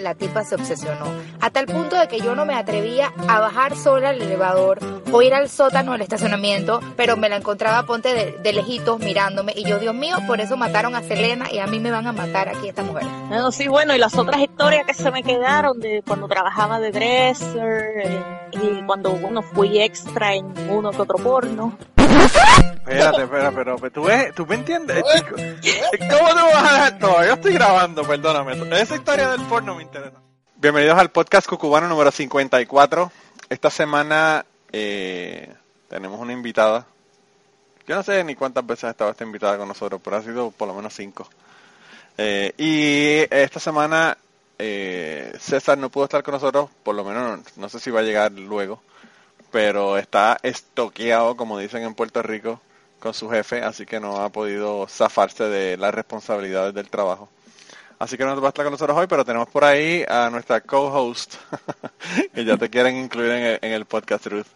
[0.00, 1.06] la tipa se obsesionó.
[1.40, 5.22] Hasta el punto de que yo no me atrevía a bajar sola al elevador o
[5.22, 9.52] ir al sótano del estacionamiento, pero me la encontraba, ponte de, de lejitos mirándome.
[9.56, 12.12] Y yo, Dios mío, por eso mataron a Selena y a mí me van a
[12.12, 13.04] matar aquí esta mujer.
[13.30, 16.90] No, sí, bueno, y las otras historias que se me quedaron de cuando trabajaba de
[16.92, 21.76] dresser eh, y cuando uno fui extra en uno que otro porno.
[21.96, 25.36] Espérate, espérate, pero, pero tú, ves, tú me entiendes, chico.
[25.36, 27.24] ¿Cómo tú vas a dejar todo?
[27.24, 28.80] Yo estoy grabando, perdóname.
[28.80, 30.16] Esa historia del porno me interesa.
[30.56, 33.12] Bienvenidos al podcast cucubano número 54.
[33.48, 35.52] Esta semana eh,
[35.88, 36.86] tenemos una invitada.
[37.86, 40.50] Yo no sé ni cuántas veces ha estado esta invitada con nosotros, pero ha sido
[40.50, 41.28] por lo menos cinco.
[42.18, 44.16] Eh, y esta semana
[44.58, 48.02] eh, César no pudo estar con nosotros, por lo menos no sé si va a
[48.02, 48.82] llegar luego,
[49.50, 52.60] pero está estoqueado, como dicen en Puerto Rico,
[52.98, 57.28] con su jefe, así que no ha podido zafarse de las responsabilidades del trabajo.
[58.00, 60.62] Así que no va a estar con nosotros hoy, pero tenemos por ahí a nuestra
[60.62, 61.34] co-host,
[62.34, 64.46] que ya te quieren incluir en el, en el podcast, Ruth.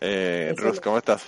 [0.00, 1.24] Eh, Ruth, ¿cómo estás?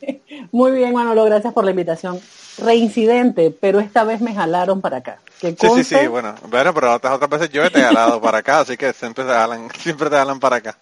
[0.50, 2.18] Muy bien, Manolo, gracias por la invitación.
[2.56, 5.18] Reincidente, pero esta vez me jalaron para acá.
[5.38, 8.38] Que Sí, sí, sí, bueno, bueno, pero otras, otras veces yo te he jalado para
[8.38, 10.78] acá, así que siempre te jalan, siempre te jalan para acá.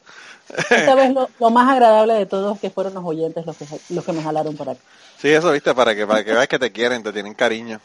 [0.70, 4.04] Esta vez lo, lo más agradable de todos que fueron los oyentes los que, los
[4.04, 4.80] que me jalaron para acá.
[5.18, 7.80] Sí, eso, viste, para que, para que veas que te quieren, te tienen cariño.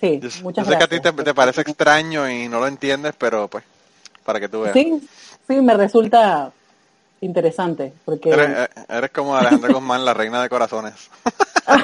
[0.00, 1.02] Sí, Yo, yo muchas sé que a gracias.
[1.02, 3.64] ti te, te parece extraño y no lo entiendes, pero pues,
[4.24, 4.72] para que tú veas.
[4.74, 5.08] Sí,
[5.48, 6.52] sí, me resulta
[7.20, 10.94] interesante, porque Eres, eh, eres como Alejandra Guzmán, la reina de corazones.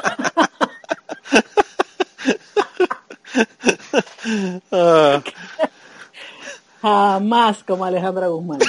[6.83, 8.59] Jamás como Alejandra Guzmán.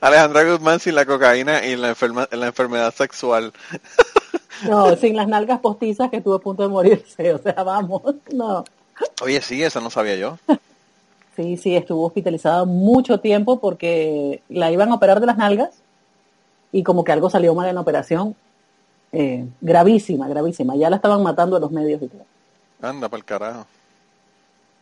[0.00, 3.52] Alejandra Guzmán sin la cocaína y la, enferma- la enfermedad sexual.
[4.68, 8.02] No, sin las nalgas postizas que estuvo a punto de morirse, o sea, vamos,
[8.32, 8.64] no.
[9.22, 10.36] Oye, sí, eso no sabía yo.
[11.36, 15.70] Sí, sí, estuvo hospitalizada mucho tiempo porque la iban a operar de las nalgas
[16.72, 18.36] y como que algo salió mal en la operación.
[19.12, 20.76] Eh, gravísima, gravísima.
[20.76, 22.24] Ya la estaban matando a los medios y todo.
[22.82, 23.66] Anda, para el carajo.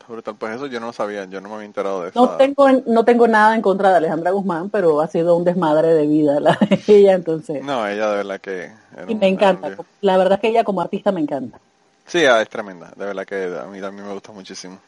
[0.09, 0.37] Brutal.
[0.37, 2.21] Pues eso yo no lo sabía, yo no me había enterado de eso.
[2.21, 5.95] No tengo, no tengo nada en contra de Alejandra Guzmán, pero ha sido un desmadre
[5.95, 7.63] de vida la de ella, entonces.
[7.63, 8.73] No, ella de verdad que...
[9.07, 9.77] y me un encanta.
[10.01, 11.59] La verdad es que ella como artista me encanta.
[12.07, 12.91] Sí, ah, es tremenda.
[12.97, 14.79] De verdad que a mí también me gusta muchísimo.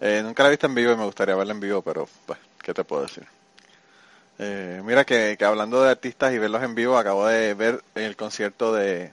[0.00, 2.38] Eh, nunca la he visto en vivo y me gustaría verla en vivo, pero pues,
[2.62, 3.24] ¿qué te puedo decir?
[4.38, 8.16] Eh, mira que, que hablando de artistas y verlos en vivo, acabo de ver el
[8.16, 9.12] concierto de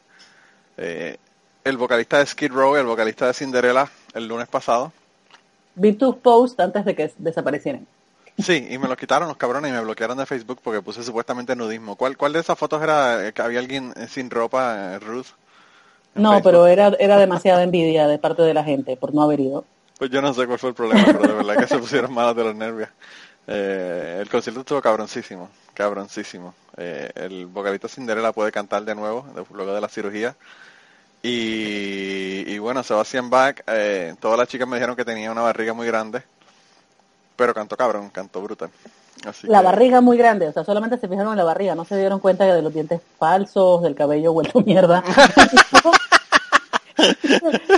[0.77, 1.17] eh,
[1.63, 4.91] el vocalista de Skid Row y el vocalista de Cinderella el lunes pasado.
[5.79, 7.87] Vi tus posts antes de que desaparecieran.
[8.37, 11.55] Sí, y me lo quitaron los cabrones y me bloquearon de Facebook porque puse supuestamente
[11.55, 11.95] nudismo.
[11.95, 15.27] ¿Cuál, cuál de esas fotos era que había alguien sin ropa, eh, Ruth?
[16.15, 16.43] No, Facebook?
[16.43, 19.65] pero era, era demasiada envidia de parte de la gente por no haber ido.
[19.97, 22.35] Pues yo no sé cuál fue el problema, pero de verdad que se pusieron malos
[22.35, 22.89] de los nervios.
[23.47, 26.53] Eh, el concierto estuvo cabroncísimo, cabroncísimo.
[26.77, 30.35] Eh, el vocalista Cinderella puede cantar de nuevo, luego de la cirugía.
[31.21, 35.73] Y, y bueno, Sebastian Bach, eh, todas las chicas me dijeron que tenía una barriga
[35.73, 36.23] muy grande,
[37.35, 38.69] pero cantó cabrón, cantó brutal.
[39.25, 41.83] Así La que- barriga muy grande, o sea, solamente se fijaron en la barriga, no
[41.83, 45.03] se dieron cuenta de los dientes falsos, del cabello vuelto mierda.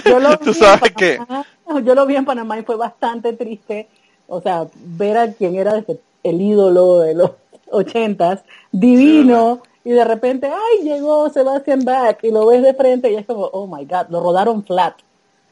[0.06, 1.46] yo lo Tú vi sabes en Panamá,
[1.84, 3.88] yo lo vi en Panamá y fue bastante triste,
[4.28, 5.84] o sea, ver a quien era
[6.24, 7.32] el ídolo de los
[7.72, 8.42] ochentas,
[8.72, 13.26] divino, y de repente, ay, llegó Sebastian Bach, y lo ves de frente y es
[13.26, 14.96] como, oh my god, lo rodaron flat.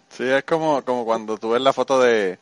[0.10, 2.40] Sí, es como, como cuando tú ves la foto de,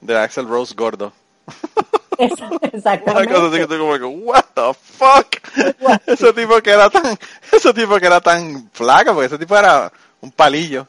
[0.00, 1.12] de Axel Rose gordo.
[2.18, 3.66] Es- Una cosa así que Exactamente.
[3.68, 5.36] tú como que, what the fuck?
[5.80, 6.00] What?
[6.06, 7.16] ese tipo que era tan,
[7.52, 10.88] ese tipo que era tan flaco, porque ese tipo era un palillo.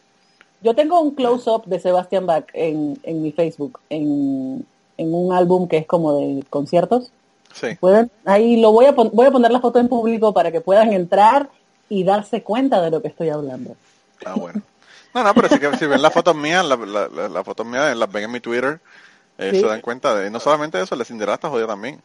[0.62, 4.66] Yo tengo un close-up de Sebastian Bach en, en mi Facebook, en,
[4.98, 7.12] en un álbum que es como de conciertos.
[7.60, 7.76] Sí.
[7.80, 10.94] Pueden, ahí lo voy a, voy a poner la foto en público para que puedan
[10.94, 11.50] entrar
[11.90, 13.76] y darse cuenta de lo que estoy hablando.
[14.26, 14.62] Ah, bueno.
[15.14, 17.96] No, no, pero que si ven las fotos mías, la- la- la- las fotos mías
[17.98, 18.80] las ven en mi Twitter,
[19.38, 19.62] eh, Sí.
[19.62, 22.00] se dan cuenta de, no solamente eso, el de Cinderella está jodido también.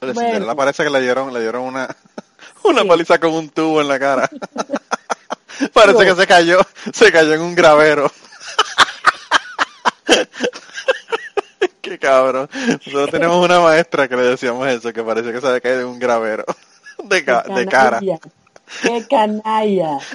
[0.00, 0.28] El de Bueno.
[0.30, 1.94] Cinderella parece que le dieron, le dieron una,
[2.64, 2.88] una Sí.
[2.88, 4.28] paliza con un tubo en la cara.
[5.72, 6.58] parece que se cayó,
[6.92, 8.10] se cayó en un gravero.
[11.88, 12.48] Qué cabrón.
[12.86, 15.86] Nosotros tenemos una maestra que le decíamos eso, que parece que se había caído en
[15.88, 16.44] un gravero.
[17.04, 18.00] De, ca- ¡Qué de cara.
[18.00, 19.98] ¡Qué canalla!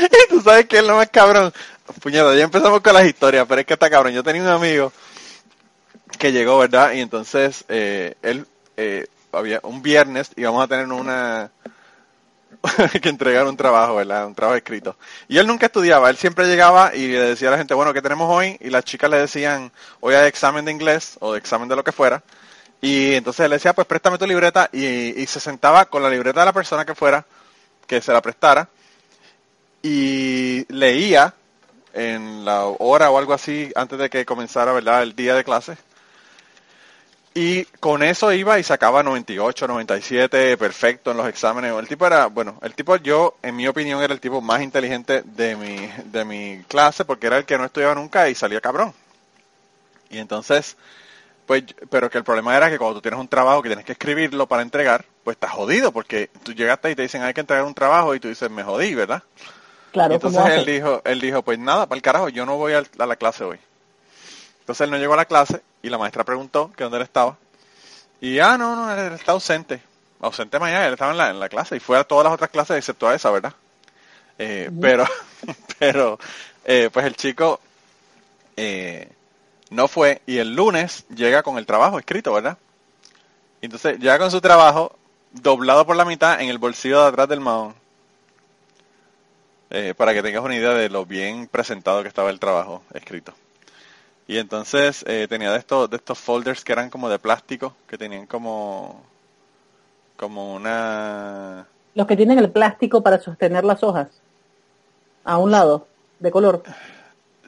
[0.00, 1.52] Y tú sabes que es lo más cabrón.
[2.00, 4.12] Puñeta, ya empezamos con las historias, pero es que está cabrón.
[4.12, 4.92] Yo tenía un amigo
[6.18, 6.92] que llegó, ¿verdad?
[6.92, 11.50] Y entonces eh, él, eh, había un viernes íbamos a tener una
[13.02, 14.26] que entregar un trabajo, ¿verdad?
[14.26, 14.96] Un trabajo escrito.
[15.28, 18.02] Y él nunca estudiaba, él siempre llegaba y le decía a la gente, bueno, ¿qué
[18.02, 18.56] tenemos hoy?
[18.60, 21.84] Y las chicas le decían, hoy hay examen de inglés o de examen de lo
[21.84, 22.22] que fuera.
[22.80, 26.40] Y entonces él decía, pues préstame tu libreta y, y se sentaba con la libreta
[26.40, 27.24] de la persona que fuera,
[27.86, 28.68] que se la prestara,
[29.82, 31.34] y leía
[31.92, 35.02] en la hora o algo así antes de que comenzara, ¿verdad?
[35.02, 35.76] El día de clase.
[37.32, 41.72] Y con eso iba y sacaba 98, 97, perfecto en los exámenes.
[41.72, 45.22] El tipo era, bueno, el tipo yo, en mi opinión, era el tipo más inteligente
[45.24, 48.92] de mi, de mi clase porque era el que no estudiaba nunca y salía cabrón.
[50.10, 50.76] Y entonces,
[51.46, 53.92] pues, pero que el problema era que cuando tú tienes un trabajo que tienes que
[53.92, 57.64] escribirlo para entregar, pues estás jodido porque tú llegaste y te dicen hay que entregar
[57.64, 59.22] un trabajo y tú dices me jodí, ¿verdad?
[59.92, 62.56] Claro, Y entonces ¿cómo él dijo, él dijo, pues nada, para el carajo, yo no
[62.56, 63.58] voy a la clase hoy.
[64.60, 67.36] Entonces él no llegó a la clase y la maestra preguntó que dónde él estaba.
[68.20, 69.82] Y ah, no, no, él está ausente.
[70.20, 72.50] Ausente mañana, él estaba en la, en la clase y fue a todas las otras
[72.50, 73.54] clases excepto a esa, ¿verdad?
[74.38, 75.04] Eh, Pero,
[75.78, 76.18] pero,
[76.64, 77.60] eh, pues el chico
[78.56, 79.08] eh,
[79.70, 82.58] no fue y el lunes llega con el trabajo escrito, ¿verdad?
[83.60, 84.96] Y Entonces llega con su trabajo
[85.32, 87.74] doblado por la mitad en el bolsillo de atrás del mahón.
[89.70, 93.32] Eh, para que tengas una idea de lo bien presentado que estaba el trabajo escrito.
[94.30, 97.98] Y entonces eh, tenía de estos, de estos folders que eran como de plástico, que
[97.98, 99.02] tenían como,
[100.16, 101.66] como una...
[101.96, 104.06] Los que tienen el plástico para sostener las hojas.
[105.24, 105.88] A un lado,
[106.20, 106.62] de color.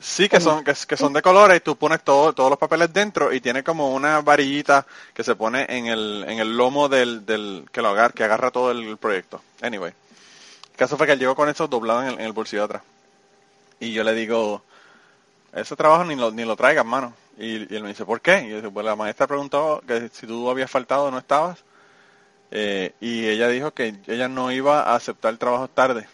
[0.01, 2.93] Sí, que son, que, que son de colores y tú pones todo, todos los papeles
[2.93, 7.25] dentro y tiene como una varillita que se pone en el, en el lomo del,
[7.25, 9.41] del que lo agarra, que agarra todo el proyecto.
[9.61, 9.93] Anyway.
[10.73, 12.65] El caso fue que él llegó con eso doblado en el, en el bolsillo de
[12.65, 12.83] atrás.
[13.79, 14.63] Y yo le digo,
[15.53, 17.15] ese trabajo ni lo, ni lo traigas, mano.
[17.39, 18.45] Y, él me dice, ¿por qué?
[18.45, 21.65] Y yo digo, pues la maestra preguntó que si tú habías faltado o no estabas.
[22.51, 26.07] Eh, y ella dijo que ella no iba a aceptar trabajos tarde.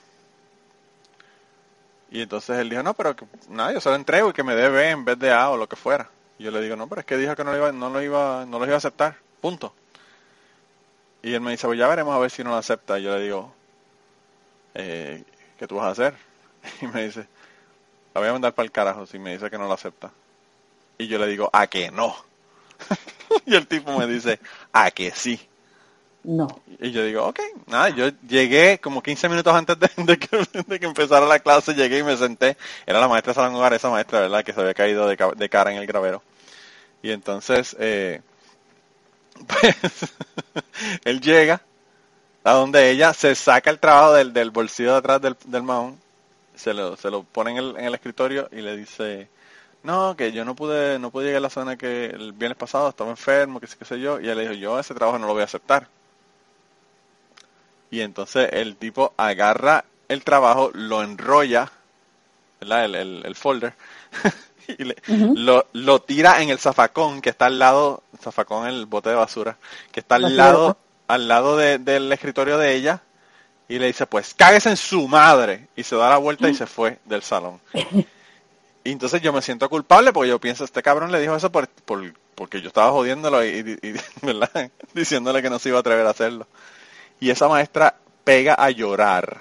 [2.11, 4.55] Y entonces él dijo, no, pero que, nada, yo se lo entrego y que me
[4.55, 6.09] dé B en vez de A o lo que fuera.
[6.39, 8.03] Y yo le digo, no, pero es que dijo que no lo iba, no lo
[8.03, 9.75] iba, no lo iba a aceptar, punto.
[11.23, 12.99] Y él me dice, pues ya veremos a ver si no lo acepta.
[12.99, 13.53] Y yo le digo,
[14.75, 15.25] eh,
[15.59, 16.15] ¿qué tú vas a hacer?
[16.81, 17.27] Y me dice,
[18.15, 20.11] la voy a mandar para el carajo si me dice que no lo acepta.
[20.99, 22.15] Y yo le digo, ¿a que no?
[23.47, 24.41] y el tipo me dice,
[24.73, 25.41] ¿a que sí?
[26.25, 26.61] No.
[26.81, 30.81] Y yo digo, ok, nada, yo llegué como 15 minutos antes de, de que, de
[30.81, 32.57] que empezara la clase, llegué y me senté.
[32.87, 34.45] Era la maestra Salón Hogar, esa maestra, ¿verdad?
[34.45, 36.23] Que se había caído de, de cara en el gravero.
[37.03, 38.21] Y entonces, eh,
[39.47, 39.77] pues,
[41.05, 41.63] él llega
[42.45, 45.99] a donde ella se saca el trabajo del, del bolsillo de atrás del, del mahón,
[46.59, 49.31] se lo, se lo pone en el, en el escritorio y le dice,
[49.85, 52.89] no, que yo no pude, no pude llegar a la zona que el viernes pasado,
[52.91, 55.27] estaba enfermo, que sé, qué sé yo, y ella le dijo, yo ese trabajo no
[55.29, 55.89] lo voy a aceptar.
[57.91, 61.71] Y entonces el tipo agarra el trabajo, lo enrolla,
[62.61, 62.87] ¿verdad?
[62.87, 63.75] El, el, el folder,
[64.69, 64.97] y le-
[65.35, 69.59] lo, lo tira en el zafacón que está al lado, zafacón el bote de basura,
[69.93, 70.37] que está al Basura.
[70.37, 73.03] lado, al lado de- del escritorio de ella,
[73.69, 76.67] y le dice, pues cáguese en su madre, y se da la vuelta y se
[76.67, 77.61] fue del salón.
[78.85, 81.69] Y entonces yo me siento culpable porque yo pienso, este cabrón le dijo eso por,
[81.69, 83.49] por- porque yo estaba jodiéndolo y,
[83.83, 84.71] y- y- ¿verdad?
[84.95, 86.47] diciéndole que no se iba a atrever a hacerlo.
[87.21, 89.41] Y esa maestra pega a llorar.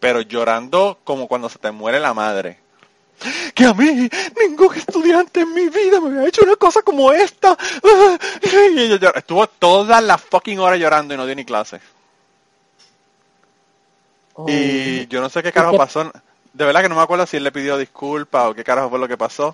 [0.00, 2.58] Pero llorando como cuando se te muere la madre.
[3.54, 4.08] Que a mí
[4.38, 7.56] ningún estudiante en mi vida me había hecho una cosa como esta.
[8.42, 11.80] Y ella llora- estuvo toda la fucking hora llorando y no dio ni clase.
[14.34, 14.46] Oh.
[14.48, 16.12] Y yo no sé qué carajo qué- pasó.
[16.52, 18.98] De verdad que no me acuerdo si él le pidió disculpas o qué carajo fue
[18.98, 19.52] lo que pasó.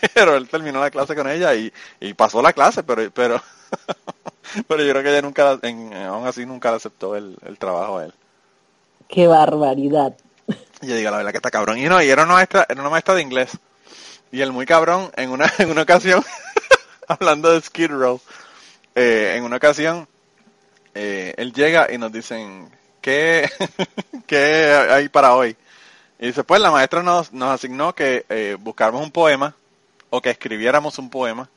[0.14, 3.42] Pero él terminó la clase con ella y, y pasó la clase, pero pero
[4.68, 7.98] pero yo creo que ella nunca, en- aún así nunca le aceptó el, el trabajo
[7.98, 8.14] a él.
[9.08, 10.14] Qué barbaridad.
[10.80, 11.78] Y yo digo, la verdad que está cabrón.
[11.78, 13.50] Y no, y era una maestra, era una maestra de inglés.
[14.30, 16.24] Y el muy cabrón, en una, en una ocasión,
[17.08, 18.20] hablando de Skid Row,
[18.94, 20.06] eh, en una ocasión,
[20.94, 22.70] eh, él llega y nos dicen,
[23.08, 23.50] ¿qué,
[24.26, 25.56] ¿qué hay para hoy?
[26.18, 29.54] Y dice, pues la maestra nos, nos asignó que eh, buscáramos un poema,
[30.10, 31.48] o que escribiéramos un poema,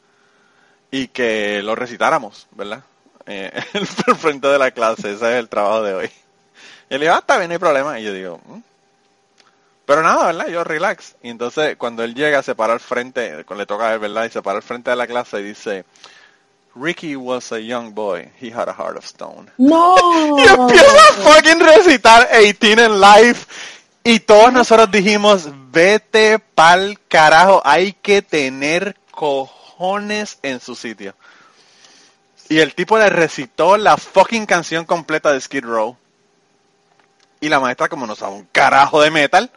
[0.92, 2.84] y que lo recitáramos, ¿verdad?
[3.26, 3.52] Eh,
[4.08, 6.12] al frente de la clase, ese es el trabajo de hoy.
[6.90, 8.00] Y él dijo, ah, está bien, no hay problema.
[8.00, 8.60] Y yo digo, "Mm".
[9.86, 10.48] pero nada, ¿verdad?
[10.48, 11.16] Yo relax.
[11.22, 14.26] Y entonces cuando él llega, se para al frente, le toca a él, ¿verdad?
[14.26, 15.84] Y se para al frente de la clase y dice,
[16.76, 19.52] Ricky was a young boy, he had a heart of stone.
[19.58, 19.96] No.
[20.38, 23.38] Y empieza a fucking recitar 18 en live.
[24.04, 31.14] Y todos nosotros dijimos, vete pa'l carajo, hay que tener cojones en su sitio.
[32.50, 35.96] Y el tipo le recitó la fucking canción completa de Skid Row.
[37.40, 39.52] Y la maestra, como no sabe un carajo de metal,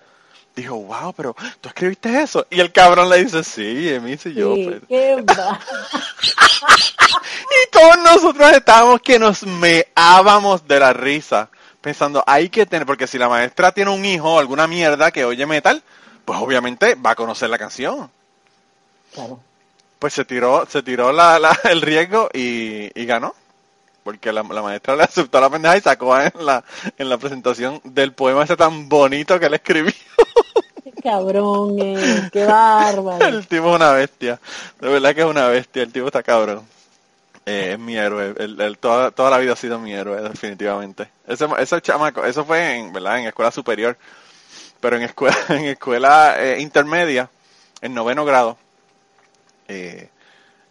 [0.56, 2.46] dijo, wow, pero tú escribiste eso.
[2.50, 4.54] Y el cabrón le dice, sí, Emis y yo.
[4.54, 4.82] Sí, pues".
[4.88, 5.60] qué va-
[7.50, 11.48] Y todos nosotros estábamos que nos meábamos de la risa.
[11.80, 15.24] Pensando, hay que tener, porque si la maestra tiene un hijo o alguna mierda que
[15.24, 15.82] oye metal,
[16.24, 18.10] pues obviamente va a conocer la canción.
[19.12, 19.38] Claro.
[19.98, 23.34] Pues se tiró, se tiró la, la- el riesgo y, y ganó.
[24.02, 26.62] Porque la, la maestra le aceptó la pendeja y sacó en la,
[26.98, 29.92] en la presentación del poema ese tan bonito que él escribió.
[30.84, 33.24] Qué cabrón, eh, qué bárbaro.
[33.24, 34.38] El tipo es una bestia.
[34.80, 35.82] De verdad que es una bestia.
[35.82, 36.62] El tipo está cabrón.
[37.46, 38.34] Eh, es mi héroe.
[38.38, 41.08] Él toda, toda la vida ha sido mi héroe, definitivamente.
[41.26, 43.18] Ese, ese chamaco, eso fue en, ¿verdad?
[43.18, 43.96] en escuela superior.
[44.80, 47.30] Pero en escuela, en escuela eh, intermedia,
[47.80, 48.58] en noveno grado,
[49.68, 50.10] eh,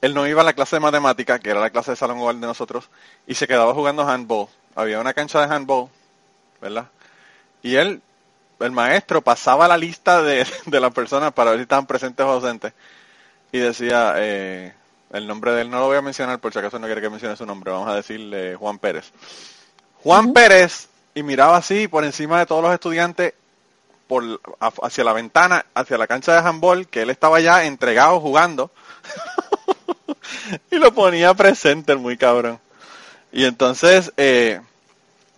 [0.02, 2.40] él no iba a la clase de matemática, que era la clase de salón igual
[2.40, 2.90] de nosotros,
[3.26, 4.48] y se quedaba jugando handball.
[4.76, 5.90] Había una cancha de handball,
[6.62, 6.88] ¿verdad?
[7.62, 8.02] Y él,
[8.60, 12.30] el maestro, pasaba la lista de, de las personas para ver si estaban presentes o
[12.30, 12.74] ausentes.
[13.52, 14.74] Y decía, eh,
[15.12, 17.10] el nombre de él no lo voy a mencionar, por si acaso no quiere que
[17.10, 19.12] mencione su nombre, vamos a decirle Juan Pérez.
[20.04, 23.34] Juan Pérez, y miraba así por encima de todos los estudiantes,
[24.08, 24.42] por,
[24.82, 28.72] hacia la ventana, hacia la cancha de handball, que él estaba ya entregado jugando.
[30.72, 32.60] y lo ponía presente el muy cabrón.
[33.32, 34.60] Y entonces, eh,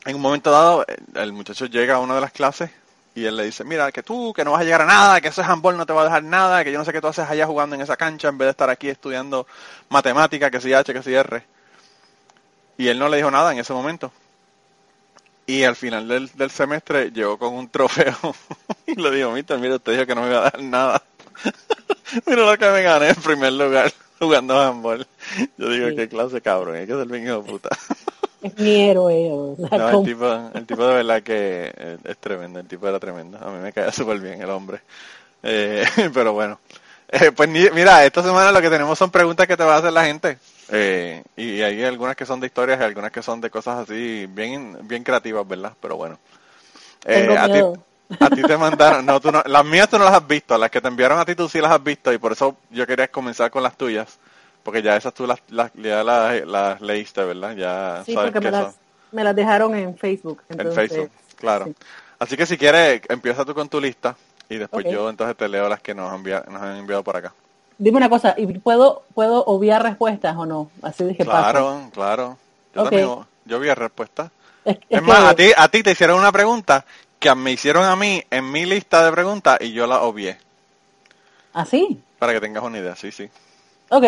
[0.06, 2.72] en un momento dado, el- el muchacho llega a una de las clases
[3.16, 5.30] y él le dice, mira, que tú, que no vas a llegar a nada, que
[5.30, 7.28] ese handball no te va a dejar nada, que yo no sé qué tú haces
[7.30, 9.48] allá jugando en esa cancha en vez de estar aquí estudiando
[9.90, 11.44] matemática, que si H, que si R.
[12.78, 14.12] Y él no le dijo nada en ese momento.
[15.48, 18.18] Y al final del, del semestre llegó con un trofeo
[18.88, 21.02] y le dijo, mister, mira, usted dijo que no me iba a dar nada.
[22.26, 25.08] mira lo que me gané en primer lugar jugando handball.
[25.58, 25.96] Yo digo, Sí.
[25.96, 27.70] qué clase cabrón, hay que ser bien hijo de puta.
[28.46, 29.32] Es mi héroe.
[29.32, 32.88] o sea, No, el tipo, el tipo de verdad que eh, es tremendo, el tipo
[32.88, 33.38] era tremendo.
[33.40, 34.82] A mí me caía súper bien el hombre.
[35.44, 36.60] Eh, pero bueno.
[37.10, 39.80] Eh, pues ni- mira, esta semana lo que tenemos son preguntas que te va a
[39.80, 40.38] hacer la gente.
[40.70, 44.26] Eh, y hay algunas que son de historias y algunas que son de cosas así
[44.28, 45.74] bien bien creativas, ¿verdad?
[45.82, 46.20] Pero bueno.
[47.06, 47.60] Eh, Tengo a, ti,
[48.20, 50.72] a ti te mandaron, no, tú no, las mías tú no las has visto, las
[50.72, 53.08] que te enviaron a ti tú sí las has visto y por eso yo quería
[53.10, 54.18] comenzar con las tuyas,
[54.66, 57.56] porque ya esas tú las, las, ya las, las leíste, ¿verdad?
[57.56, 58.76] Ya Sí, sabes porque me las,
[59.12, 60.42] me las dejaron en Facebook.
[60.50, 61.66] en Facebook, claro.
[61.66, 61.76] sí.
[62.18, 64.16] Así que si quieres, empieza tú con tu lista
[64.50, 67.32] y después yo entonces te leo las que nos, envía- nos han enviado por acá.
[67.78, 70.72] Dime una cosa, ¿y puedo, puedo obviar respuestas o no?
[70.82, 72.38] Así dije Claro, claro.
[72.74, 72.92] Yo Ok.
[72.92, 74.32] también, yo vi la respuesta.
[74.64, 76.86] Es, Es, es más, que- a ti, a ti te hicieron una pregunta
[77.20, 80.40] que me hicieron a mí en mi lista de preguntas y yo la obvié.
[81.54, 82.00] ¿Así?
[82.18, 83.30] Para que tengas una idea, sí, sí.
[83.90, 84.06] Ok.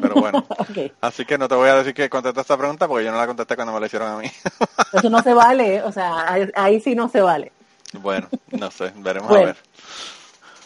[0.00, 0.44] Pero bueno.
[1.00, 3.26] Así que no te voy a decir que contesté esta pregunta porque yo no la
[3.26, 4.26] contesté cuando me la hicieron a mí.
[4.92, 7.52] Eso no se vale, o sea, ahí, ahí sí no se vale.
[7.94, 9.44] bueno, no sé, veremos Bueno.
[9.44, 9.56] a ver.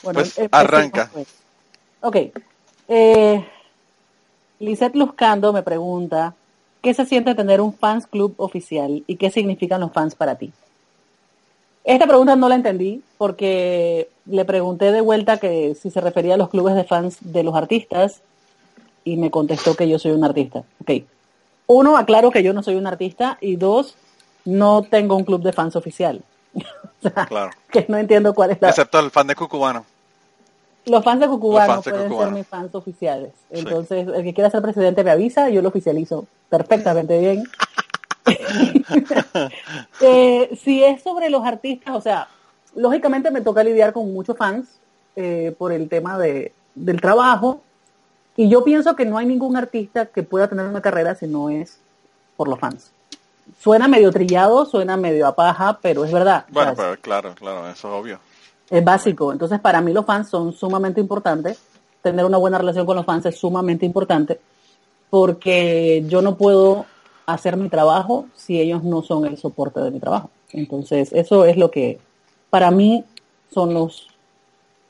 [0.03, 1.11] Bueno, Pues, empecemos, arranca.
[1.13, 1.29] pues.
[2.01, 2.17] Ok.
[2.89, 3.49] Eh,
[4.61, 6.35] Lisette Luzcando me pregunta,
[6.83, 10.53] ¿qué se siente tener un fans club oficial y qué significan los fans para ti?
[11.85, 16.37] Esta pregunta no la entendí porque le pregunté de vuelta que si se refería a
[16.37, 18.23] los clubes de fans de los artistas
[19.07, 20.65] y me contestó que yo soy un artista.
[20.81, 21.05] Ok.
[21.69, 23.95] Uno, aclaro que yo no soy un artista y dos,
[24.45, 26.21] no tengo un club de fans oficial.
[26.55, 26.63] o
[27.09, 27.51] sea, Claro.
[27.71, 28.71] que no entiendo cuál es la...
[28.71, 29.85] Excepto el fan de Cucubano.
[30.87, 32.31] Los fans de Cucubano Los fans de pueden Cucubano.
[32.31, 33.33] ser mis fans oficiales.
[33.51, 37.45] Entonces, el que quiera ser presidente me avisa, yo lo oficializo perfectamente bien.
[40.01, 42.29] Eh, si es sobre los artistas, o sea,
[42.75, 44.67] lógicamente me toca lidiar con muchos fans
[45.15, 47.61] eh, por el tema de, del trabajo.
[48.37, 51.49] Y yo pienso que no hay ningún artista que pueda tener una carrera si no
[51.49, 51.78] es
[52.37, 52.90] por los fans.
[53.61, 56.45] Suena medio trillado, suena medio a paja, pero es verdad.
[56.50, 58.19] Bueno, pero claro, claro, eso es obvio.
[58.69, 59.33] es básico.
[59.33, 61.61] Entonces, para mí los fans son sumamente importantes.
[62.02, 64.38] Tener una buena relación con los fans es sumamente importante
[65.11, 66.87] porque yo no puedo
[67.26, 70.31] hacer mi trabajo si ellos no son el soporte de mi trabajo.
[70.52, 71.99] Entonces, eso es lo que
[72.50, 73.05] para mí
[73.52, 74.09] son los...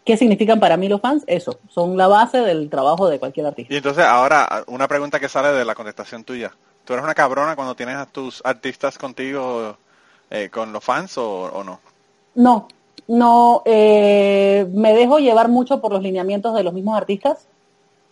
[0.06, 1.24] ¿Qué significan para mí los fans?
[1.26, 3.74] Eso, son la base del trabajo de cualquier artista.
[3.74, 6.52] Y entonces ahora, una pregunta que sale de la contestación tuya.
[6.84, 9.76] ¿Tú eres una cabrona cuando tienes a tus artistas contigo
[10.30, 11.80] eh, con los fans o, o no?
[12.36, 12.68] No,
[13.08, 17.46] no, eh, me dejo llevar mucho por los lineamientos de los mismos artistas.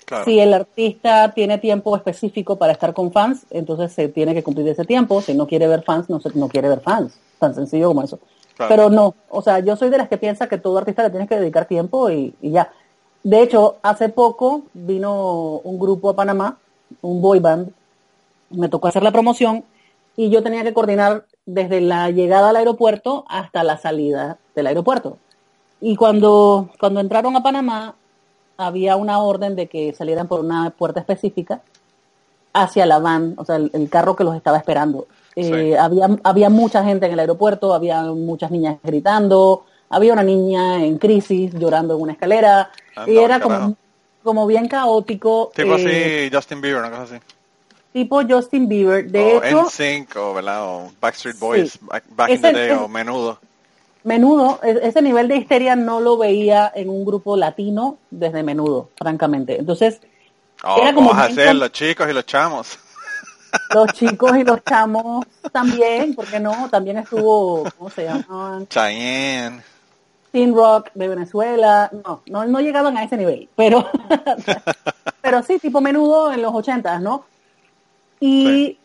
[0.04, 0.24] Claro.
[0.24, 4.66] Si el artista tiene tiempo específico para estar con fans, entonces se tiene que cumplir
[4.68, 5.22] ese tiempo.
[5.22, 7.16] Si no quiere ver fans, no, se- no quiere ver fans.
[7.38, 8.18] Tan sencillo como eso.
[8.56, 11.28] Pero no, o sea, yo soy de las que piensa que todo artista le tienes
[11.28, 12.70] que dedicar tiempo y, ya.
[13.22, 16.58] De hecho, hace poco vino un grupo a Panamá,
[17.02, 17.70] un boy band,
[18.50, 19.64] me tocó hacer la promoción
[20.16, 25.18] y yo tenía que coordinar desde la llegada al aeropuerto hasta la salida del aeropuerto.
[25.80, 27.96] Y cuando, cuando entraron a Panamá,
[28.56, 31.62] había una orden de que salieran por una puerta específica
[32.52, 35.08] hacia la van, o sea, el carro que los estaba esperando.
[35.36, 40.84] Eh, había, había mucha gente en el aeropuerto, había muchas niñas gritando, había una niña
[40.84, 42.70] en crisis llorando en una escalera,
[43.06, 43.76] y era como,
[44.22, 45.50] como bien caótico.
[45.54, 47.24] Tipo eh, así, Justin Bieber, una cosa así.
[47.92, 49.10] tipo Justin Bieber.
[49.10, 50.62] De o hecho, NSYNC, o, ¿verdad?
[50.64, 51.78] o Backstreet Boys, Sí.
[51.82, 53.38] back, back in the day, o Menudo.
[54.04, 59.58] Menudo, ese nivel de histeria no lo veía en un grupo latino desde Menudo, francamente.
[59.58, 60.00] Entonces,
[60.66, 62.78] Oh, Era como ¿cómo vas a hacer los chicos y los chamos?
[63.74, 68.66] Los chicos y los chamos también, porque no, también estuvo, ¿cómo se llamaban?
[68.68, 69.62] Cheyenne.
[70.32, 73.86] Teen Rock de Venezuela, no, no, no llegaban a ese nivel, pero,
[75.22, 77.24] pero sí, tipo menudo en los ochentas, ¿no?
[78.20, 78.78] Y Sí.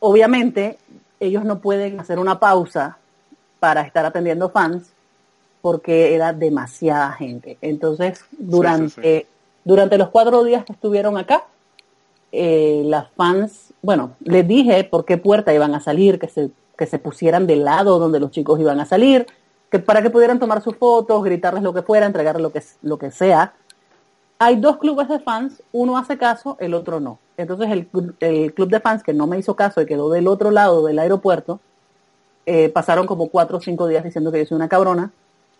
[0.00, 0.78] obviamente
[1.20, 2.96] ellos no pueden hacer una pausa
[3.60, 4.90] para estar atendiendo fans
[5.60, 7.58] porque era demasiada gente.
[7.60, 9.26] Entonces, durante,
[9.64, 11.44] durante los cuatro días que estuvieron acá,
[12.30, 16.86] eh, las fans, bueno, les dije por qué puerta iban a salir, que se, que
[16.86, 19.26] se pusieran del lado donde los chicos iban a salir,
[19.70, 22.98] que para que pudieran tomar sus fotos, gritarles lo que fuera, entregarles lo que, lo
[22.98, 23.52] que sea.
[24.38, 27.18] Hay dos clubes de fans, uno hace caso, el otro no.
[27.36, 27.88] Entonces el,
[28.20, 30.98] el club de fans que no me hizo caso y quedó del otro lado del
[30.98, 31.60] aeropuerto,
[32.46, 35.10] eh, pasaron como cuatro o cinco días diciendo que yo soy una cabrona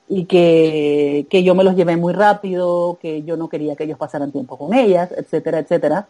[0.09, 3.99] y que, que yo me los llevé muy rápido, que yo no quería que ellos
[3.99, 6.09] pasaran tiempo con ellas, etcétera, etcétera.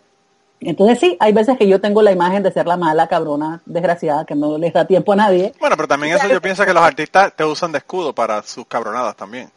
[0.61, 4.25] Entonces sí, hay veces que yo tengo la imagen de ser la mala cabrona desgraciada
[4.25, 5.53] que no les da tiempo a nadie.
[5.61, 8.66] Bueno, pero también eso yo pienso que los artistas te usan de escudo para sus
[8.66, 9.51] cabronadas también.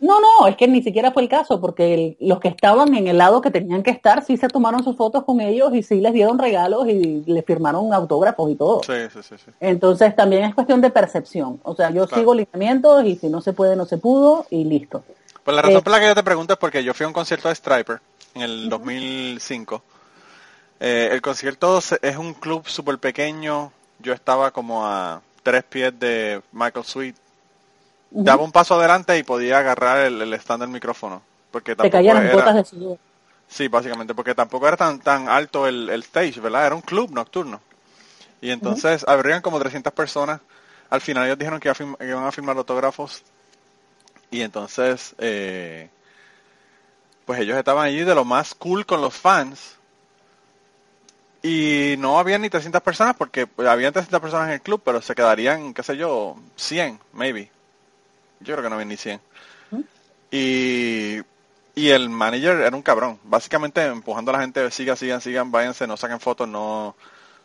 [0.00, 3.08] No, no, es que ni siquiera fue el caso, porque el- los que estaban en
[3.08, 6.00] el lado que tenían que estar sí se tomaron sus fotos con ellos y sí
[6.00, 8.80] les dieron regalos y les firmaron autógrafos y todo.
[8.84, 9.34] Sí, sí, sí.
[9.44, 9.50] sí.
[9.58, 11.58] Entonces también es cuestión de percepción.
[11.64, 12.20] O sea, yo Claro.
[12.22, 15.02] sigo lineamientos y si no se puede, no se pudo y listo.
[15.42, 17.08] Pues la razón Eh, por la que yo te pregunto es porque yo fui a
[17.08, 17.98] un concierto de Striper
[18.36, 19.82] en el 2005.
[20.80, 23.72] Eh, el concierto es un club súper pequeño.
[23.98, 27.16] Yo estaba como a tres pies de Michael Sweet.
[28.10, 31.20] Daba un paso adelante y podía agarrar el, el stand del micrófono.
[31.50, 32.98] Porque Te caían era- gotas de sudor.
[33.48, 36.66] Sí, básicamente, porque tampoco era tan tan alto el, el stage, ¿verdad?
[36.66, 37.60] Era un club nocturno.
[38.40, 40.40] Y entonces habrían como 300 personas.
[40.90, 41.72] Al final ellos dijeron que
[42.06, 43.22] iban a firmar autógrafos.
[44.30, 45.88] Y entonces, eh,
[47.24, 49.76] pues ellos estaban allí de lo más cool con los fans.
[51.42, 55.00] Y no había ni 300 personas porque pues, habían 300 personas en el club, pero
[55.00, 57.50] se quedarían, qué sé yo, 100, maybe.
[58.40, 59.20] Yo creo que no había ni 100.
[60.30, 61.18] Y,
[61.74, 63.18] y el manager era un cabrón.
[63.24, 66.94] Básicamente empujando a la gente, sigan, sigan, sigan, váyanse, no saquen fotos, no...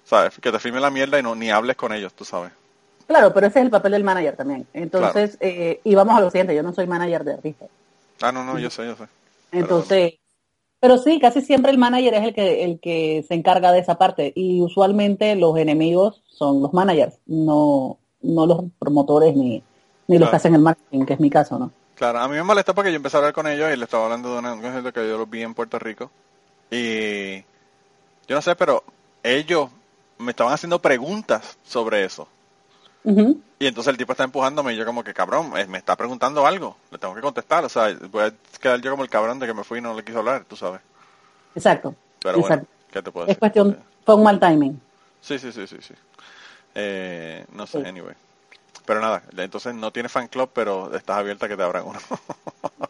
[0.05, 0.33] ¿Sabes?
[0.41, 2.51] Que te filmen la mierda y no ni hables con ellos, tú sabes.
[3.07, 4.67] Claro, pero ese es el papel del manager también.
[4.73, 7.69] Entonces, eh, y vamos a lo siguiente, yo no soy manager de artistas.
[8.21, 9.05] Ah, no, no, yo sé, yo sé.
[9.51, 10.15] Entonces,
[10.83, 13.97] pero sí, casi siempre el manager es el que, el que se encarga de esa
[13.97, 14.33] parte.
[14.35, 19.63] Y usualmente los enemigos son los managers, no, no los promotores ni,
[20.09, 21.71] ni los que hacen el marketing, que es mi caso, ¿no?
[21.95, 24.03] Claro, a mí me molestó porque yo empecé a hablar con ellos y les estaba
[24.03, 26.11] hablando de una- un concierto que yo los vi en Puerto Rico.
[26.69, 27.37] Y
[28.27, 28.83] yo no sé, pero
[29.23, 29.69] ellos
[30.17, 32.27] me estaban haciendo preguntas sobre eso.
[33.05, 36.45] Y entonces el tipo está empujándome y yo como que cabrón, eh, me está preguntando
[36.47, 39.47] algo, le tengo que contestar, o sea, voy a quedar yo como el cabrón de
[39.47, 40.81] que me fui y no le quiso hablar, tú sabes.
[41.55, 41.95] Exacto.
[42.21, 42.65] Pero bueno.
[42.91, 43.39] ¿qué te puedo Es decir?
[43.39, 44.79] cuestión, fue un mal timing.
[45.21, 45.93] Sí, sí, sí, sí, sí.
[46.75, 47.87] Eh, no sé, Sí.
[47.87, 48.13] anyway.
[48.85, 51.99] Pero nada, entonces no tiene fan club, pero estás abierta que te abran uno.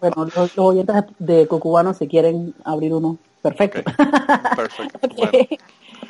[0.02, 3.84] Bueno, los, los oyentes de Cucubano, si quieren abrir uno, perfecto.
[4.56, 5.00] Perfecto.
[5.16, 5.32] Bueno,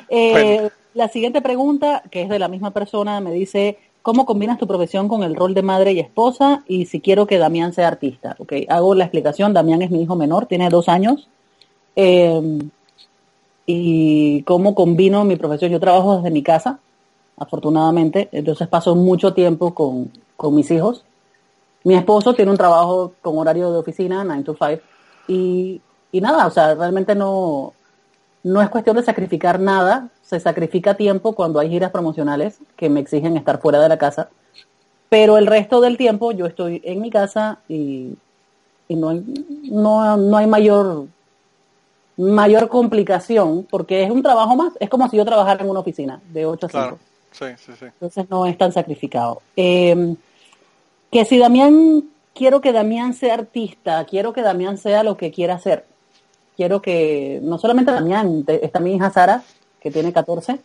[0.08, 0.70] Eh, Bueno.
[0.94, 5.08] La siguiente pregunta, que es de la misma persona, me dice, ¿cómo combinas tu profesión
[5.08, 6.62] con el rol de madre y esposa?
[6.68, 8.36] Y si quiero que Damián sea artista.
[8.38, 9.54] Ok, hago la explicación.
[9.54, 11.26] Damián es mi hijo menor, tiene dos años.
[11.96, 12.58] Eh,
[13.64, 15.72] y cómo combino mi profesión.
[15.72, 16.80] Yo trabajo desde mi casa,
[17.38, 21.02] afortunadamente, entonces paso mucho tiempo con, con mis hijos.
[21.82, 24.82] Mi esposo tiene un trabajo con horario de oficina, 9 to 5,
[25.28, 25.80] y,
[26.12, 27.72] y nada, o sea, realmente no,
[28.44, 33.00] no es cuestión de sacrificar nada, se sacrifica tiempo cuando hay giras promocionales que me
[33.00, 34.28] exigen estar fuera de la casa,
[35.08, 38.16] pero el resto del tiempo yo estoy en mi casa y,
[38.86, 39.24] y no, hay,
[39.64, 41.06] no, no hay mayor
[42.16, 46.20] mayor complicación porque es un trabajo más, es como si yo trabajara en una oficina
[46.32, 46.70] de 8 a 5.
[46.70, 46.98] claro.
[47.32, 47.86] Sí, sí, sí.
[47.86, 49.42] Entonces no es tan sacrificado.
[49.56, 50.14] Eh,
[51.10, 55.54] que si Damián, quiero que Damián sea artista, quiero que Damián sea lo que quiera
[55.54, 55.84] hacer.
[56.56, 59.42] Quiero que, no solamente Damián, te- está mi hija Sara,
[59.80, 60.60] que tiene 14.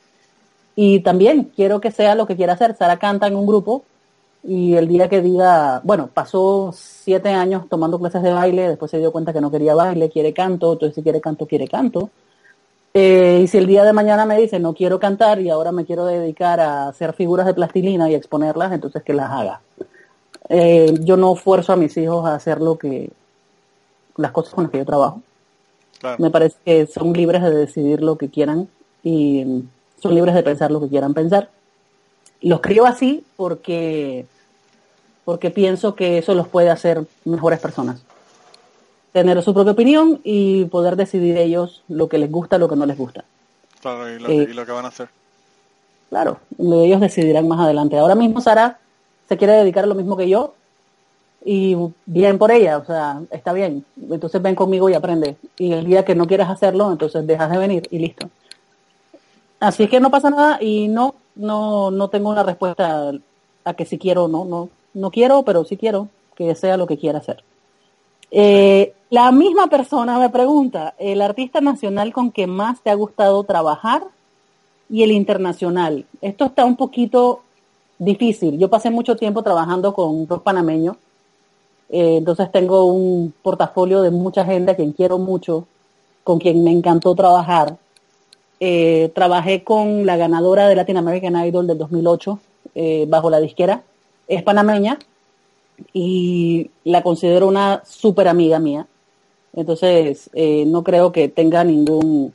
[0.75, 2.75] Y también quiero que sea lo que quiera hacer.
[2.75, 3.84] Sara canta en un grupo
[4.43, 8.97] y el día que diga, bueno, pasó siete años tomando clases de baile, después se
[8.99, 12.10] dio cuenta que no quería baile, quiere canto, entonces si quiere canto, quiere canto.
[12.93, 15.86] Eh, y si el día de mañana me dice no quiero cantar y ahora me
[15.86, 19.62] quiero dedicar a hacer figuras de plastilina y exponerlas, entonces que las haga.
[20.47, 23.12] Eh, yo no fuerzo a mis hijos a hacer lo que
[24.15, 25.21] las cosas con las que yo trabajo.
[26.18, 28.68] Me parece que son libres de decidir lo que quieran
[29.04, 29.64] y
[30.02, 31.50] son libres de pensar lo que quieran pensar.
[32.42, 34.26] Los crío así porque,
[35.26, 38.02] porque pienso que eso los puede hacer mejores personas.
[39.12, 42.86] Tener su propia opinión y poder decidir ellos lo que les gusta, lo que no
[42.86, 43.26] les gusta.
[43.82, 45.10] Claro, y lo, y lo que van a hacer.
[46.10, 47.98] Claro, ellos decidirán más adelante.
[47.98, 48.80] Ahora mismo Sara
[49.28, 50.54] se quiere dedicar a lo mismo que yo
[51.43, 51.75] y
[52.06, 53.86] bien por ella, o sea, está bien.
[54.10, 55.38] Entonces ven conmigo y aprende.
[55.58, 58.30] Y el día que no quieras hacerlo, entonces dejas de venir y listo.
[59.60, 63.12] Así es que no pasa nada y no, no, no tengo una respuesta
[63.63, 66.88] a que si quiero o no, no, no quiero, pero sí quiero que sea lo
[66.88, 67.43] que quiera hacer.
[68.32, 73.43] Eh, la misma persona me pregunta, el artista nacional con que más te ha gustado
[73.43, 74.04] trabajar
[74.89, 76.06] y el internacional.
[76.21, 77.41] Esto está un poquito
[77.97, 78.58] difícil.
[78.58, 80.95] Yo pasé mucho tiempo trabajando con rock panameño,
[81.89, 85.65] eh, entonces tengo un portafolio de mucha gente a quien quiero mucho,
[86.23, 87.78] con quien me encantó trabajar
[88.62, 92.39] eh, trabajé con la ganadora de Latin American Idol del 2008
[92.75, 93.84] eh, bajo la disquera.
[94.28, 94.99] Es panameña
[95.93, 98.86] y la considero una súper amiga mía.
[99.54, 100.30] Entonces,
[100.67, 102.34] no creo que tenga ningún,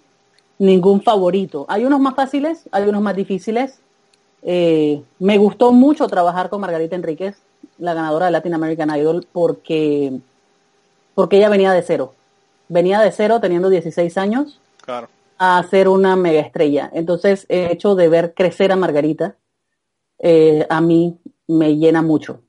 [0.58, 1.66] ningún favorito.
[1.68, 3.78] Hay unos más fáciles, hay unos más difíciles.
[4.42, 7.36] me gustó mucho trabajar con Margarita Enríquez,
[7.78, 10.18] la ganadora de Latin American Idol, porque,
[11.14, 12.14] porque ella venía de cero.
[12.68, 14.60] Venía de cero teniendo 16 años.
[14.84, 16.90] Claro a ser una mega estrella.
[16.92, 19.36] Entonces, el hecho de ver crecer a Margarita,
[20.18, 22.42] eh, a mí me llena mucho.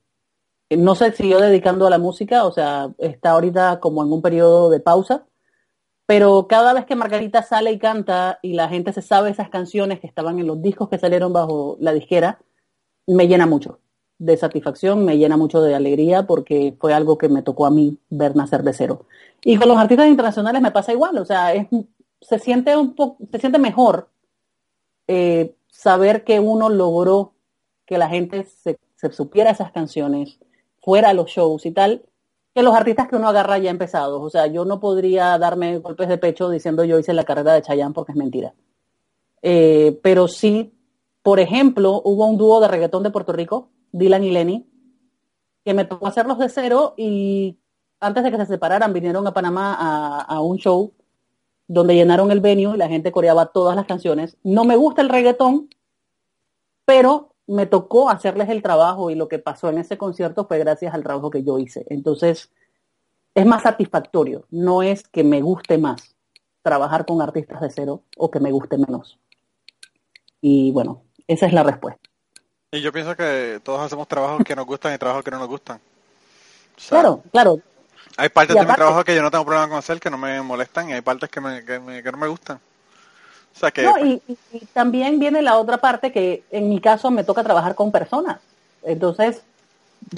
[0.70, 4.70] No se siguió dedicando a la música, o sea, está ahorita como en un periodo
[4.70, 5.26] de pausa,
[6.06, 10.00] pero cada vez que Margarita sale y canta y la gente se sabe esas canciones
[10.00, 12.38] que estaban en los discos que salieron bajo la disquera,
[13.06, 13.78] me llena mucho
[14.18, 17.98] de satisfacción, me llena mucho de alegría porque fue algo que me tocó a mí
[18.08, 19.06] ver nacer de cero.
[19.44, 21.52] Y con los artistas internacionales me pasa igual, o sea,
[22.20, 22.94] se siente un
[23.30, 24.08] se siente mejor
[25.06, 27.34] eh, saber que uno logró
[27.84, 28.78] que la gente se,
[29.12, 30.38] supiera esas canciones,
[30.82, 32.02] fuera los shows y tal,
[32.54, 34.20] que los artistas que uno agarra ya empezados.
[34.22, 37.62] O sea, yo no podría darme golpes de pecho diciendo yo hice la carrera de
[37.62, 38.54] Chayanne porque es mentira.
[39.42, 40.72] Eh, pero sí,
[41.22, 44.66] por ejemplo, hubo un dúo de reggaetón de Puerto Rico, Dylan y Lenny,
[45.64, 47.58] que me tocó hacerlos de cero y
[48.00, 49.74] antes de que se separaran vinieron a Panamá
[50.20, 50.92] a, un show
[51.66, 54.36] donde llenaron el venue y la gente coreaba todas las canciones.
[54.44, 55.68] No me gusta el reggaetón,
[56.84, 60.94] pero me tocó hacerles el trabajo y lo que pasó en ese concierto fue gracias
[60.94, 61.86] al trabajo que yo hice.
[61.88, 62.52] Entonces,
[63.34, 66.16] es más satisfactorio, no es que me guste más
[66.62, 69.18] trabajar con artistas de cero o que me guste menos.
[70.40, 72.05] Y bueno, esa es la respuesta.
[72.72, 75.48] Y yo pienso que todos hacemos trabajos que nos gustan y trabajos que no nos
[75.48, 75.80] gustan.
[76.88, 77.60] claro, claro.
[78.16, 80.40] Hay partes de mi trabajo que yo no tengo problema con hacer, que no me
[80.40, 82.56] molestan, y hay partes que, me, que, no me gustan.
[83.54, 83.82] O sea que...
[83.82, 84.20] No, y,
[84.72, 88.40] también viene la otra parte que en mi caso me toca trabajar con personas.
[88.82, 89.42] Entonces,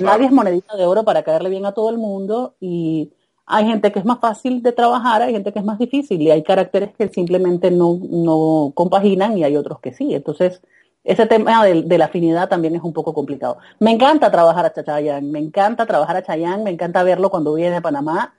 [0.01, 3.11] nadie es monedita de oro para caerle bien a todo el mundo y
[3.47, 6.31] hay gente que es más fácil de trabajar, hay gente que es más difícil y
[6.31, 10.15] hay caracteres que simplemente no, no compaginan y hay otros que sí.
[10.15, 10.61] Entonces,
[11.09, 13.57] ese tema de, la afinidad también es un poco complicado.
[13.79, 17.77] Me encanta trabajar a Chayanne, me encanta trabajar a Chayanne, me encanta verlo cuando viene
[17.77, 18.35] a Panamá,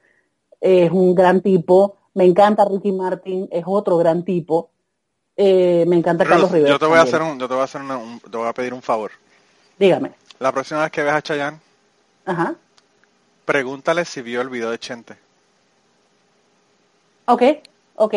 [0.62, 4.70] es un gran tipo, me encanta Ricky Martin, es otro gran tipo,
[5.36, 6.70] eh, me encanta Carlos Rivera.
[6.70, 7.82] Yo te voy a hacer un, yo te voy a hacer
[8.30, 9.10] te voy a pedir un favor.
[9.80, 10.12] Dígame.
[10.38, 11.58] La próxima vez que veas a Chayanne,
[12.26, 12.54] Ajá.
[13.46, 15.18] pregúntale si vio el video de Chente.
[17.26, 17.42] Ok,
[17.96, 18.14] ok.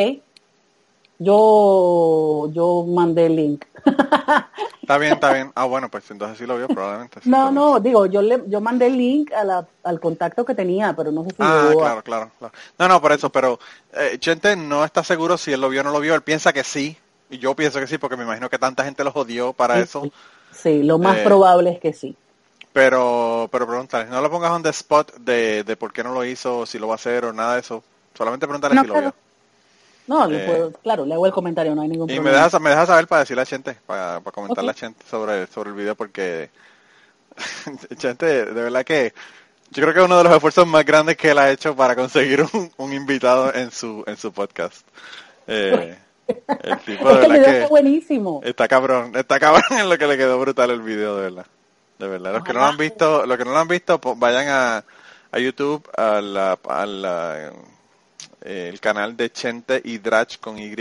[1.18, 3.64] Yo, yo mandé el link.
[4.83, 5.53] Está bien, está bien.
[5.55, 7.20] Ah, bueno, pues entonces sí lo vio probablemente.
[7.25, 10.92] no, no, digo, yo le, yo mandé el link a la, al contacto que tenía,
[10.94, 12.55] pero no sé si Ah, claro, claro, claro.
[12.79, 13.61] No, no, por eso, pero
[13.92, 16.16] eh, Chente no está seguro si él lo vio o no lo vio.
[16.16, 16.96] Él piensa que sí,
[17.31, 20.11] y yo pienso que sí, porque me imagino que tanta gente lo jodió para eso.
[20.51, 22.16] Sí, lo más eh, probable es que sí.
[22.72, 26.25] Pero, pero pregúntale, no lo pongas on the spot de, de por qué no lo
[26.25, 27.85] hizo, si lo va a hacer o nada de eso.
[28.14, 29.14] Solamente pregúntale si lo vio.
[30.07, 32.29] No, eh, claro, le hago el comentario, no hay ningún problema.
[32.29, 35.05] Y me dejas, me dejas saber para decirle a Chente, para, para comentarle a Chente
[35.09, 36.51] sobre, sobre el video, porque
[37.97, 39.15] Chente, de verdad que
[39.71, 41.97] yo creo que es uno de los esfuerzos más grandes que él ha hecho para
[41.97, 42.45] conseguir
[42.77, 44.87] un, invitado en su, en su podcast.
[45.47, 48.41] Eh, El tipo Es de que el video está buenísimo.
[48.45, 51.47] está cabrón, está cabrón en lo que le quedó brutal el video, de verdad.
[51.99, 52.33] De verdad.
[52.33, 54.85] Los que no lo han visto, los que no lo han visto, pues vayan a,
[55.31, 57.53] a YouTube, a la, a la,
[58.45, 60.75] eh, el canal de Chente y Drach con Y.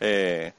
[0.00, 0.52] Eh,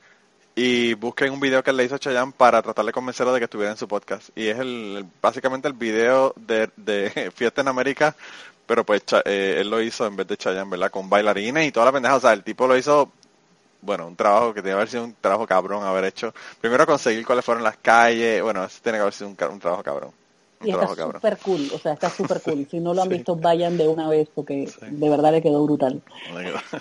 [0.55, 3.71] y busquen un video que le hizo Chayanne para tratar de convencerlo de que estuviera
[3.71, 4.29] en su podcast.
[4.35, 8.15] Y es el, básicamente el video de, de Fiesta en América,
[8.65, 10.91] pero pues eh, él lo hizo en vez de Chayanne, ¿verdad?
[10.91, 12.15] Con bailarines y toda la pendeja.
[12.15, 13.11] O sea, el tipo lo hizo,
[13.81, 16.33] bueno, un trabajo que tiene que haber sido un trabajo cabrón haber hecho.
[16.59, 18.41] Primero conseguir cuáles fueron las calles.
[18.41, 20.20] Bueno, tiene que haber sido un, un trabajo cabrón.
[20.63, 22.67] Y está súper cool, o sea, está súper cool.
[22.71, 23.15] Si no lo han Sí.
[23.15, 24.85] visto, vayan de una vez porque Sí.
[24.89, 26.01] de verdad le quedó brutal.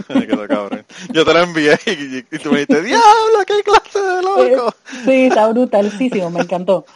[0.09, 0.85] Me quedó, cabrón.
[1.13, 4.75] Yo te lo envié y, y- tú me dijiste, ¡Diablo, qué clase de loco!
[5.05, 6.85] Sí, está brutalísimo, me encantó.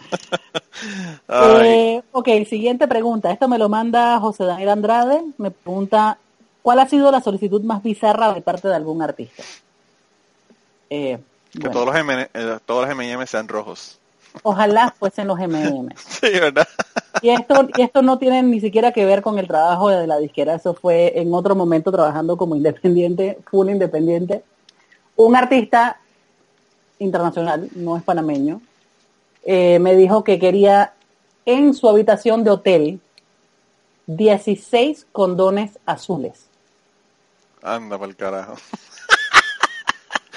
[1.28, 3.30] Eh, ok, siguiente pregunta.
[3.30, 5.22] Esto me lo manda José Daniel Andrade.
[5.38, 6.18] Me pregunta,
[6.62, 9.42] ¿cuál ha sido la solicitud más bizarra de parte de algún artista?
[10.90, 11.18] Eh,
[11.52, 12.28] que bueno, todos los, M-
[12.66, 13.98] todos los M&M sean rojos.
[14.42, 15.94] Ojalá fuesen los M&M.
[15.96, 16.68] Sí, ¿verdad?
[17.22, 20.18] Y esto, y esto no tiene ni siquiera que ver con el trabajo de la
[20.18, 24.42] disquera, eso fue en otro momento trabajando como independiente, full independiente.
[25.16, 26.00] Un artista
[26.98, 28.60] internacional, no es panameño,
[29.44, 30.94] eh, me dijo que quería
[31.46, 33.00] en su habitación de hotel
[34.06, 36.46] 16 condones azules.
[37.62, 38.56] Anda por el carajo.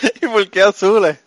[0.21, 1.19] ¿Y por qué azules?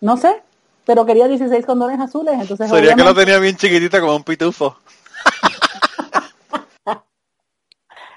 [0.00, 0.42] No sé,
[0.84, 4.76] pero quería 16 condones azules, entonces Sería que lo tenía bien chiquitita como un pitufo.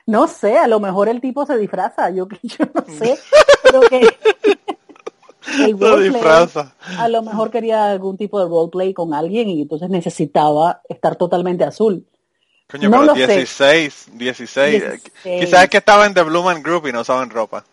[0.09, 3.19] No sé, a lo mejor el tipo se disfraza, yo, yo no sé,
[3.61, 3.99] pero que
[5.65, 6.73] el Se disfraza.
[6.97, 11.65] a lo mejor quería algún tipo de roleplay con alguien y entonces necesitaba estar totalmente
[11.65, 12.05] azul.
[12.69, 13.27] Coño, No pero lo sé.
[13.27, 14.81] 16, 16.
[14.81, 15.01] 16.
[15.41, 17.65] Quizás es que estaba en The Blue Man Group y no usaban ropa.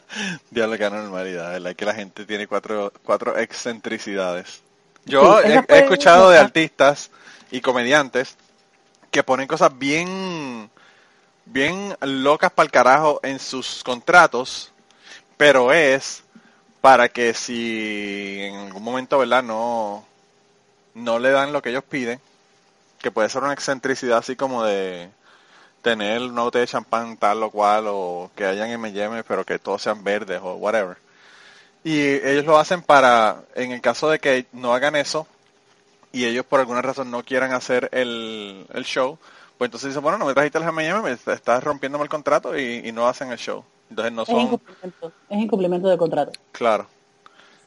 [0.50, 1.74] Diablo, qué normalidad, ¿verdad?
[1.76, 4.62] Que la gente tiene cuatro, cuatro excentricidades.
[5.04, 7.10] Yo Sí, he, he escuchado de artistas
[7.50, 8.36] y comediantes
[9.10, 10.70] que ponen cosas bien,
[11.44, 14.72] bien locas para el carajo en sus contratos,
[15.36, 16.22] pero es
[16.80, 19.42] para que si en algún momento, ¿verdad?
[19.42, 20.04] No,
[20.94, 22.20] no le dan lo que ellos piden,
[22.98, 25.08] que puede ser una excentricidad así como de
[25.86, 29.82] tener una botella de champán tal o cual, o que hayan M&M, pero que todos
[29.82, 30.96] sean verdes o whatever.
[31.84, 35.26] Y ellos lo hacen para, en el caso de que no hagan eso,
[36.12, 39.18] y ellos por alguna razón no quieran hacer el, el show,
[39.58, 42.58] pues entonces dicen, bueno, no me trajiste el M&M, me est- estás rompiéndome el contrato
[42.58, 43.64] y, y no hacen el show.
[43.90, 46.38] Entonces no Es son, incumplimiento, es incumplimiento de contrato.
[46.52, 46.88] claro.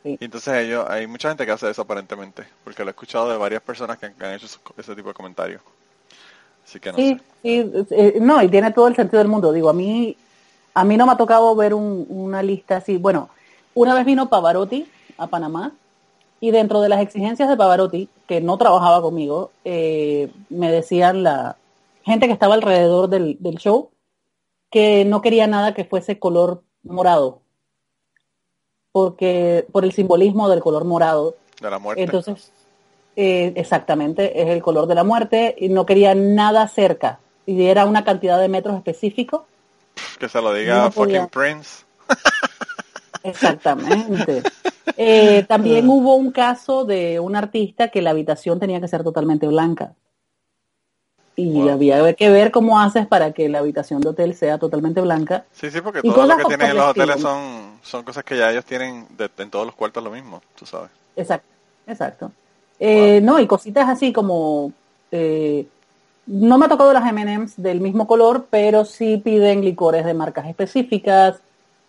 [0.03, 0.19] Sí.
[0.19, 3.38] Y entonces ellos, hay mucha gente que hace eso aparentemente, porque lo he escuchado de
[3.38, 5.62] varias personas que han, que han hecho ese tipo de comentarios.
[6.69, 7.21] Así que no Sí, sé.
[7.41, 9.51] sí, eh, no, y tiene todo el sentido del mundo.
[9.51, 10.15] Digo, a mí,
[10.75, 12.97] a mí no me ha tocado ver un- una lista así.
[12.97, 13.29] Bueno,
[13.73, 15.71] una vez vino Pavarotti a Panamá
[16.39, 21.58] y dentro de las exigencias de Pavarotti, que no trabajaba conmigo, eh, me decían la
[22.03, 23.89] gente que estaba alrededor del, del show
[24.69, 27.41] que no quería nada que fuese color morado,
[28.91, 31.36] porque por el simbolismo del color morado.
[31.60, 32.03] De la muerte.
[32.03, 32.51] Entonces,
[33.21, 37.19] eh, exactamente, es el color de la muerte y no quería nada cerca.
[37.45, 39.45] Y era una cantidad de metros específico.
[40.17, 41.84] que se lo diga no fucking Prince.
[43.23, 44.43] Exactamente.
[45.01, 49.47] Eh, también hubo un caso de un artista que la habitación tenía que ser totalmente
[49.47, 49.93] blanca.
[51.38, 51.69] Y Wow.
[51.69, 55.45] había que ver cómo haces para que la habitación de hotel sea totalmente blanca.
[55.53, 58.51] Sí, sí, porque todo lo que tienen en los hoteles son, son cosas que ya
[58.51, 60.89] ellos tienen de- en todos los cuartos lo mismo, tú sabes.
[61.15, 61.47] Exacto,
[61.88, 62.32] exacto.
[62.80, 64.72] Eh, No, y cositas así como,
[65.12, 65.65] eh,
[66.28, 70.48] no me ha tocado las M&M's del mismo color, pero sí piden licores de marcas
[70.48, 71.38] específicas,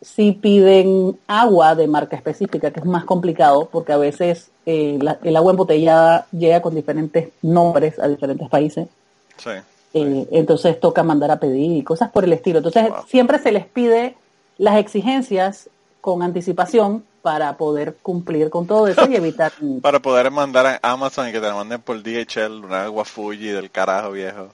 [0.00, 5.18] sí piden agua de marca específica, que es más complicado porque a veces eh, la-
[5.22, 8.88] el agua embotellada llega con diferentes nombres a diferentes países.
[9.36, 9.50] Sí.
[9.94, 12.58] Eh, entonces toca mandar a pedir y cosas por el estilo.
[12.58, 12.98] Entonces Wow.
[13.08, 14.14] siempre se les pide
[14.58, 15.68] las exigencias
[16.00, 21.28] con anticipación para poder cumplir con todo eso y evitar Para poder mandar a Amazon
[21.28, 24.48] y que te la manden por DHL una agua Fuji del carajo viejo.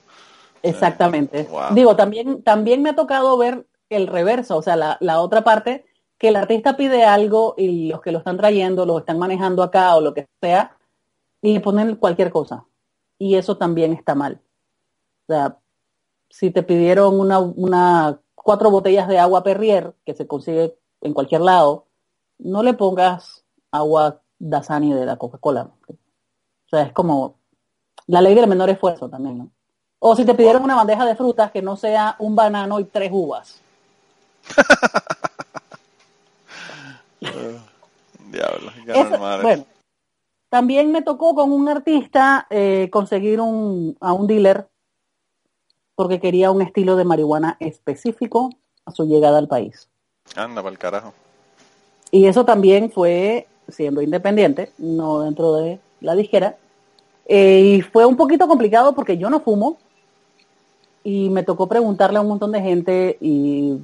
[0.61, 1.43] exactamente.
[1.43, 1.73] Wow.
[1.73, 5.85] Digo, también también me ha tocado ver el reverso, o sea, la, la otra parte
[6.17, 9.95] que el artista pide algo y los que lo están trayendo lo están manejando acá
[9.95, 10.75] o lo que sea
[11.41, 12.65] y le ponen cualquier cosa.
[13.19, 14.41] Y eso también está mal.
[15.27, 15.57] O sea,
[16.29, 21.41] si te pidieron una, una cuatro botellas de agua Perrier, que se consigue en cualquier
[21.41, 21.85] lado,
[22.39, 25.69] no le pongas agua Dasani de la Coca-Cola.
[25.89, 27.35] O sea, es como
[28.07, 29.49] la ley del menor esfuerzo también, ¿no?
[29.99, 33.09] O si te pidieron una bandeja de frutas que no sea un banano y tres
[33.11, 33.59] uvas.
[38.31, 38.71] Diablo,
[39.15, 39.65] Eso- bueno,
[40.49, 44.67] también me tocó con un artista eh, conseguir un, a un dealer
[45.95, 48.51] porque quería un estilo de marihuana específico
[48.85, 49.89] a su llegada al país.
[50.35, 51.13] Anda para el carajo.
[52.11, 56.55] Y eso también fue siendo independiente, no dentro de la disquera.
[57.25, 59.77] Eh, y fue un poquito complicado porque yo no fumo
[61.03, 63.77] y me tocó preguntarle a un montón de gente y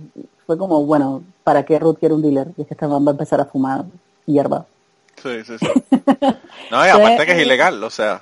[0.45, 2.47] fue como, bueno, ¿para qué Ruth quiere un dealer?
[2.58, 3.86] Y es que esta man va a empezar a fumar
[4.25, 4.65] hierba.
[5.21, 5.67] Sí, sí, sí.
[6.71, 8.21] No, y aparte que es ilegal, o sea.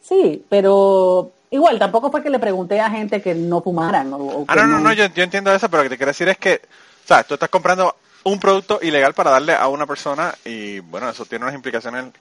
[0.00, 4.12] Sí, pero igual tampoco fue que le pregunté a gente que no fumaran.
[4.12, 5.96] O, o Ah, que no, no, no, yo, yo entiendo eso, pero lo que te
[5.96, 6.60] quiero decir es que,
[7.08, 11.24] sea, tú estás comprando un producto ilegal para darle a una persona y, bueno, eso
[11.24, 12.12] tiene unas implicaciones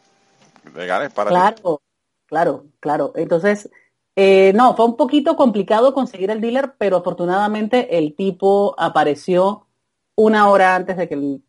[0.76, 1.41] legales para ti.
[1.41, 1.82] Claro,
[2.26, 3.12] claro, claro.
[3.15, 3.69] Entonces,
[4.15, 9.67] eh, no, fue un poquito complicado conseguir el dealer, pero afortunadamente el tipo apareció
[10.15, 11.43] una hora antes de que el,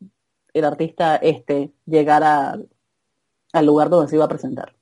[0.53, 2.69] el artista este llegara al-
[3.53, 4.75] al lugar donde se iba a presentar.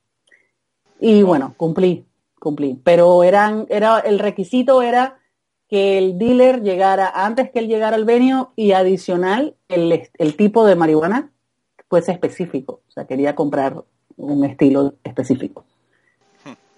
[0.99, 2.05] Y bueno, cumplí,
[2.39, 2.79] cumplí.
[2.83, 5.19] Pero eran, era, el requisito era
[5.69, 10.65] que el dealer llegara antes que él llegara al venio y adicional el, el tipo
[10.65, 11.31] de marihuana
[11.89, 12.81] fuese específico.
[12.87, 13.83] O sea, quería comprar
[14.17, 15.63] un estilo específico.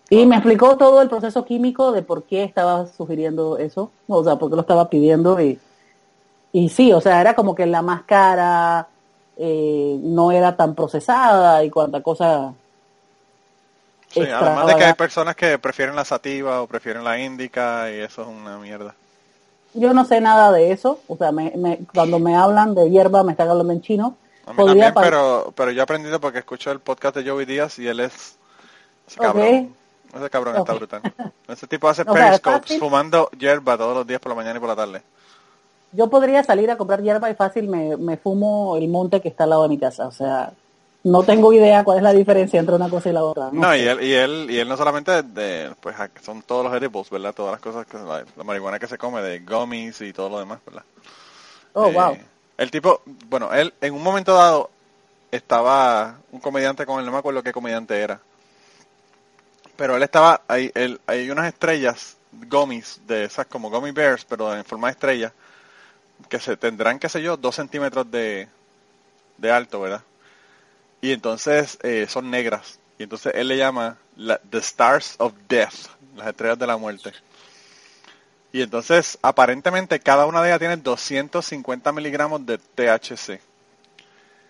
[0.10, 4.38] Y me explicó todo el proceso químico de por qué estaba sugiriendo eso, o sea,
[4.38, 5.60] por qué lo estaba pidiendo y,
[6.52, 8.88] y sí, o sea, era como que la más cara
[9.38, 12.56] eh, no era tan procesada y cuanta cosa
[14.12, 17.96] Sí, además de que hay personas que prefieren la sativa o prefieren la índica y
[18.00, 18.96] eso es una mierda.
[19.74, 23.24] Yo no sé nada de eso, o sea, me, me- cuando me hablan de hierba
[23.24, 24.16] me están hablando en chino.
[24.48, 27.46] A mí Podría también, pero, pero yo he aprendido porque escucho el podcast de Joey
[27.46, 28.36] Díaz y él es
[29.08, 29.76] ese cabrón.
[30.16, 31.02] Ese cabrón está brutal.
[31.48, 34.70] Ese tipo hace O periscopes fumando hierba todos los días por la mañana y por
[34.70, 35.04] la tarde.
[35.92, 39.44] Yo podría salir a comprar hierba y fácil me, me fumo el monte que está
[39.46, 40.52] al lado de mi casa, o sea,
[41.04, 43.52] no tengo idea cuál es la diferencia entre una cosa y la otra.
[43.52, 47.10] No, y él, y él, y él no solamente de, pues son todos los edibles,
[47.10, 47.34] ¿verdad?
[47.34, 50.40] Todas las cosas que la, la marihuana que se come, de gummies y todo lo
[50.40, 50.84] demás, ¿verdad?
[51.74, 52.18] Oh, Eh, wow.
[52.58, 54.70] El tipo, bueno, él en un momento dado
[55.32, 58.22] estaba un comediante con él, no me acuerdo qué comediante era.
[59.76, 64.54] Pero él estaba, ahí, él, hay unas estrellas, gummies, de esas como gummy bears, pero
[64.56, 65.34] en forma de estrella,
[66.30, 68.48] que se tendrán, qué sé yo, dos centímetros de,
[69.38, 70.04] de alto, ¿verdad?
[71.02, 72.80] Y entonces eh, son negras.
[72.98, 77.14] Y entonces él le llama la- The Stars of Death, las estrellas de la muerte.
[78.52, 83.40] Y entonces, aparentemente, cada una de ellas tiene 250 miligramos de THC.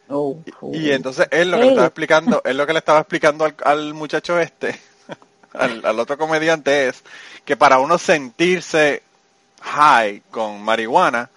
[0.07, 0.37] Oh,
[0.73, 3.55] Y entonces él lo que le estaba explicando, él lo que le estaba explicando al,
[3.63, 4.79] al muchacho este,
[5.53, 7.03] al, al otro comediante es
[7.45, 9.03] que para uno sentirse
[9.61, 11.29] high con marihuana,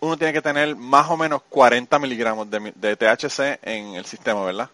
[0.00, 4.44] uno tiene que tener más o menos 40 miligramos de, de THC en el sistema,
[4.44, 4.70] ¿verdad?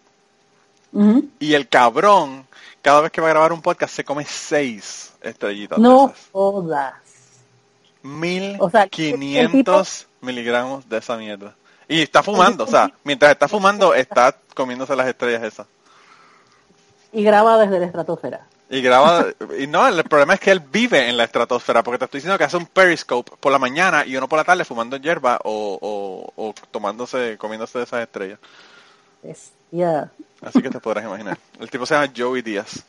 [1.39, 2.47] Y el cabrón,
[2.81, 5.77] cada vez que va a grabar un podcast, se come seis estrellitas.
[5.77, 6.93] No jodas.
[8.59, 11.53] O sea, el 1500 miligramos de esa mierda.
[11.87, 15.67] Y está fumando, o sea, mientras está fumando, está comiéndose las estrellas esas.
[17.11, 18.45] Y graba desde la estratosfera.
[18.67, 19.27] Y graba,
[19.59, 22.37] y no, el problema es que él vive en la estratosfera, porque te estoy diciendo
[22.37, 25.77] que hace un periscope por la mañana y uno por la tarde fumando hierba o,
[25.79, 28.39] o, o tomándose, comiéndose de esas estrellas.
[29.21, 30.09] Es, ya.
[30.41, 31.37] Así que te podrás imaginar.
[31.59, 32.83] El tipo se llama Joey Díaz.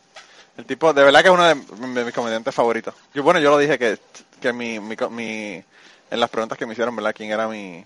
[0.57, 2.95] El tipo, de verdad que es uno de, de mis comediantes favoritos.
[3.13, 3.99] Yo, bueno, yo lo dije que,
[4.41, 5.63] que mi, mi, mi-
[6.11, 7.13] en las preguntas que me hicieron, ¿verdad?
[7.15, 7.85] ¿Quién era mi,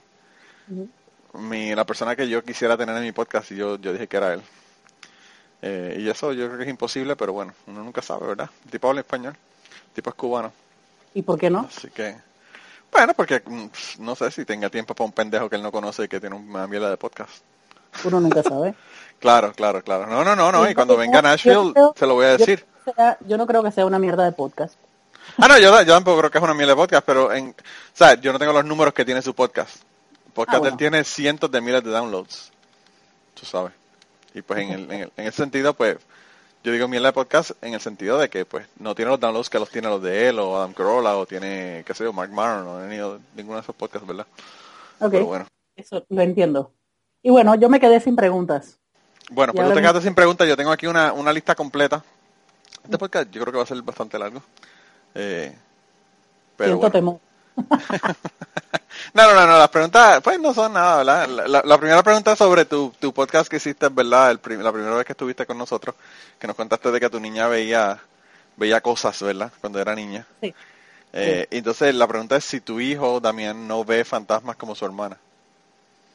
[1.35, 3.51] mi, la persona que yo quisiera tener en mi podcast?
[3.51, 4.43] Y yo, yo dije que era él.
[5.63, 8.49] Eh, y eso yo creo que es imposible, pero bueno, uno nunca sabe, ¿verdad?
[8.65, 9.37] El tipo habla español.
[9.89, 10.53] El tipo es cubano.
[11.15, 11.69] ¿Y por qué no?
[11.69, 12.17] Así que,
[12.93, 13.67] bueno, porque mm,
[13.99, 16.37] no sé si tenga tiempo para un pendejo que él no conoce y que tiene
[16.37, 17.43] una mierda de podcast.
[18.05, 18.75] Uno nunca sabe.
[19.21, 20.07] Claro, claro, claro.
[20.07, 20.65] No, no, no, no.
[20.65, 22.65] Y Yo cuando venga yo Nashville, creo- se lo voy a yo decir.
[22.87, 24.77] que sea- Yo no creo que sea una mierda de podcast.
[25.37, 27.55] Ah, no, yo, yo tampoco creo que es una mierda de podcast, pero en, o
[27.93, 29.77] sea, yo no tengo los números que tiene su podcast.
[30.25, 30.73] El podcast Ah, bueno.
[30.73, 32.51] él tiene cientos de miles de downloads.
[33.39, 33.73] Tú sabes.
[34.35, 35.97] Y pues en, el, en, el- en ese sentido, pues,
[36.63, 39.49] yo digo mierda de podcast en el sentido de que, pues, no tiene los downloads
[39.51, 42.31] que los tiene los de él, o Adam Carolla, o tiene, qué sé yo, Mark
[42.31, 44.27] Maron, o ni- ninguno de esos podcasts, ¿verdad?
[45.01, 45.47] Ok, Pero bueno.
[45.77, 46.73] eso lo entiendo.
[47.23, 48.79] Y bueno, yo me quedé sin preguntas.
[49.31, 50.49] Bueno, pues tú te quedaste sin preguntas.
[50.49, 52.03] Yo tengo aquí una, una lista completa.
[52.83, 54.43] Este podcast yo creo que va a ser bastante largo.
[55.15, 55.55] Eh,
[56.57, 56.93] pero Siento bueno.
[56.93, 57.21] temor.
[59.15, 61.29] No, no, no, no, las preguntas, pues no son nada, ¿verdad?
[61.29, 64.31] La, la- la primera pregunta sobre tu, tu podcast que hiciste, ¿verdad?
[64.31, 65.97] El prim- la primera vez que estuviste con nosotros,
[66.39, 67.99] que nos contaste de que tu niña veía
[68.57, 69.51] veía cosas, ¿verdad?
[69.61, 70.27] Cuando era niña.
[70.43, 70.55] Sí.
[71.13, 75.17] Eh, Entonces la pregunta es si tu hijo, Damián, no ve fantasmas como su hermana.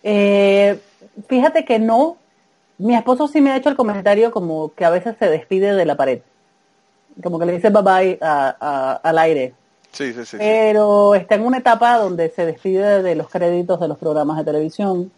[0.04, 0.80] Eh,
[1.28, 2.18] fíjate que no.
[2.78, 5.86] Mi esposo sí me ha hecho el comentario como que a veces se despide de
[5.86, 6.20] la pared.
[7.24, 9.54] Como que le dice bye bye a- a- al aire.
[9.96, 10.38] Sí, sí, sí.
[10.38, 14.44] Pero está en una etapa donde se despide de los créditos de los programas de
[14.44, 15.10] televisión.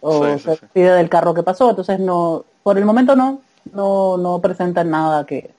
[0.00, 1.70] O Sí, se despide del carro que pasó.
[1.70, 3.40] Entonces no, por el momento no,
[3.72, 5.50] no, no presentan nada que,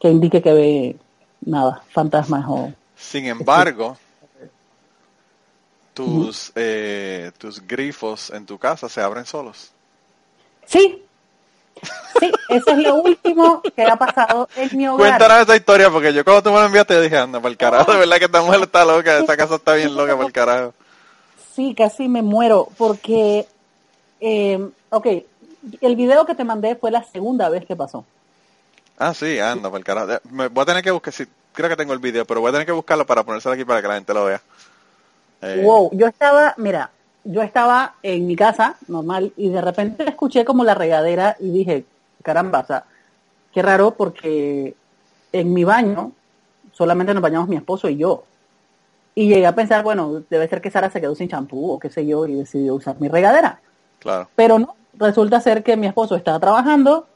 [0.00, 0.96] que indique que ve
[1.44, 3.98] nada, fantasmas o Sin embargo,
[5.92, 9.72] tus, eh, tus grifos en tu casa se abren solos.
[10.64, 11.04] Sí,
[12.50, 15.08] eso es lo último que ha pasado en mi hogar.
[15.18, 17.92] Cuéntanos esa historia, porque yo cuando tú me la enviaste dije, anda, para el carajo,
[17.92, 20.74] de verdad que esta mujer está loca, esa casa está bien loca, para el carajo.
[21.54, 23.46] Sí, casi me muero porque,
[24.20, 25.06] eh, ok,
[25.80, 28.04] el video que te mandé fue la segunda vez que pasó.
[28.98, 30.20] Ah, sí, anda, para el carajo.
[30.30, 32.52] Me voy a tener que buscar, sí, creo que tengo el video, pero voy a
[32.52, 34.40] tener que buscarlo para ponérselo aquí para que la gente lo vea.
[35.42, 36.90] Eh, Wow, yo estaba, mira,
[37.24, 41.84] yo estaba en mi casa normal y de repente escuché como la regadera y dije,
[42.22, 42.84] caramba, o sea,
[43.52, 44.74] qué raro porque
[45.32, 46.12] en mi baño
[46.72, 48.24] solamente nos bañamos mi esposo y yo.
[49.14, 51.90] Y llegué a pensar, bueno, debe ser que Sara se quedó sin champú o qué
[51.90, 53.60] sé yo y decidió usar mi regadera.
[53.98, 54.28] Claro.
[54.36, 57.06] Pero no, resulta ser que mi esposo estaba trabajando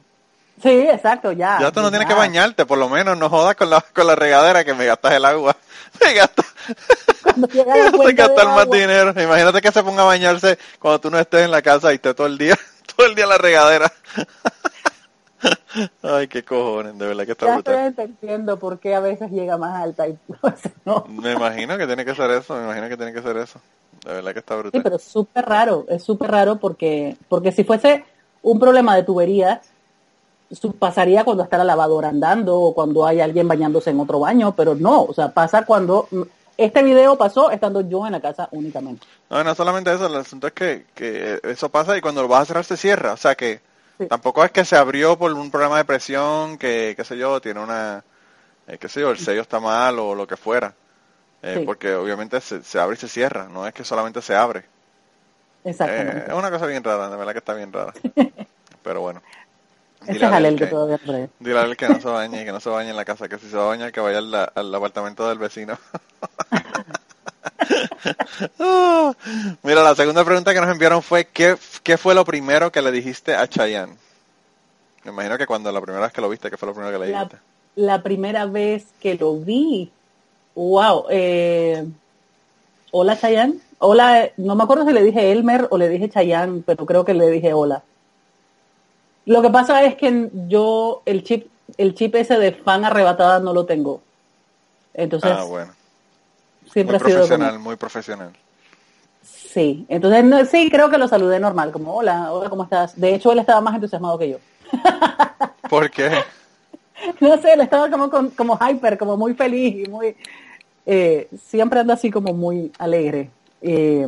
[0.61, 1.57] Sí, exacto, ya.
[1.59, 4.15] Ya tú no tienes que bañarte, por lo menos no jodas con la, con la
[4.15, 5.55] regadera que me gastas el agua.
[6.15, 6.45] Gastas
[7.35, 9.09] cuenta de gastar más agua, dinero.
[9.21, 12.13] Imagínate que se ponga a bañarse cuando tú no estés en la casa y esté
[12.13, 12.57] todo el día,
[12.95, 13.91] todo el día en la regadera.
[16.03, 17.73] Ay, qué cojones, de verdad que está Ya brutal.
[17.87, 20.17] estoy entendiendo por qué a veces llega más alta y
[20.85, 21.05] no.
[21.09, 23.59] Me imagino que tiene que ser eso, me imagino que tiene que ser eso.
[24.05, 24.83] De verdad que está Sí, brutal.
[24.83, 28.03] pero es súper raro, es súper raro porque, porque si fuese
[28.43, 29.59] un problema de tuberías,
[30.79, 34.75] pasaría cuando está la lavadora andando o cuando hay alguien bañándose en otro baño, pero
[34.75, 36.07] no, o sea, pasa cuando
[36.57, 39.05] este video pasó estando yo en la casa únicamente.
[39.29, 42.41] No, no solamente eso, el asunto es que, que eso pasa y cuando lo vas
[42.41, 43.13] a cerrar se cierra.
[43.13, 43.61] O sea que
[43.97, 44.07] Sí.
[44.07, 47.59] tampoco es que se abrió por un problema de presión, que qué sé yo, tiene
[47.59, 48.03] una,
[48.67, 50.73] eh, qué sé yo, el sello está mal o lo que fuera.
[51.43, 51.65] Eh, Sí.
[51.65, 54.63] Porque obviamente se, se abre y se cierra, no es que solamente se abre.
[55.63, 56.17] Exactamente.
[56.17, 57.93] Eh, es una cosa bien rara, de verdad que está bien rara.
[58.83, 59.21] Pero bueno.
[60.03, 61.29] Ese Dile es a él Alel que que- todavía no cree.
[61.39, 63.29] Dile a él que no se bañe y que no se bañe en la casa,
[63.29, 65.77] que si se va a bañar que vaya al, al apartamento del vecino.
[69.63, 72.91] Mira, la segunda pregunta que nos enviaron fue ¿qué, ¿qué fue lo primero que le
[72.91, 73.95] dijiste a Chayanne?
[75.03, 77.05] Me imagino que cuando la primera vez que lo viste, ¿qué fue lo primero que
[77.05, 77.37] le dijiste?
[77.75, 79.89] la primera vez que lo vi,
[80.55, 81.85] wow, eh,
[82.91, 86.63] hola Chayanne, hola, eh, no me acuerdo si le dije Elmer o le dije Chayanne,
[86.65, 87.81] pero creo que le dije hola.
[89.25, 91.47] Lo que pasa es que yo el chip,
[91.77, 94.01] el chip ese de fan arrebatada no lo tengo.
[94.93, 95.73] Entonces, ah, bueno.
[96.71, 98.37] siempre Muy ha sido profesional, como, muy profesional.
[99.23, 99.85] sí.
[99.89, 102.99] Entonces, no, sí, creo que lo saludé normal, como hola, hola, ¿cómo estás?
[102.99, 104.37] De hecho, él estaba más entusiasmado que yo.
[105.69, 106.25] ¿Por qué?
[107.19, 110.15] no sé, él estaba como, como hyper, como muy feliz y muy...
[110.85, 113.31] eh, siempre anda así como muy alegre.
[113.61, 114.07] Eh,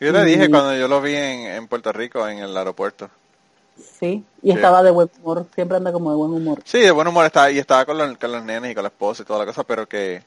[0.00, 3.10] Yo te dije cuando yo lo vi en, en Puerto Rico, en el aeropuerto.
[3.78, 4.56] Sí, y Sí.
[4.56, 6.62] estaba de buen humor, siempre anda como de buen humor.
[6.64, 8.88] Sí, de buen humor estaba, y estaba con los, con los nenes y con la
[8.88, 10.22] esposa y toda la cosa, pero que,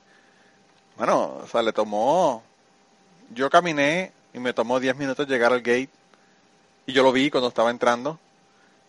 [0.97, 2.43] bueno, o sea, le tomó,
[3.33, 5.89] yo caminé y me tomó 10 minutos llegar al gate
[6.85, 8.19] y yo lo vi cuando estaba entrando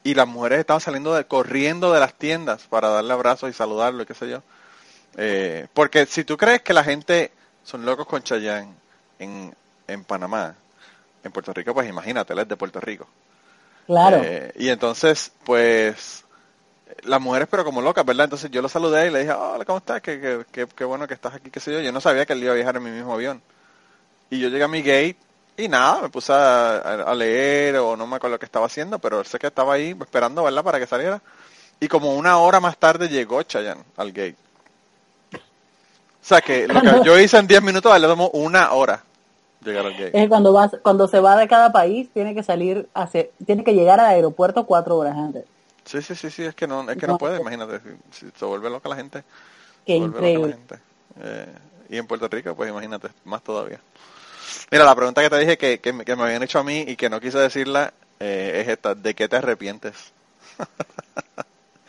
[0.05, 4.03] y las mujeres estaban saliendo de, corriendo de las tiendas para darle abrazos y saludarlo
[4.03, 4.43] y qué sé yo.
[5.17, 7.33] Eh, porque si tú crees que la gente
[7.65, 8.75] son locos con Chayanne
[9.19, 9.55] en,
[9.89, 10.55] en Panamá,
[11.25, 13.07] en Puerto Rico, pues imagínate, él es de Puerto Rico.
[13.87, 14.21] Claro.
[14.23, 16.25] Eh, y entonces, pues,
[17.03, 18.25] las mujeres, pero como locas, ¿verdad?
[18.25, 20.01] Entonces yo lo saludé y le dije, hola, ¿cómo estás?
[20.01, 21.81] Qué, qué, qué, qué bueno que estás aquí, qué sé yo.
[21.81, 23.43] Yo no sabía que él iba a viajar en mi mismo avión.
[24.31, 25.17] Y yo llegué a mi gate
[25.57, 29.23] y nada, me puse a, leer o no me acuerdo lo que estaba haciendo, pero
[29.25, 30.65] sé que estaba ahí esperando, ¿verdad?
[30.65, 31.21] Para que saliera.
[31.79, 34.37] Y como una hora más tarde llegó Chayanne al gate.
[35.35, 39.03] O sea que lo que yo hice en 10 minutos, le tomó una hora
[39.65, 40.17] llegar al gate.
[40.17, 43.65] Es que cuando vas, cuando se va de cada país, tiene que salir, hacia, tiene
[43.65, 45.45] que llegar al aeropuerto cuatro horas antes.
[45.85, 48.45] Sí, sí, sí, sí, es que no, es que no puede, imagínate, si, si se
[48.45, 49.25] vuelve loca la gente.
[49.85, 50.49] Qué la increíble.
[50.49, 50.77] gente.
[51.21, 51.47] Eh,
[51.91, 53.81] y en Puerto Rico, pues imagínate, más todavía.
[54.71, 56.85] Mira, la pregunta que te dije que, que, me- que me habían hecho a mí
[56.89, 60.13] y que no quise decirla eh, es esta, ¿de qué te arrepientes?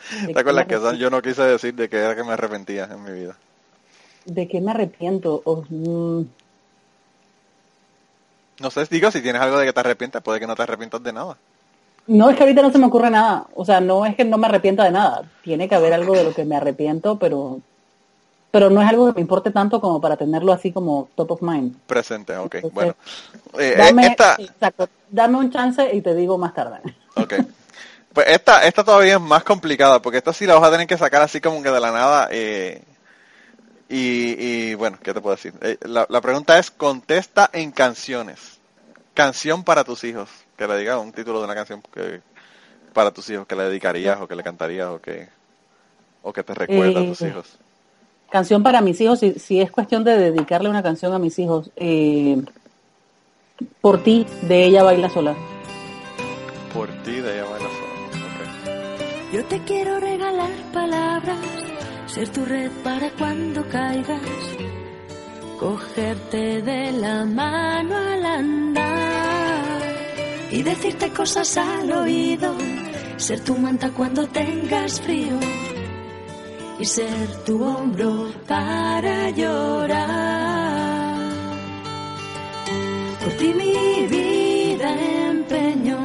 [0.08, 3.02] ¿De ¿Te acuerdas que yo no quise decir de qué era que me arrepentía en
[3.02, 3.36] mi vida?
[4.26, 5.42] ¿De qué me arrepiento?
[5.44, 6.24] Oh, mm,
[8.60, 11.02] No sé, digo, si tienes algo de que te arrepientes, puede que no te arrepientas
[11.02, 11.36] de nada.
[12.06, 13.46] No, es que ahorita no se me ocurre nada.
[13.54, 15.22] O sea, no es que no me arrepienta de nada.
[15.42, 17.60] Tiene que haber algo de lo que me arrepiento, pero
[18.54, 21.42] pero no es algo que me importe tanto como para tenerlo así como top of
[21.42, 21.74] mind.
[21.88, 22.94] Presente, ok, Entonces, bueno.
[23.58, 26.78] Eh, Dame, esta, exacto, dame un chance y te digo más tarde.
[27.16, 27.34] Ok.
[28.12, 30.96] Pues esta, esta todavía es más complicada, porque esta sí la vas a tener que
[30.96, 32.28] sacar así como que de la nada.
[32.30, 32.80] eh,
[33.88, 35.52] y, y, bueno, ¿qué te puedo decir?
[35.60, 38.58] Eh, la, la pregunta es, contesta en canciones.
[39.14, 40.30] Canción para tus hijos.
[40.56, 42.20] Que le diga un título de una canción que,
[42.92, 45.28] para tus hijos, que le dedicarías o que le cantarías o que,
[46.22, 47.58] o que te recuerda a tus Eh, hijos.
[48.30, 51.70] Canción para mis hijos, si, si es cuestión de dedicarle una canción a mis hijos,
[51.76, 52.42] eh,
[53.80, 55.34] por ti, de ella baila sola.
[56.72, 59.30] Por ti de ella baila sola.
[59.32, 61.38] Yo te quiero regalar palabras,
[62.14, 64.20] ser tu red para cuando caigas,
[65.58, 69.82] cogerte de la mano al andar
[70.52, 72.54] y decirte cosas al oído,
[73.16, 75.40] ser tu manta cuando tengas frío
[76.78, 81.18] y ser tu hombro para llorar.
[83.24, 84.88] Por ti mi vida
[85.30, 85.98] empeño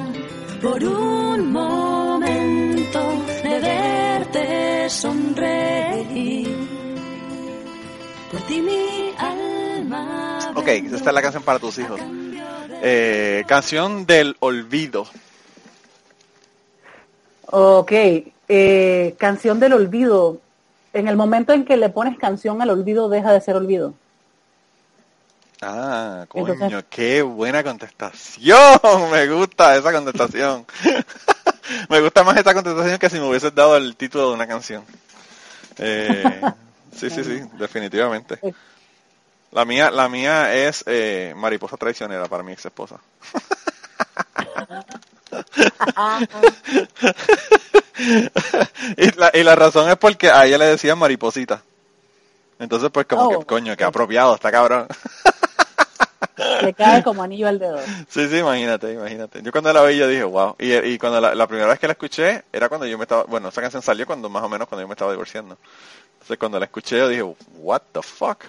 [0.59, 3.01] por un momento
[3.43, 5.88] de verte sonreír.
[8.31, 10.51] Por ti mi alma.
[10.55, 11.99] Ok, esta es la canción para tus hijos.
[12.81, 15.07] Eh, canción del olvido.
[17.47, 17.91] Ok,
[18.47, 20.39] eh, canción del olvido.
[20.93, 23.93] En el momento en que le pones canción al olvido, deja de ser olvido.
[25.61, 28.79] Ah, coño, Entonces- qué buena contestación.
[29.11, 30.65] Me gusta esa contestación.
[31.89, 34.83] me gusta más esta contestación que si me hubieses dado el título de una canción.
[35.77, 36.41] Eh,
[36.95, 38.39] sí, sí, sí, definitivamente.
[39.51, 42.99] La mía, la mía es eh, Mariposa Traicionera para mi ex esposa.
[48.97, 51.61] y, la, y la razón es porque a ella le decían mariposita.
[52.59, 53.39] Entonces, pues como Oh.
[53.39, 54.87] que, coño, qué apropiado, está cabrón.
[56.61, 57.79] Le cae como anillo al dedo.
[58.09, 59.41] Sí, sí, imagínate, imagínate.
[59.41, 60.55] Yo cuando la vi yo dije, wow.
[60.57, 63.23] Y, y cuando la, la primera vez que la escuché era cuando yo me estaba,
[63.23, 65.57] bueno, esa canción salió cuando más o menos cuando yo me estaba divorciando.
[66.29, 67.23] Entonces cuando la escuché yo dije,
[67.57, 68.43] what the fuck.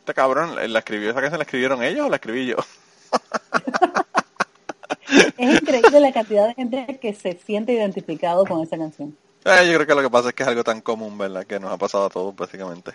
[0.00, 2.56] Este cabrón, ¿la escribió esa canción la escribieron ellos o la escribí yo?
[5.38, 9.16] Es increíble la cantidad de gente que se siente identificado con esa canción.
[9.42, 11.46] Eh, yo creo que lo que pasa es que es algo tan común, ¿verdad?
[11.46, 12.92] Que nos ha pasado a todos, básicamente.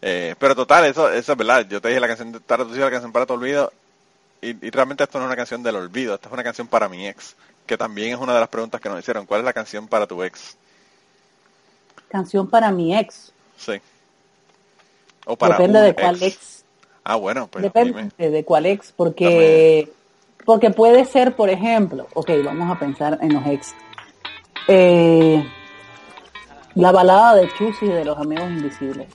[0.00, 1.66] Eh, pero total, eso, eso es verdad.
[1.68, 3.72] Yo te dije la canción de tu hijos, la canción para tu olvido.
[4.40, 6.88] Y, y realmente esto no es una canción del olvido, esto es una canción para
[6.88, 7.34] mi ex.
[7.66, 9.26] Que también es una de las preguntas que nos hicieron.
[9.26, 10.56] ¿Cuál es la canción para tu ex?
[12.08, 13.32] Canción para mi ex.
[13.60, 13.74] Sí.
[15.26, 16.64] O para Depende de cuál ex.
[17.04, 18.30] Ah, bueno, pues Depende dime.
[18.30, 19.90] de cuál ex, porque
[20.44, 23.74] porque puede ser, por ejemplo, ok, vamos a pensar en los ex.
[24.68, 25.44] Eh,
[26.74, 29.08] la balada de Chusi de los amigos invisibles.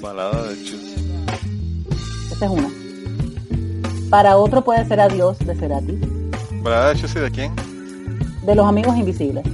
[0.00, 0.96] Balada de Chus.
[2.32, 2.70] Esa es una.
[4.10, 5.98] Para otro puede ser Adiós de Cerati,
[6.62, 7.54] ¿Balada de Chus y de quién?
[8.42, 9.44] de los amigos invisibles.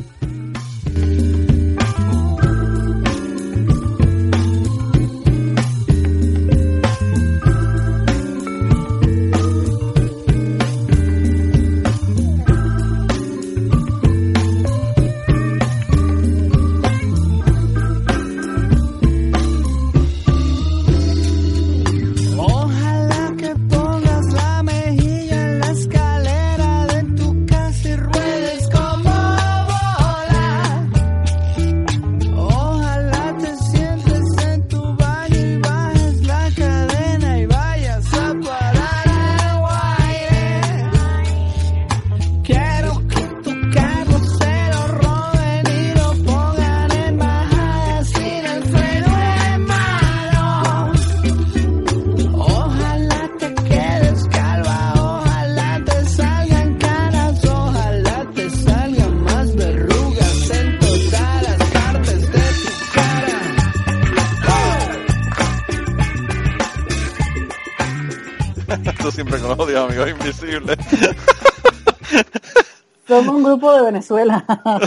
[73.56, 74.44] Grupo de Venezuela.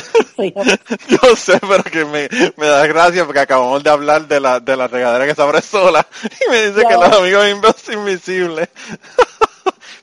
[1.08, 4.76] Yo sé, pero que me, me da gracia porque acabamos de hablar de la, de
[4.78, 6.88] la regadera que se abre sola y me dice Ya.
[6.90, 8.70] que los amigos inv- invisibles.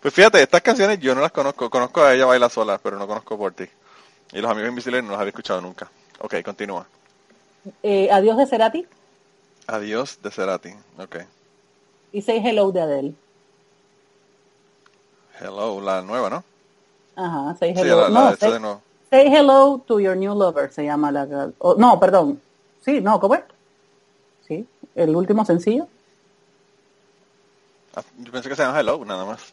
[0.01, 1.71] Pues fíjate, estas canciones yo no las conozco.
[1.71, 3.65] Conozco a ella baila sola, pero no conozco por ti.
[4.33, 5.91] Y los amigos invisibles no los había escuchado nunca.
[6.21, 6.87] Ok, continúa.
[7.83, 8.87] Eh, Adiós de Cerati
[9.67, 10.75] Adiós de Cerati.
[10.99, 11.17] Ok.
[12.13, 13.15] y Say Hello de Adele.
[15.41, 16.45] Hello, la nueva, ¿no?
[17.17, 18.03] Ajá, Say Sí, Hello.
[18.03, 18.81] la, la no, say, de nuevo.
[19.11, 21.51] Say Hello to Your New Lover se llama la...
[21.59, 22.41] o- no, perdón.
[22.85, 23.43] Sí, no, ¿cómo es?
[24.47, 25.87] Sí, el último sencillo.
[27.97, 29.53] Ah, Yo pensé que se llama Hello, nada más.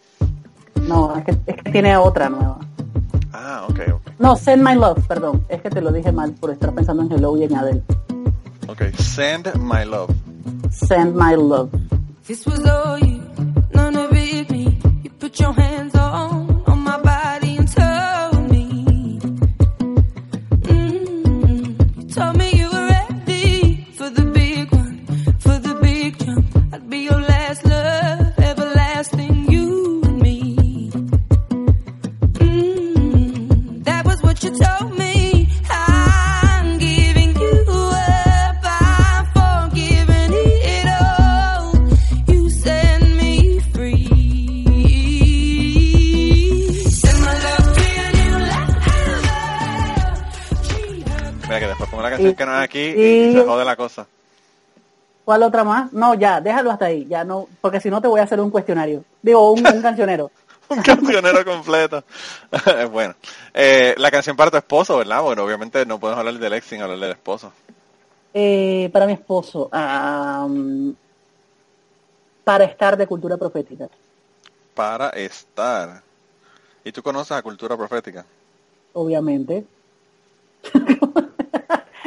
[0.88, 2.58] No, es que, es que tiene otra nueva.
[3.34, 4.02] Ah, ok, ok.
[4.20, 5.46] No, Send My Love, perdón.
[5.48, 7.84] Es que te lo dije mal por estar pensando en Hello y en Adele.
[8.68, 10.10] Ok, Send My Love.
[10.72, 11.70] Send My Love.
[12.26, 13.22] This was all you,
[13.74, 14.80] none of it me.
[15.04, 15.81] You put your hands
[52.90, 54.08] Y- se jode la cosa.
[55.26, 55.94] ¿Cuál otra más?
[55.94, 57.06] No, ya, déjalo hasta ahí.
[57.08, 59.04] Ya no, porque si no te voy a hacer un cuestionario.
[59.22, 60.32] Digo, un, un cancionero.
[60.72, 62.02] Un cancionero completo.
[62.92, 63.14] Bueno.
[63.54, 65.22] Eh, la canción para tu esposo, ¿verdad?
[65.22, 67.52] Bueno, obviamente no podemos hablar del ex sin hablar del esposo.
[68.34, 69.70] Eh, para mi esposo,
[72.46, 73.90] para estar de cultura profética.
[74.74, 76.02] Para estar.
[76.86, 78.26] ¿Y tú conoces a Cultura Profética?
[78.94, 79.66] obviamente.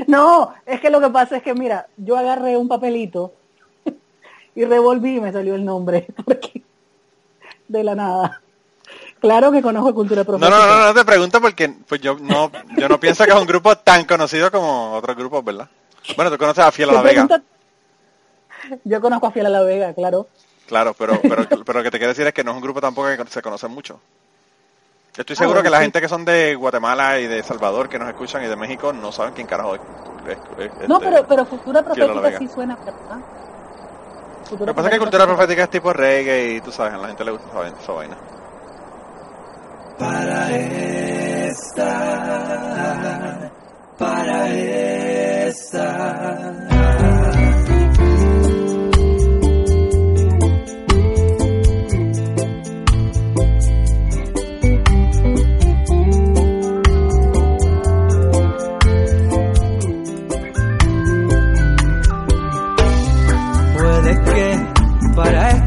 [0.07, 3.33] no, es que lo que pasa es que, mira, yo agarré un papelito
[4.55, 6.63] y revolví y me salió el nombre, porque
[7.69, 8.41] de la nada.
[9.21, 10.51] Claro que conozco cultura No, profética.
[10.59, 13.47] no, no, no te pregunto porque pues yo no yo no pienso que es un
[13.47, 15.69] grupo tan conocido como otros grupos, ¿verdad?
[16.15, 17.43] Bueno, tú conoces a Fiel a ¿Qué la Vega.
[18.85, 20.29] Yo conozco a Fiel a la Vega, claro.
[20.67, 22.81] Claro, pero, pero, pero lo que te quiero decir es que no es un grupo
[22.83, 23.99] tampoco que se conoce mucho.
[25.17, 25.83] Estoy Ah, seguro bueno, que la sí.
[25.85, 29.13] gente que son de Guatemala y de Salvador que nos escuchan y de México no
[29.13, 29.81] saben quién carajo es.
[30.27, 30.39] es-
[30.81, 33.19] es- No, este, pero, pero cultura profética sí suena, ¿verdad?
[34.51, 37.09] Lo que pasa es que cultura profética es tipo reggae y tú sabes, a la
[37.09, 38.17] gente le gusta esa vaina- esa vaina.
[43.97, 46.74] Puede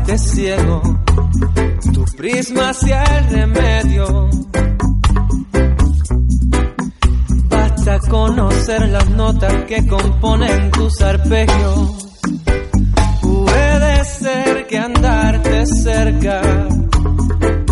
[0.08, 0.82] este ciego
[1.94, 4.30] tu prisma sea el remedio.
[7.50, 12.20] Basta conocer las notas que componen tus arpegios.
[13.22, 16.42] Puede ser que andarte cerca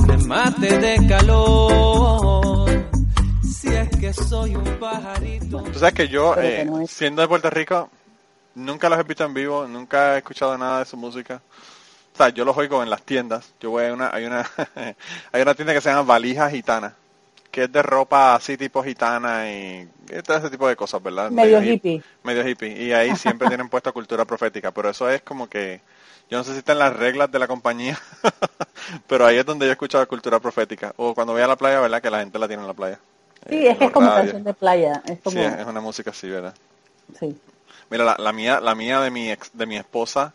[0.07, 2.69] me mate de calor.
[3.43, 5.61] Si es que soy un pajarito.
[5.63, 7.89] Tú sabes que yo, eh, siendo de Puerto Rico,
[8.55, 11.41] nunca los he visto en vivo, nunca he escuchado nada de su música.
[12.15, 13.53] O sea, yo los oigo en las tiendas.
[13.59, 14.49] Yo voy a una, hay una,
[15.31, 16.95] hay una tienda que se llama Valija Gitana,
[17.51, 21.31] que es de ropa así tipo gitana y, y todo ese tipo de cosas, ¿verdad?
[21.31, 22.03] Medio hip- hippie.
[22.23, 22.83] Medio hippie.
[22.83, 25.81] Y ahí siempre tienen puesto cultura profética, pero eso es como que,
[26.29, 27.99] yo no sé si está en las reglas de la compañía,
[29.07, 30.93] pero ahí es donde yo he escuchado cultura profética.
[30.97, 32.01] O cuando voy a la playa, ¿verdad?
[32.01, 32.99] Que la gente la tiene en la playa.
[33.49, 34.35] Sí, Eh, es que es como radios.
[34.35, 35.01] canción de playa.
[35.07, 36.55] Es como, Sí, es es una música así, ¿verdad?
[37.19, 37.41] sí.
[37.89, 40.33] Mira, la, la mía, la mía de mi ex, de mi esposa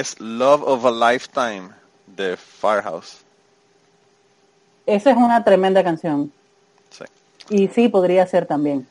[0.00, 1.68] es Love of a Lifetime
[2.06, 3.18] de Firehouse.
[4.86, 6.32] Esa es una tremenda canción.
[6.90, 7.04] Sí.
[7.50, 8.86] Y sí, podría ser también.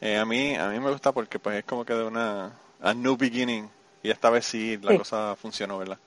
[0.00, 2.94] Eh, a mí, a mí me gusta porque pues es como que de una a
[2.94, 3.68] new beginning
[4.02, 4.98] y esta vez sí la Sí.
[4.98, 5.98] cosa funcionó, ¿verdad?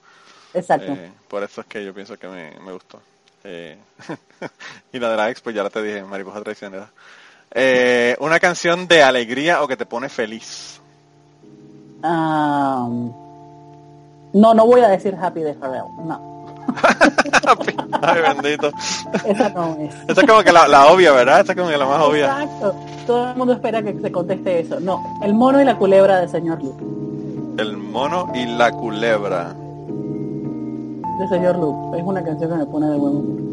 [0.53, 0.91] Exacto.
[0.93, 3.01] Eh, por eso es que yo pienso que me, me gustó.
[3.43, 3.77] Eh,
[4.93, 6.89] y la de la ex, pues ya la te dije, mariposa traicionera.
[7.53, 10.79] Eh, una canción de alegría o que te pone feliz.
[12.03, 12.87] Ah,
[14.33, 15.83] no, no voy a decir Happy de Pharrell.
[16.05, 16.31] No,
[18.01, 18.71] Ay, bendito.
[19.25, 19.93] esa no es.
[20.07, 21.41] Esa es como que la, la obvia, ¿verdad?
[21.41, 22.25] Esa es como que la más obvia.
[22.25, 22.75] Exacto.
[23.07, 24.79] Todo el mundo espera que se conteste eso.
[24.79, 26.83] No, el mono y la culebra de señor Luke.
[27.57, 29.53] El mono y la culebra.
[31.19, 31.97] de señor Luke.
[31.99, 33.50] Es una canción que me pone de buen humor.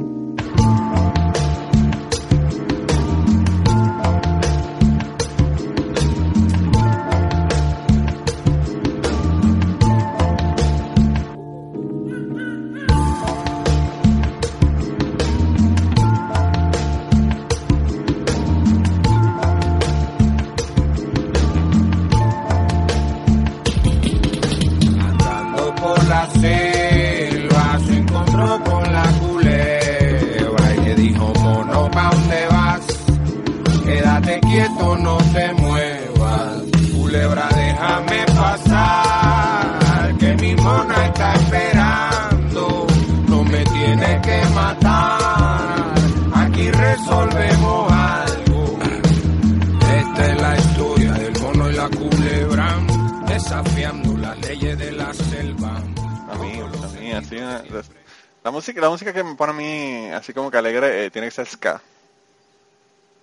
[58.78, 61.32] Música, la música que me pone a mí así como que alegre eh, tiene que
[61.32, 61.80] ser ska.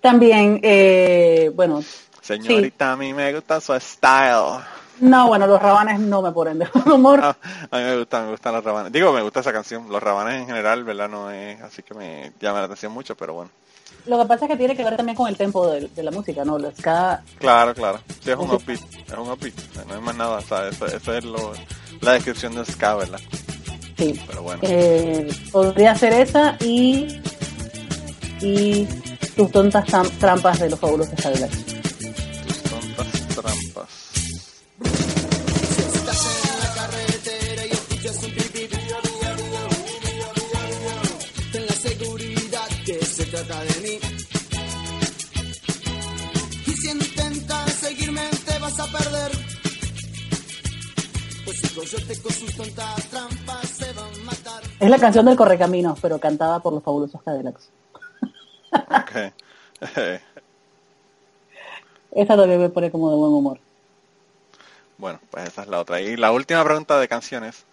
[0.00, 1.82] También, eh, bueno,
[2.20, 4.60] Señorita, a mí me gusta su style.
[5.00, 7.20] no, bueno, los rabanes no me ponen de humor.
[7.22, 7.36] Ah,
[7.70, 8.92] a mí me gustan, me gustan los rabanes.
[8.92, 9.88] Digo, me gusta esa canción.
[9.88, 11.08] Los rabanes en general, ¿verdad?
[11.08, 13.50] No es así que me llama la atención mucho, pero bueno.
[14.06, 16.10] Lo que pasa es que tiene que ver también con el tempo de, de la
[16.12, 16.58] música, ¿no?
[16.58, 17.98] Lo ska, Claro, claro.
[18.22, 18.80] Sí, es un upbeat.
[19.06, 19.54] Es un upbeat.
[19.88, 20.38] No hay más nada.
[20.38, 21.52] Eso, eso es lo,
[22.00, 23.20] la descripción de ska, ¿verdad?
[23.98, 24.20] Sí.
[24.26, 24.60] Pero bueno.
[24.62, 27.20] Eh, podría ser esa y
[28.40, 28.86] y
[29.34, 31.64] tus tontas tram- trampas de los fabulosos Cadillacs.
[32.46, 33.88] Tus tontas trampas.
[41.52, 43.98] Ten la seguridad que se trata de mí.
[46.66, 49.45] Y si intentas seguirme, te vas a perder.
[54.80, 57.68] Es la canción del Correcaminos, pero cantada por los fabulosos Cadillacs.
[58.72, 59.32] Ok.
[62.12, 63.60] Esa también me pone como de buen humor.
[64.96, 66.00] bueno, pues esa es la otra.
[66.00, 67.66] Y la última pregunta de canciones.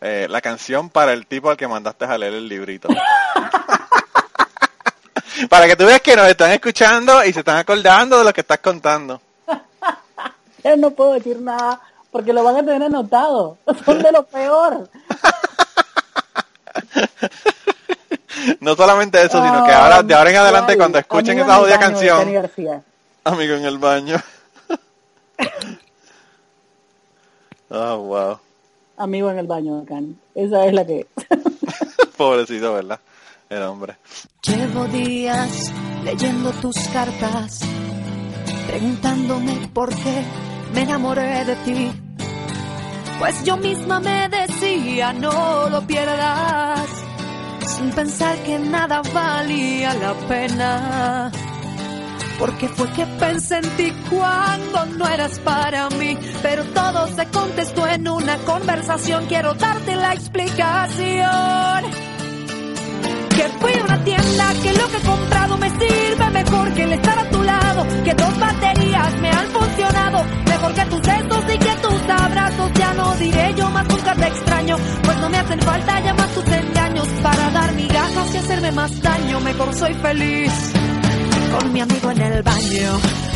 [0.00, 2.88] Eh, la canción para el tipo al que mandaste a leer el librito.
[5.48, 8.40] para que tú veas que nos están escuchando y se están acordando de lo que
[8.40, 9.20] estás contando.
[10.64, 11.80] Yo no puedo decir nada
[12.16, 13.58] porque lo van a tener anotado.
[13.84, 14.88] Son de lo peor.
[18.60, 22.26] No solamente eso, sino que ahora, de ahora en adelante, cuando escuchen esa jodida canción,
[23.22, 24.16] amigo en el baño.
[27.68, 28.38] Oh, wow.
[28.96, 30.16] Amigo en el baño de Cani.
[30.34, 31.06] Esa es la que...
[32.16, 32.98] Pobrecito, ¿verdad?
[33.50, 33.96] El hombre.
[34.42, 35.70] Llevo días
[36.02, 37.60] leyendo tus cartas,
[38.68, 40.24] preguntándome por qué
[40.72, 42.05] me enamoré de ti.
[43.18, 46.88] Pues yo misma me decía, no lo pierdas,
[47.66, 51.30] sin pensar que nada valía la pena.
[52.38, 57.86] Porque fue que pensé en ti cuando no eras para mí, pero todo se contestó
[57.86, 59.24] en una conversación.
[59.26, 61.84] Quiero darte la explicación
[63.30, 66.92] que fui a una tienda que lo que he comprado me sirve mejor que el
[66.92, 71.58] estar a tu lado que dos baterías me han funcionado mejor que tus besos y
[71.58, 71.75] que
[72.10, 76.14] abrazos ya no diré yo más nunca te extraño pues no me hacen falta ya
[76.14, 80.52] más tus engaños para dar migajas y hacerme más daño mejor soy feliz
[81.58, 83.35] con mi amigo en el baño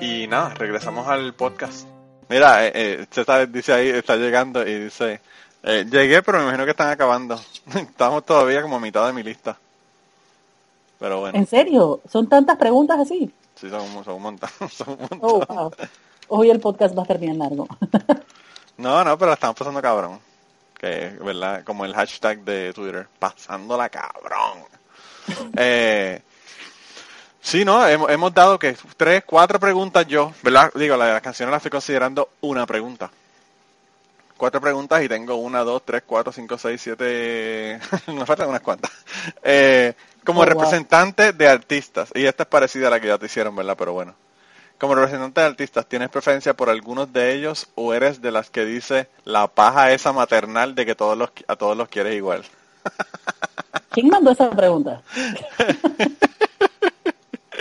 [0.00, 1.86] y nada, regresamos al podcast.
[2.28, 5.20] Mira, eh, eh, César dice ahí, está llegando y dice,
[5.62, 7.40] eh, llegué pero me imagino que están acabando.
[7.74, 9.56] Estamos todavía como a mitad de mi lista.
[10.98, 12.00] Pero bueno, ¿En serio?
[12.10, 13.32] ¿Son tantas preguntas así?
[13.54, 14.50] sí, son, son un montón.
[14.70, 15.18] son un montón.
[15.22, 15.72] Oh, wow.
[16.28, 17.66] Hoy el podcast va a estar bien largo.
[18.78, 20.20] No, no, pero la estamos pasando cabrón.
[20.78, 21.64] Que, ¿verdad?
[21.64, 24.62] Como el hashtag de Twitter, pasándola cabrón.
[25.56, 26.22] Eh,
[27.40, 30.70] sí, no, hemos, hemos dado que tres, cuatro preguntas yo, ¿verdad?
[30.74, 33.10] Digo, la, la canción la estoy considerando una pregunta.
[34.36, 38.90] cuatro preguntas y tengo una, dos, tres, cuatro, cinco, seis, siete, me faltan unas cuantas.
[39.42, 40.46] Eh, como Oh, wow.
[40.46, 43.76] representante de artistas, y esta es parecida a la que ya te hicieron, ¿verdad?
[43.78, 44.14] Pero bueno.
[44.78, 48.64] Como representante de artistas, ¿tienes preferencia por algunos de ellos o eres de las que
[48.64, 52.44] dice la paja esa maternal de que todos los, a todos los quieres igual?
[53.90, 55.02] ¿Quién mandó esa pregunta?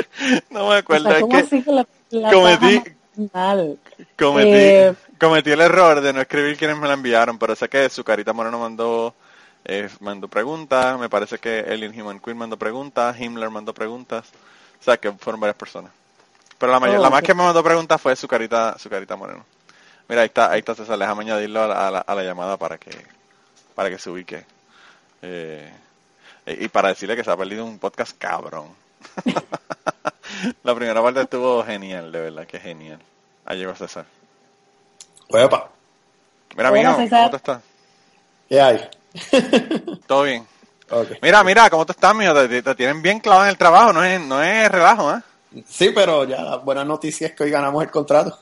[0.49, 3.79] No me O acuerdo, sea, es ¿cómo que así que la, la cometí- maternal?
[4.17, 7.89] cometí, Eh, cometí el error de no escribir quienes me la enviaron, pero sé que
[7.89, 9.13] su carita Moreno mandó
[9.65, 14.25] eh, mandó preguntas, me parece que Alien Human Queen mandó preguntas, Himmler mandó preguntas,
[14.79, 15.91] o sea que fueron varias personas.
[16.57, 19.15] Pero la, mayor, Oh, la más que me mandó preguntas fue su carita, su carita
[19.15, 19.43] Moreno.
[20.07, 22.55] Mira, ahí está, ahí está César, déjame añadirlo a la, a la, a la llamada
[22.57, 22.91] para que,
[23.75, 24.45] para que se ubique.
[25.21, 25.69] Eh,
[26.45, 28.69] y y para decirle que se ha perdido un podcast cabrón.
[30.63, 32.99] la primera parte estuvo genial, de verdad, que genial.
[33.45, 34.05] Ahí llegó César.
[35.29, 35.69] Huepa,
[36.55, 37.09] Mira, Hola, mijo.
[37.09, 37.61] ¿cómo tú estás?
[38.49, 38.89] ¿qué hay?
[40.07, 40.47] ¿Todo bien?
[40.89, 41.07] Ok.
[41.21, 42.33] Mira, mira, ¿cómo tú estás, mijo?
[42.33, 45.21] Te, te tienen bien clavado en el trabajo, no es, no es relajo, ¿eh?
[45.67, 48.37] Sí, pero ya la buena noticia es que hoy ganamos el contrato.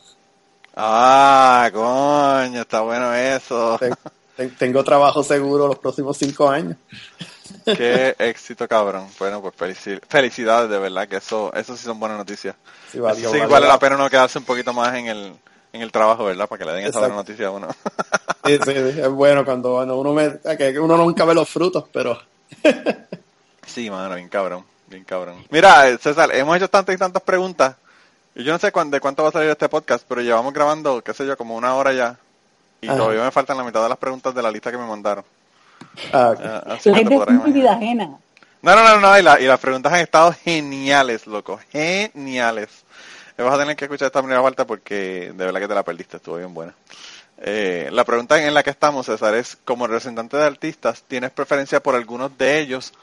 [0.75, 3.77] Ah, coño, está bueno eso.
[3.79, 3.95] Ten-
[4.35, 6.77] ten- Tengo trabajo seguro los próximos cinco años.
[7.65, 9.07] Qué éxito, cabrón.
[9.19, 12.55] Bueno, pues felici- felicidades, de verdad, que eso, eso sí son buenas noticias.
[12.91, 15.35] Sí, vale la- pena uno quedarse un poquito más en el,
[15.73, 16.47] en el trabajo, ¿verdad?
[16.47, 17.67] Para que le den esa buena noticia a uno.
[18.45, 22.19] Sí, sí, es bueno cuando, cuando uno me, que uno nunca ve los frutos, pero
[23.65, 25.43] Sí, mano, bien cabrón, bien cabrón.
[25.49, 27.75] Mira, eh, César, hemos hecho tantas y tantas preguntas.
[28.35, 31.01] Y yo no sé cuán- de cuánto va a salir este podcast, pero llevamos grabando,
[31.01, 32.17] qué sé yo, como una hora ya.
[32.81, 32.97] Y Ajá.
[32.97, 35.23] todavía me faltan la mitad de las preguntas de la lista que me mandaron.
[36.13, 36.33] Ah.
[36.43, 38.17] Ah, así La gente es muy vida ajena.
[38.61, 42.69] No, no, no, no, y, la- y las preguntas han estado geniales, loco, geniales.
[43.37, 45.83] Eh, Vas a tener que escuchar esta primera parte porque de verdad que te la
[45.83, 46.73] perdiste, estuvo bien buena.
[47.37, 51.81] Eh, la pregunta en la que estamos, César, es, como representante de artistas, ¿tienes preferencia
[51.83, 52.93] por algunos de ellos?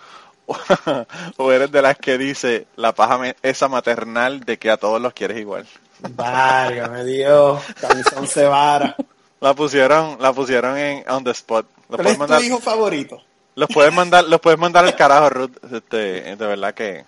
[1.37, 5.01] O, eres de las que dice la paja me- esa maternal de que a todos
[5.01, 5.67] los quieres igual?
[6.01, 8.97] Válgame Dios, camisón se vara.
[9.41, 11.67] La pusieron, la pusieron en on the spot.
[11.93, 13.23] Los ¿Cuál puedes es tu mandar, hijo favorito?
[13.55, 15.57] los puedes mandar, los puedes mandar al carajo, Ruth.
[15.73, 17.05] Este, de verdad que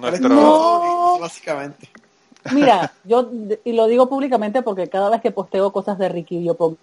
[0.00, 1.18] ¿Cuál es nuestro, tu No.
[1.18, 1.88] básicamente?
[2.52, 3.28] Mira, yo,
[3.64, 6.76] y lo digo públicamente porque cada vez que posteo cosas de Ricky, yo pongo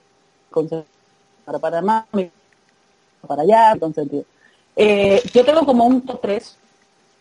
[1.45, 2.05] para Panamá,
[3.27, 4.25] para allá, consentido.
[4.75, 6.57] Eh, yo tengo como un top 3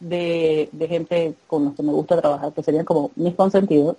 [0.01, 3.97] de, de gente con los que me gusta trabajar, que serían como mis consentidos,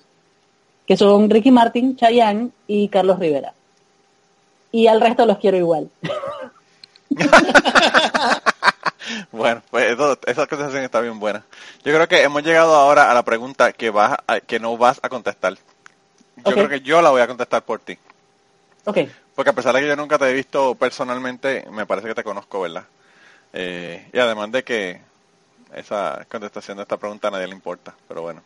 [0.85, 3.53] que son Ricky Martin, Chayanne y Carlos Rivera.
[4.71, 5.89] Y al resto los quiero igual.
[9.31, 11.43] Bueno, pues eso- esa conversación está bien buena.
[11.83, 14.99] Yo creo que hemos llegado ahora a la pregunta que vas a- que no vas
[15.03, 15.53] a contestar.
[16.37, 17.97] Yo creo que yo la voy a contestar por ti.
[18.85, 18.97] Ok,
[19.35, 22.23] Porque a pesar de que yo nunca te he visto personalmente, me parece que te
[22.23, 22.85] conozco, ¿verdad?
[23.53, 25.01] Eh, y además de que
[25.73, 28.41] esa contestación de esta pregunta a nadie le importa, pero bueno.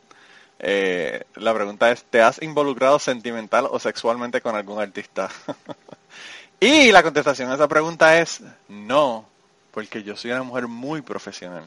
[0.59, 5.29] Eh, la pregunta es, ¿te has involucrado sentimental o sexualmente con algún artista?
[6.59, 9.25] y la contestación a esa pregunta es, no,
[9.71, 11.63] porque yo soy una mujer muy profesional.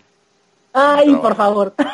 [0.72, 1.74] Ay, por favor.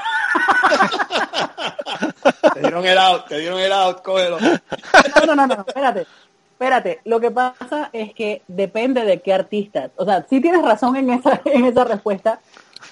[2.55, 4.39] Te dieron el out, te dieron el out, cógelo.
[4.41, 6.07] No, no, no, no, espérate.
[6.53, 9.91] Espérate, lo que pasa es que depende de qué artistas.
[9.97, 12.41] O sea, sí tienes razón en esa, en esa respuesta.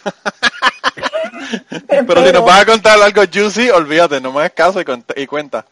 [1.88, 5.12] Pero si nos vas a contar algo juicy, olvídate, no me hagas caso y, cont-
[5.16, 5.66] y cuenta.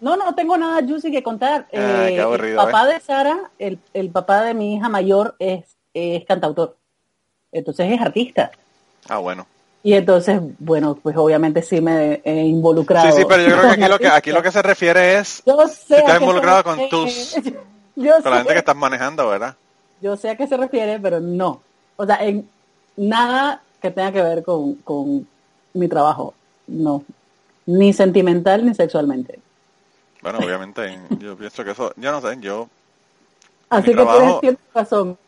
[0.00, 1.66] No, no tengo nada juicy que contar.
[1.72, 5.34] Ah, Eh, qué aburrido, el papá de Sara, el, el papá de mi hija mayor
[5.38, 6.76] es, es cantautor.
[7.52, 8.50] Entonces es artista.
[9.08, 9.46] Ah, bueno.
[9.82, 13.10] Y entonces, bueno, pues obviamente sí me he involucrado.
[13.10, 15.42] Sí, sí, pero yo creo que aquí lo que, aquí lo que se refiere es
[15.46, 16.90] Yo sé si estás involucrado con refiere.
[16.90, 17.34] tus,
[17.96, 19.56] Yo con la gente que estás manejando, ¿verdad?
[20.00, 21.60] Yo sé a qué se refiere, pero no.
[21.96, 22.48] O sea, en
[22.96, 25.26] nada que tenga que ver con, con
[25.74, 26.34] mi trabajo.
[26.66, 27.02] No.
[27.66, 29.40] Ni sentimental ni sexualmente.
[30.22, 32.68] Bueno, obviamente, yo pienso que eso, yo no sé, yo,
[33.70, 35.18] Así que trabajo- tienes tienes razón.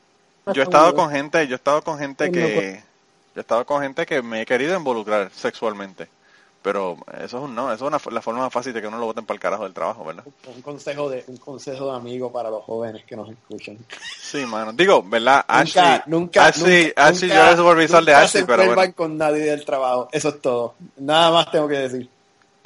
[0.46, 2.82] yo he estado Razón, con gente, yo he estado con gente que,
[3.34, 6.08] yo he estado con gente que me he querido involucrar sexualmente,
[6.62, 8.98] pero eso es un no, eso es una, la forma más fácil de que uno
[8.98, 10.24] lo voten para el carajo del trabajo, ¿verdad?
[10.54, 13.76] Un consejo de un consejo de amigo para los jóvenes que nos escuchan.
[14.18, 15.44] Sí, mano, digo, ¿verdad?
[15.48, 18.74] Nunca, Ashley, nunca, Ashley, nunca, Ashley, nunca- yo era el supervisor de Ashley, se pero
[18.74, 18.94] bueno.
[18.94, 20.08] con nadie del trabajo.
[20.12, 20.74] Eso es todo.
[20.96, 22.08] Nada más tengo que decir.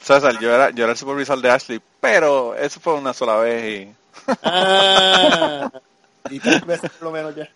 [0.05, 3.89] César, yo era, yo era el supervisor de Ashley, pero eso fue una sola vez
[3.89, 3.95] y...
[4.43, 5.71] Ah,
[6.31, 7.49] y tres veces por lo menos ya.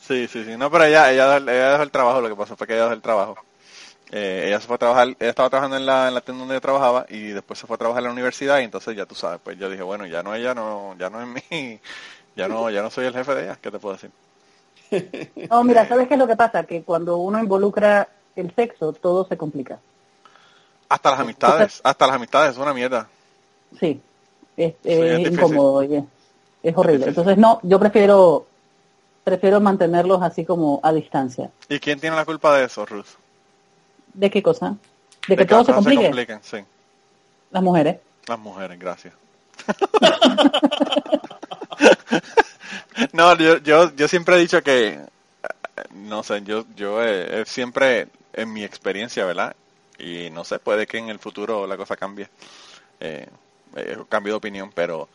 [0.00, 0.56] Sí, sí, sí.
[0.56, 2.20] No, pero ella, ella, ella dejó el trabajo.
[2.20, 3.36] Lo que pasó fue que ella dejó el trabajo.
[4.10, 6.54] Eh, ella se fue a trabajar, ella estaba trabajando en la, en la tienda donde
[6.54, 9.14] yo trabajaba y después se fue a trabajar en la universidad y entonces ya tú
[9.14, 11.80] sabes, pues yo dije, bueno, ya no ella no, ya no es mi,
[12.36, 14.10] Ya no, ya no soy el jefe de ella, ¿qué te puedo decir?
[15.50, 16.64] No, mira, ¿sabes qué es lo que pasa?
[16.64, 19.78] Que cuando uno involucra el sexo, todo se complica.
[20.88, 23.08] Hasta las amistades, hasta las amistades, es una mierda.
[23.80, 24.00] Sí,
[24.56, 25.32] es, es es difícil.
[25.32, 26.04] incómodo es,
[26.62, 27.06] es horrible.
[27.06, 28.46] Entonces, no, yo prefiero
[29.24, 31.50] prefiero mantenerlos así como a distancia.
[31.68, 33.06] ¿Y quién tiene la culpa de eso, Ruth?
[34.12, 34.76] ¿De qué cosa?
[35.26, 36.04] De que todo se complique.
[36.04, 36.58] compliquen, sí.
[37.50, 37.96] Las mujeres.
[38.26, 39.14] Las mujeres, gracias.
[43.12, 44.98] no, yo, yo, yo siempre he dicho que, eh,
[45.92, 49.56] no sé, yo, yo eh, eh, siempre, en mi experiencia, ¿verdad?
[49.98, 52.28] Y no sé, puede que en el futuro la cosa cambie.
[53.00, 53.28] Eh,
[53.76, 55.08] eh, cambio de opinión, pero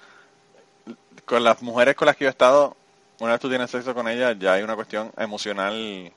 [1.25, 2.75] con las mujeres con las que yo he estado,
[3.19, 6.11] una vez tú tienes sexo con ellas, ya hay una cuestión emocional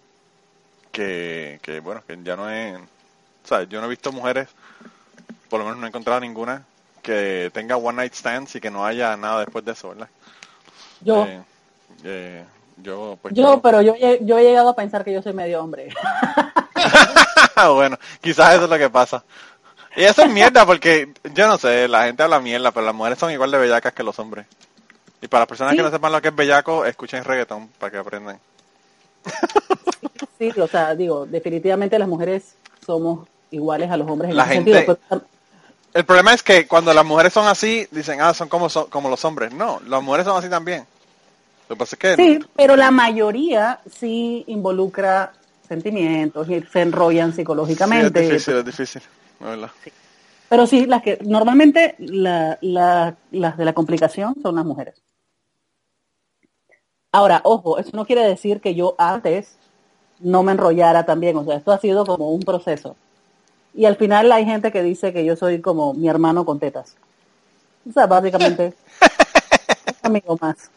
[0.91, 2.79] que, que bueno, que ya no es...
[2.79, 4.49] O sea, yo no he visto mujeres,
[5.49, 6.65] por lo menos no he encontrado ninguna,
[7.03, 10.09] que tenga one night stands y que no haya nada después de eso, ¿verdad?
[11.01, 11.43] Yo, Eh,
[12.05, 12.45] eh,
[12.77, 15.93] yo, pues yo, pero yo, yo he llegado a pensar que yo soy medio hombre.
[17.69, 19.25] bueno, quizás eso es lo que pasa.
[19.97, 23.19] Y eso es mierda porque, yo no sé, la gente habla mierda, pero las mujeres
[23.19, 24.47] son igual de bellacas que los hombres.
[25.21, 25.77] Y para las personas Sí.
[25.77, 28.39] que no sepan lo que es bellaco, escuchen reggaetón para que aprendan.
[30.39, 32.55] Sí, o sea, digo, definitivamente las mujeres
[32.85, 34.99] somos iguales a los hombres en La ese gente- sentido.
[35.09, 35.23] pero-
[35.95, 39.11] El problema es que cuando las mujeres son así, dicen, ah, son como, son como
[39.11, 39.53] los hombres.
[39.53, 40.87] No, las mujeres son así también.
[41.69, 42.17] Lo que pasa es que...
[42.17, 45.33] Sí, pero la mayoría sí involucra
[45.67, 48.21] sentimientos y se enrollan Sí, psicológicamente.
[48.21, 49.03] es difícil, es difícil.
[49.41, 49.71] la verdad.
[50.49, 55.01] Pero sí, las que normalmente la- la- las de la complicación son las mujeres.
[57.13, 59.57] Ahora, ojo, eso no quiere decir que yo antes
[60.21, 61.37] no me enrollara también.
[61.37, 62.97] O sea, esto ha sido como un proceso.
[63.75, 66.97] Y al final hay gente que dice que yo soy como mi hermano con tetas.
[67.89, 68.75] O sea, básicamente,
[70.05, 70.71] un amigo más.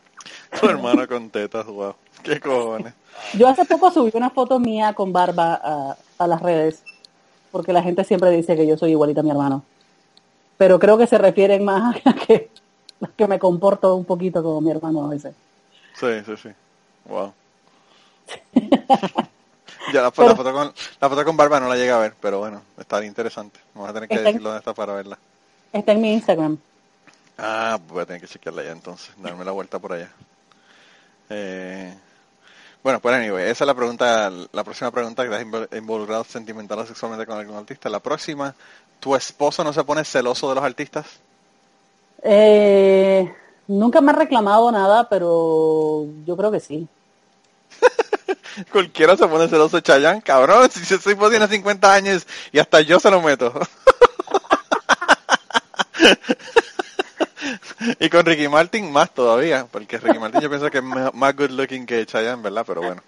[0.60, 1.96] Tu hermano con tetas, wow.
[2.26, 2.94] Qué cojones.
[3.34, 6.84] Yo hace poco subí una foto mía con barba a, a las redes,
[7.52, 9.64] porque la gente siempre dice que yo soy igualita a mi hermano.
[10.58, 12.50] Pero creo que se refieren más a que,
[13.02, 15.34] a que me comporto un poquito como mi hermano a veces.
[16.00, 16.50] Sí, sí, sí.
[17.06, 17.34] Wow.
[19.94, 22.16] ya la, fo- la foto con, la foto con barba no la llega a ver,
[22.20, 23.60] pero bueno, estaría interesante.
[23.74, 25.18] Vamos a tener que Está- decir dónde está para verla.
[25.72, 26.58] Está en mi Instagram.
[27.38, 30.10] Ah, voy a tener que chequearla ya entonces, darme la vuelta por allá.
[31.30, 31.94] Eh,
[32.86, 36.24] bueno, pues anyway, esa es la pregunta, la próxima pregunta que te has invol- involucrado
[36.24, 37.90] sentimental o sexualmente con algún artista.
[37.90, 38.54] La próxima,
[39.00, 41.08] ¿tu esposo no se pone celoso de los artistas?
[42.22, 43.34] Eh,
[43.68, 46.88] nunca me ha reclamado nada, pero yo creo que sí.
[48.72, 50.70] Cualquiera se pone celoso de Chayanne, cabrón.
[50.70, 53.52] Si ese tipo tiene 50 años y hasta yo se lo meto.
[58.00, 61.52] y con Ricky Martin más todavía, porque Ricky Martin yo pienso que es más good
[61.52, 62.64] looking que Chayanne, ¿verdad?
[62.66, 63.02] Pero bueno.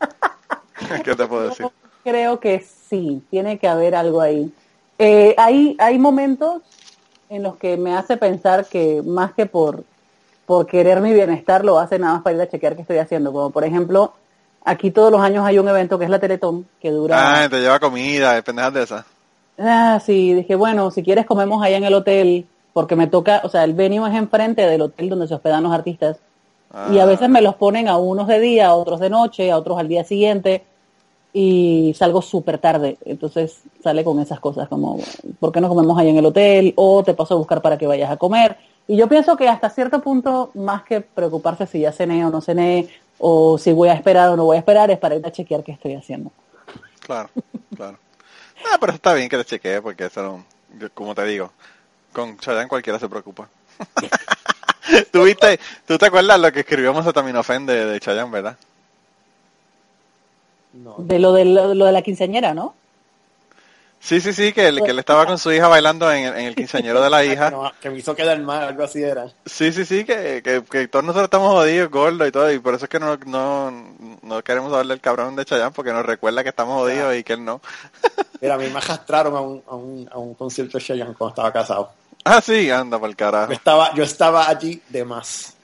[1.04, 1.66] ¿Qué te puedo decir?
[2.04, 4.52] Creo que sí, tiene que haber algo ahí.
[4.98, 6.62] Eh, hay, hay momentos
[7.28, 9.84] en los que me hace pensar que más que por,
[10.46, 13.32] por querer mi bienestar lo hace nada más para ir a chequear qué estoy haciendo.
[13.32, 14.14] Como por ejemplo,
[14.64, 17.42] aquí todos los años hay un evento que es la Teletón, que dura...
[17.42, 19.04] Ah, te lleva comida, pendejas de esas.
[19.58, 22.46] Ah, sí, dije, bueno, si quieres comemos allá en el hotel,
[22.76, 25.72] porque me toca, o sea, el venue es enfrente del hotel donde se hospedan los
[25.72, 26.18] artistas.
[26.92, 27.06] Y a Ah.
[27.06, 29.88] veces me los ponen a unos de día, a otros de noche, a otros al
[29.88, 30.62] día siguiente
[31.32, 32.98] y salgo súper tarde.
[33.06, 34.98] Entonces sale con esas cosas como,
[35.40, 36.74] ¿por qué no comemos ahí en el hotel?
[36.76, 38.58] O te paso a buscar para que vayas a comer.
[38.86, 42.42] Y yo pienso que hasta cierto punto, más que preocuparse si ya cené o no
[42.42, 45.32] cené, o si voy a esperar o no voy a esperar, es para ir a
[45.32, 46.30] chequear qué estoy haciendo.
[47.00, 47.30] Claro,
[47.74, 47.96] claro.
[48.70, 50.44] Ah, pero está bien que te chequee, porque eso,
[50.92, 51.52] como te digo,
[52.16, 53.46] con Chayanne cualquiera se preocupa.
[55.12, 58.56] ¿Tú, viste, ¿Tú te acuerdas lo que escribió Mazataminofen de, de Chayanne, verdad?
[60.72, 60.94] No.
[60.98, 62.74] De lo de, lo, lo de la quinceañera, ¿no?
[63.98, 66.46] Sí, sí, sí, que él, que él estaba con su hija bailando en, el- en
[66.46, 67.50] el quinceañero de la Que, hija.
[67.50, 69.26] no- que me hizo quedar mal, algo así era.
[69.44, 72.74] Sí, sí, sí, que, que, que todos nosotros estamos jodidos, gordos y todo, y por
[72.74, 73.70] eso es que no, no,
[74.22, 77.32] no queremos hablarle al cabrón de Chayanne, porque nos recuerda que estamos jodidos y que
[77.34, 77.60] él no.
[78.40, 81.30] Mira, a mí me arrastraron a un, a un, a un concierto de Cheyenne cuando
[81.30, 81.90] estaba casado.
[82.28, 83.52] Ah, sí, anda por el carajo.
[83.52, 85.54] Yo estaba, yo estaba allí de más.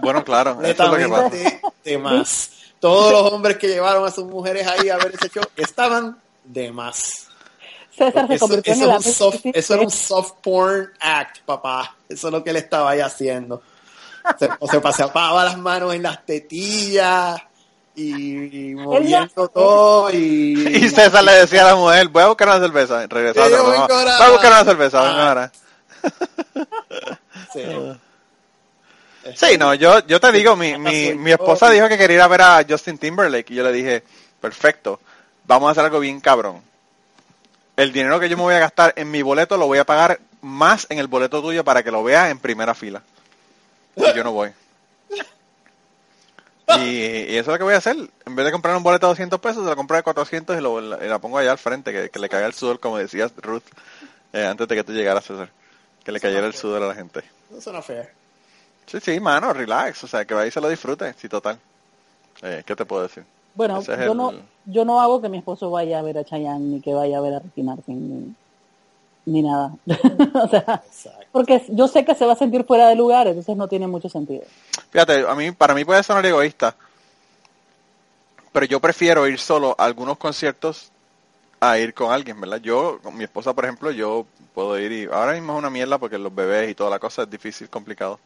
[0.00, 1.72] Bueno, claro, eso es lo que pasa.
[1.82, 2.50] De más.
[2.78, 6.70] Todos los hombres que llevaron a sus mujeres ahí a ver ese show estaban de
[6.70, 7.26] más.
[7.90, 10.92] César se Eso, convirtió eso en el era un soft, eso era un soft porn
[11.00, 11.96] act, papá.
[12.08, 13.62] Eso es lo que él estaba ahí haciendo.
[14.38, 17.42] Se, o se pasaba las manos en las tetillas
[17.94, 20.54] y, moviendo todo y...
[20.82, 23.06] Y César le decía a la mujer, voy a buscar una cerveza.
[23.06, 23.46] Regresaba,
[24.26, 25.28] a buscar una cerveza, venga Ah.
[25.28, 25.52] ahora.
[27.52, 27.62] Sí.
[29.36, 32.26] Sí, no, yo, yo te digo, mi, mi, mi esposa dijo que quería ir a
[32.26, 34.02] ver a Justin Timberlake y yo le dije,
[34.40, 34.98] perfecto,
[35.46, 36.60] vamos a hacer algo bien cabrón.
[37.76, 40.18] El dinero que yo me voy a gastar en mi boleto lo voy a pagar
[40.40, 43.00] más en el boleto tuyo para que lo veas en primera fila.
[43.94, 44.50] Y yo no voy.
[46.80, 47.96] Y, y eso es lo que voy a hacer.
[48.26, 50.60] En vez de comprar un boleto de 200 pesos, se lo compro de 400 y,
[50.60, 53.32] lo, y la pongo allá al frente, que, que le caiga el sudor, como decías
[53.36, 53.62] Ruth,
[54.32, 55.50] eh, antes de que tú llegaras, César.
[56.04, 57.22] Que le cayera el sudor a la gente.
[57.56, 58.10] Eso fair.
[58.86, 60.02] Sí, sí, mano, relax.
[60.04, 61.14] O sea, que vaya y se lo disfrute.
[61.14, 61.58] Sí, total.
[62.42, 63.24] Eh, ¿Qué te puedo decir?
[63.54, 64.32] Bueno, Ese yo el- no,
[64.64, 67.20] yo no hago que mi esposo vaya a ver a Chayanne ni que vaya a
[67.20, 68.34] ver a Ricky Martin ni,
[69.24, 69.74] ni nada.
[70.34, 71.26] o sea, Exacto.
[71.32, 74.08] porque yo sé que se va a sentir fuera de lugar, entonces no tiene mucho
[74.08, 74.42] sentido.
[74.90, 76.74] Fíjate, a mí, para mí puede sonar egoísta,
[78.52, 80.90] pero yo prefiero ir solo a algunos conciertos
[81.60, 82.58] a ir con alguien, ¿verdad?
[82.58, 85.96] Yo, con mi esposa, por ejemplo, yo puedo ir y ahora mismo es una mierda
[85.98, 88.18] porque los bebés y toda la cosa es difícil, complicado.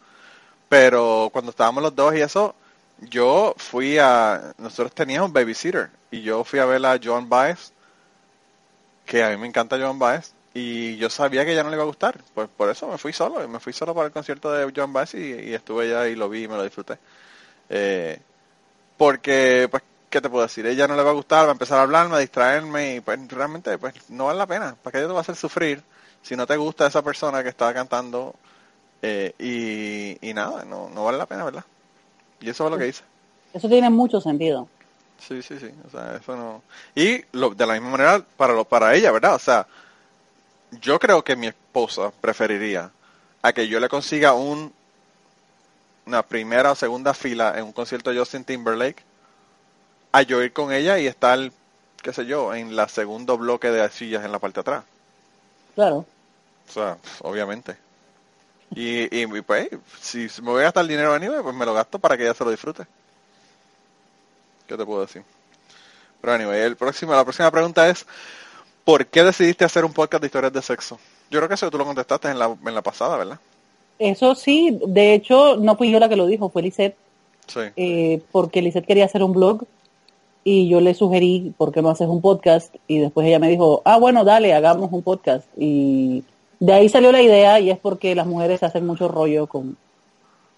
[0.68, 2.54] Pero cuando estábamos los dos y eso,
[3.00, 7.72] yo fui a, nosotros teníamos un babysitter y yo fui a ver a Joan Baez,
[9.04, 11.82] que a mí me encanta Joan Baez, y yo sabía que ella no le iba
[11.82, 14.50] a gustar, pues por eso me fui solo, y me fui solo para el concierto
[14.50, 16.96] de Joan Baez y, y estuve allá y lo vi y me lo disfruté.
[17.68, 18.18] Eh,
[18.96, 20.64] porque, pues, ¿qué te puedo decir?
[20.64, 23.28] Ella no le va a gustar, va a empezar a hablarme, a distraerme y pues
[23.28, 24.74] realmente pues no vale la pena.
[24.82, 25.82] ¿Para qué yo te voy a hacer sufrir
[26.22, 28.34] si no te gusta esa persona que está cantando?
[29.02, 31.64] Eh, y, y nada, no, no vale la pena, ¿verdad?
[32.40, 33.02] Y eso es lo que hice.
[33.52, 34.68] Eso tiene mucho sentido.
[35.18, 35.70] Sí, sí, sí.
[35.86, 36.62] O sea, eso no.
[36.94, 39.34] Y lo, de la misma manera para lo, para ella, ¿verdad?
[39.34, 39.66] O sea,
[40.80, 42.90] yo creo que mi esposa preferiría
[43.42, 44.72] a que yo le consiga un
[46.06, 49.02] una primera o segunda fila en un concierto de Justin Timberlake
[50.12, 51.38] a yo ir con ella y estar,
[52.00, 54.84] qué sé yo, en la segundo bloque de sillas en la parte de atrás.
[55.74, 56.06] Claro.
[56.68, 57.76] O sea, obviamente.
[58.74, 59.68] Y, y, y, pues,
[60.00, 62.44] si me voy a gastar dinero anyway, pues me lo gasto para que ella se
[62.44, 62.86] lo disfrute.
[64.66, 65.22] ¿Qué te puedo decir?
[66.20, 68.06] Pero anyway, el próximo, la próxima pregunta es,
[68.86, 70.98] ¿por qué decidiste hacer un podcast de historias de sexo?
[71.30, 73.38] Yo creo que eso tú lo contestaste en la, en la pasada, ¿verdad?
[73.98, 76.96] Eso sí, de hecho, no fui yo la que lo dijo, fue Lisette,
[77.48, 77.60] Sí.
[77.76, 79.64] eh, porque Lisette quería hacer un blog
[80.44, 82.72] y yo le sugerí, ¿por qué no haces un podcast?
[82.86, 85.46] Y después ella me dijo, ah, bueno, dale, hagamos un podcast.
[85.56, 86.22] Y
[86.60, 89.76] de ahí salió la idea y es porque las mujeres hacen mucho rollo con,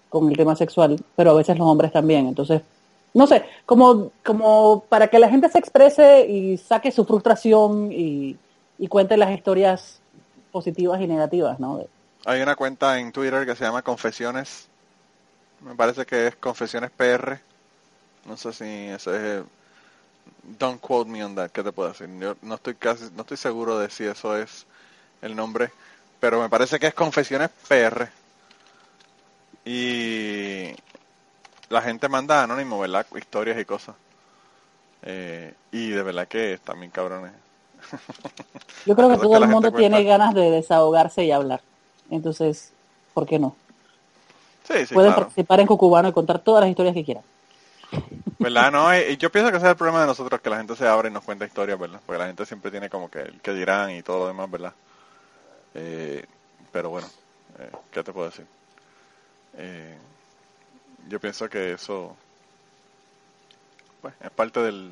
[0.09, 2.27] con el tema sexual, pero a veces los hombres también.
[2.27, 2.61] Entonces,
[3.13, 8.37] no sé, como, como para que la gente se exprese y saque su frustración y,
[8.77, 9.99] y cuente las historias
[10.51, 11.83] positivas y negativas, ¿no?
[12.25, 14.67] Hay una cuenta en Twitter que se llama Confesiones.
[15.61, 17.39] Me parece que es Confesiones PR.
[18.25, 19.43] No sé si ese es...
[20.57, 21.51] Don't quote me on that.
[21.51, 22.09] ¿Qué te puedo decir?
[22.19, 24.65] Yo no estoy casi, no estoy seguro de si eso es
[25.21, 25.71] el nombre,
[26.19, 28.09] pero me parece que es Confesiones PR.
[29.65, 30.73] Y
[31.69, 33.05] la gente manda anónimo, ¿verdad?
[33.15, 33.95] Historias y cosas.
[35.03, 37.31] Eh, y de verdad que bien cabrones.
[38.85, 40.09] Yo creo que todo que el mundo tiene cuenta.
[40.17, 41.61] ganas de desahogarse y hablar.
[42.09, 42.71] Entonces,
[43.13, 43.55] ¿por qué no?
[44.67, 45.21] Sí, sí, Pueden claro.
[45.21, 47.23] participar en Cucubano y contar todas las historias que quieran.
[48.39, 48.71] ¿Verdad?
[48.71, 50.87] No, y yo pienso que ese es el problema de nosotros, que la gente se
[50.87, 51.99] abre y nos cuenta historias, ¿verdad?
[52.05, 54.73] Porque la gente siempre tiene como que el que dirán y todo lo demás, ¿verdad?
[55.75, 56.25] Eh,
[56.71, 57.07] pero bueno,
[57.59, 58.45] eh, ¿qué te puedo decir?
[59.57, 59.97] Eh,
[61.07, 62.15] yo pienso que eso
[64.01, 64.91] pues, es parte del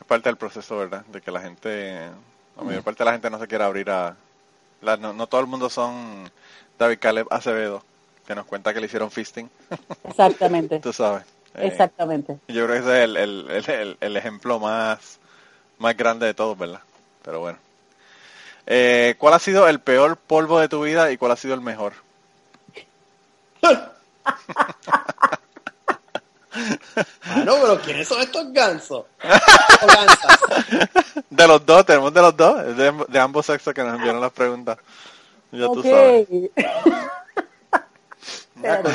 [0.00, 1.04] es parte del proceso, ¿verdad?
[1.06, 2.08] De que la gente,
[2.56, 4.16] la mayor parte de la gente no se quiere abrir a...
[4.80, 6.30] la- no, no todo el mundo son
[6.78, 7.82] David Caleb Acevedo,
[8.26, 9.48] que nos cuenta que le hicieron fisting,
[10.08, 10.80] Exactamente.
[10.82, 11.24] tú sabes.
[11.54, 12.38] Eh, Exactamente.
[12.48, 15.18] yo creo que ese es el, el, el, el- el ejemplo más,
[15.78, 16.80] más grande de todos, ¿verdad?
[17.22, 17.58] Pero bueno.
[18.66, 21.60] Eh, ¿Cuál ha sido el peor polvo de tu vida y cuál ha sido el
[21.60, 21.92] mejor?
[27.26, 29.04] Mano, pero ¿quiénes son estos gansos?
[29.82, 30.40] O gansas.
[31.30, 34.20] De los dos, tenemos de los dos, es de, de ambos sexos que nos enviaron
[34.20, 34.78] las preguntas.
[35.52, 35.84] Ya tú Ok.
[35.86, 36.26] sabes.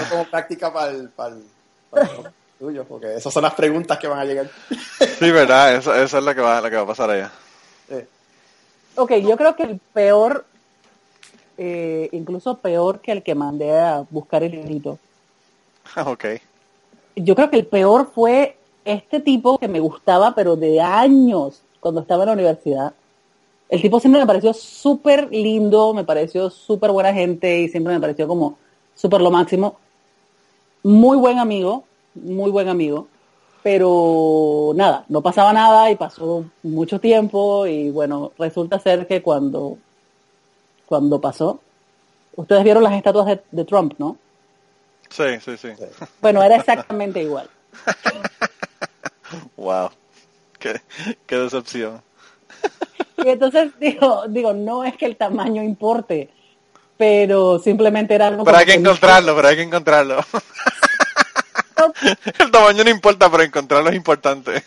[0.10, 1.44] Como práctica para el, para el,
[1.90, 2.10] para el
[2.60, 4.50] tuyo, porque esas son las preguntas que van a llegar.
[5.20, 7.32] Sí, verdad, eso, eso es lo que va, lo que va a pasar allá.
[7.90, 8.08] Eh,
[8.98, 10.46] Ok, yo creo que el peor,
[11.58, 15.00] eh, incluso peor que el que mandé a buscar el librito,
[16.06, 16.26] ok.
[17.16, 22.02] yo creo que el peor fue este tipo que me gustaba, pero de años, cuando
[22.02, 22.94] estaba en la universidad.
[23.68, 28.00] El tipo siempre me pareció súper lindo, me pareció súper buena gente y siempre me
[28.00, 28.58] pareció como
[28.94, 29.78] súper lo máximo.
[30.84, 31.84] Muy buen amigo,
[32.14, 33.08] muy buen amigo,
[33.64, 39.80] pero nada, no pasaba nada y pasó mucho tiempo y bueno, resulta ser que cuando,
[40.86, 41.60] cuando pasó,
[42.36, 44.18] ustedes vieron las estatuas de, de Trump, ¿no?
[45.10, 45.70] Sí, sí, sí.
[46.22, 47.50] Bueno, era exactamente igual.
[49.58, 49.90] Wow.
[50.60, 50.80] Qué,
[51.26, 52.02] qué decepción.
[53.18, 56.30] Y entonces digo, digo, no es que el tamaño importe,
[56.98, 60.24] pero simplemente era algo Pero hay que no- encontrarlo, pero hay que encontrarlo.
[62.40, 64.64] El tamaño no importa, pero encontrarlo es importante.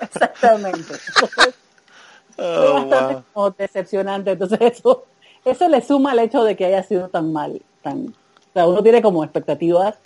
[0.00, 0.78] Exactamente.
[0.78, 1.54] Entonces,
[2.36, 3.54] fue Oh, bastante wow.
[3.58, 4.30] decepcionante.
[4.32, 5.06] Entonces eso,
[5.44, 7.60] eso le suma al hecho de que haya sido tan mal.
[7.82, 8.14] Tan,
[8.54, 9.96] sea, uno tiene como expectativas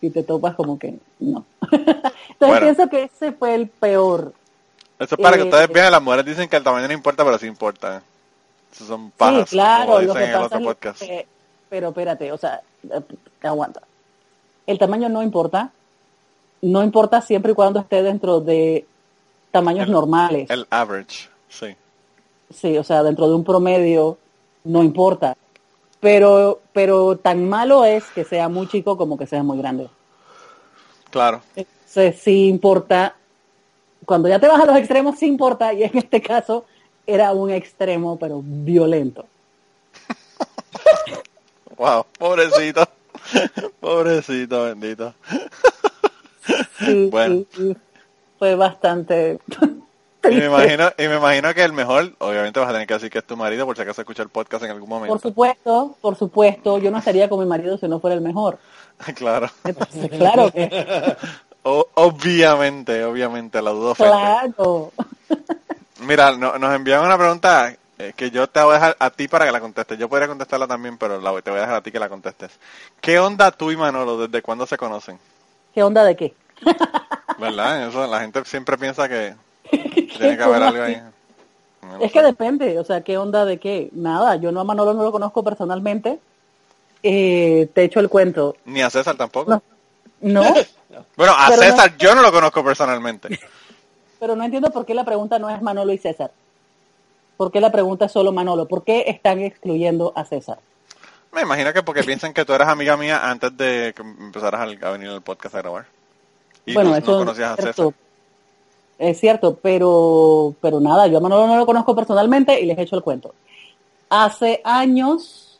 [0.00, 1.44] y te topas como que no.
[1.70, 2.08] Entonces
[2.38, 2.60] Bueno.
[2.60, 4.32] pienso que ese fue el peor.
[4.98, 7.24] Eso es para que Eh, ustedes vean, las mujeres dicen que el tamaño no importa,
[7.24, 8.02] pero sí importa.
[8.72, 11.00] Esos son pajas, sí, claro, como lo dicen que en el pasa otro es podcast.
[11.00, 11.26] que-
[11.68, 12.60] pero espérate, o sea,
[12.90, 13.00] eh,
[13.42, 13.80] aguanta.
[14.66, 15.70] El tamaño no importa.
[16.62, 18.86] No importa siempre y cuando esté dentro de
[19.50, 20.48] tamaños El- normales.
[20.50, 21.76] El average, sí.
[22.54, 24.18] Sí, o sea, dentro de un promedio
[24.64, 25.36] no importa.
[26.06, 29.88] Pero, pero tan malo es que sea muy chico como que sea muy grande.
[31.10, 31.42] Claro.
[31.56, 33.16] Entonces sí importa,
[34.04, 36.64] cuando ya te vas a los extremos sí importa, y en este caso
[37.08, 39.26] era un extremo, pero violento.
[41.76, 42.88] Wow, pobrecito.
[43.80, 45.12] pobrecito, bendito.
[46.78, 47.44] Sí, Bueno.
[47.50, 47.76] sí, sí.
[48.38, 49.40] fue bastante
[50.30, 53.10] Y me imagino, y me imagino que el mejor, obviamente vas a tener que decir
[53.10, 55.12] que es tu marido por si acaso escucha el podcast en algún momento.
[55.12, 58.58] Por supuesto, por supuesto, yo no estaría con mi marido si no fuera el mejor.
[59.14, 59.48] claro.
[59.64, 61.16] Entonces, claro que,
[61.68, 64.12] O- obviamente, obviamente, la duda ofende.
[64.12, 64.92] claro.
[66.00, 69.26] Mira, no- nos envían una pregunta eh, que yo te voy a dejar a ti
[69.26, 69.98] para que la contestes.
[69.98, 72.52] Yo podría contestarla también, pero la, te voy a dejar a ti que la contestes.
[73.00, 74.16] ¿Qué onda tú y Manolo?
[74.28, 75.18] ¿Desde cuándo se conocen?
[75.74, 76.34] ¿Qué onda de qué?
[77.38, 77.88] ¿Verdad?
[77.88, 79.34] Eso, la gente siempre piensa que
[80.18, 81.00] tiene que haber algo ahí.
[81.82, 82.18] No Es sé.
[82.18, 83.88] que depende, o sea, ¿qué onda de qué?
[83.92, 86.18] Nada, yo no a Manolo no lo conozco personalmente.
[87.02, 88.56] Eh, te echo el cuento.
[88.64, 89.50] Ni a César tampoco.
[89.50, 89.62] No.
[90.20, 90.42] No,
[91.16, 93.38] Bueno, a Pero no- César yo no lo conozco personalmente.
[94.18, 96.30] pero no entiendo por qué la pregunta no es Manolo y César.
[97.36, 98.66] ¿Por qué la pregunta es solo Manolo?
[98.66, 100.58] ¿Por qué están excluyendo a César?
[101.32, 104.90] Me imagino que porque piensan que tú eras amiga mía antes de que empezaras a
[104.90, 105.84] venir al podcast a grabar.
[106.64, 107.56] Y bueno, no, eso no conocías a.
[107.62, 107.88] César.
[108.98, 112.96] Es cierto, pero, pero nada, yo a Manolo no lo conozco personalmente y les echo
[112.96, 113.34] el cuento.
[114.08, 115.58] Hace años,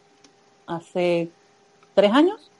[0.66, 1.28] hace
[1.94, 2.50] tres años,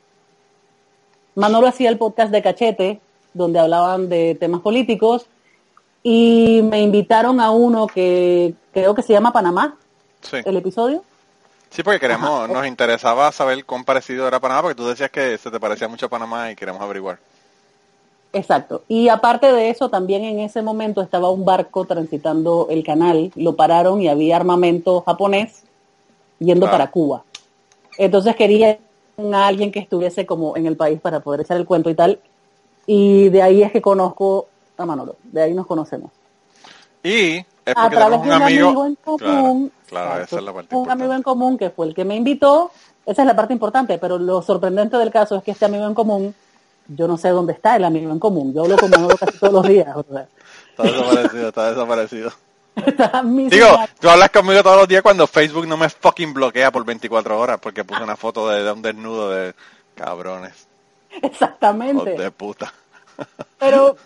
[1.35, 3.01] Manolo hacía el podcast de Cachete,
[3.35, 5.27] donde hablaban de temas políticos,
[6.03, 9.77] y me invitaron a uno que creo que se llama Panamá,
[10.23, 10.39] Sí.
[10.45, 11.05] el episodio.
[11.71, 12.53] Sí, porque queremos, Ajá.
[12.53, 16.07] nos interesaba saber cuán parecido era Panamá, porque tú decías que se te parecía mucho
[16.07, 17.19] a Panamá y queremos averiguar.
[18.37, 18.83] Exacto.
[18.87, 23.57] Y aparte de eso, también en ese momento estaba un barco transitando el canal, lo
[23.57, 25.63] pararon y había armamento japonés
[26.39, 27.25] yendo para Cuba.
[27.97, 28.79] Entonces quería
[29.33, 32.19] a alguien que estuviese como en el país para poder echar el cuento y tal.
[32.87, 36.11] Y de ahí es que conozco a Manolo, de ahí nos conocemos.
[37.03, 38.85] Y es A través de un amigo.
[38.87, 39.73] en común.
[39.89, 41.05] Claro, esa es la parte Un importante.
[41.05, 42.71] amigo en común que fue el que me invitó.
[43.07, 45.95] Esa es la parte importante, pero lo sorprendente del caso es que este amigo en
[45.95, 46.35] común,
[46.89, 48.53] yo no sé dónde está el amigo en común.
[48.55, 49.89] Yo hablo con Manolo casi todos los días.
[49.97, 50.27] o sea,
[50.71, 52.33] Está desaparecido, está desaparecido.
[52.87, 53.67] está Digo,
[54.01, 57.59] tú hablas conmigo todos los días cuando Facebook no me fucking bloquea por 24 horas
[57.61, 59.55] porque puse una foto de, de un desnudo de
[59.95, 60.67] cabrones,
[61.23, 62.11] Exactamente.
[62.11, 62.73] de puta.
[63.59, 63.97] Pero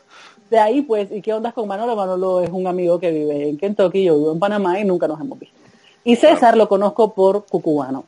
[0.48, 1.96] de ahí, pues, ¿y qué ondas con Manolo?
[1.96, 5.20] Manolo es un amigo que vive en Kentucky, yo vivo en Panamá y nunca nos
[5.20, 5.56] hemos visto.
[6.04, 8.04] Y César lo conozco por Cucubano.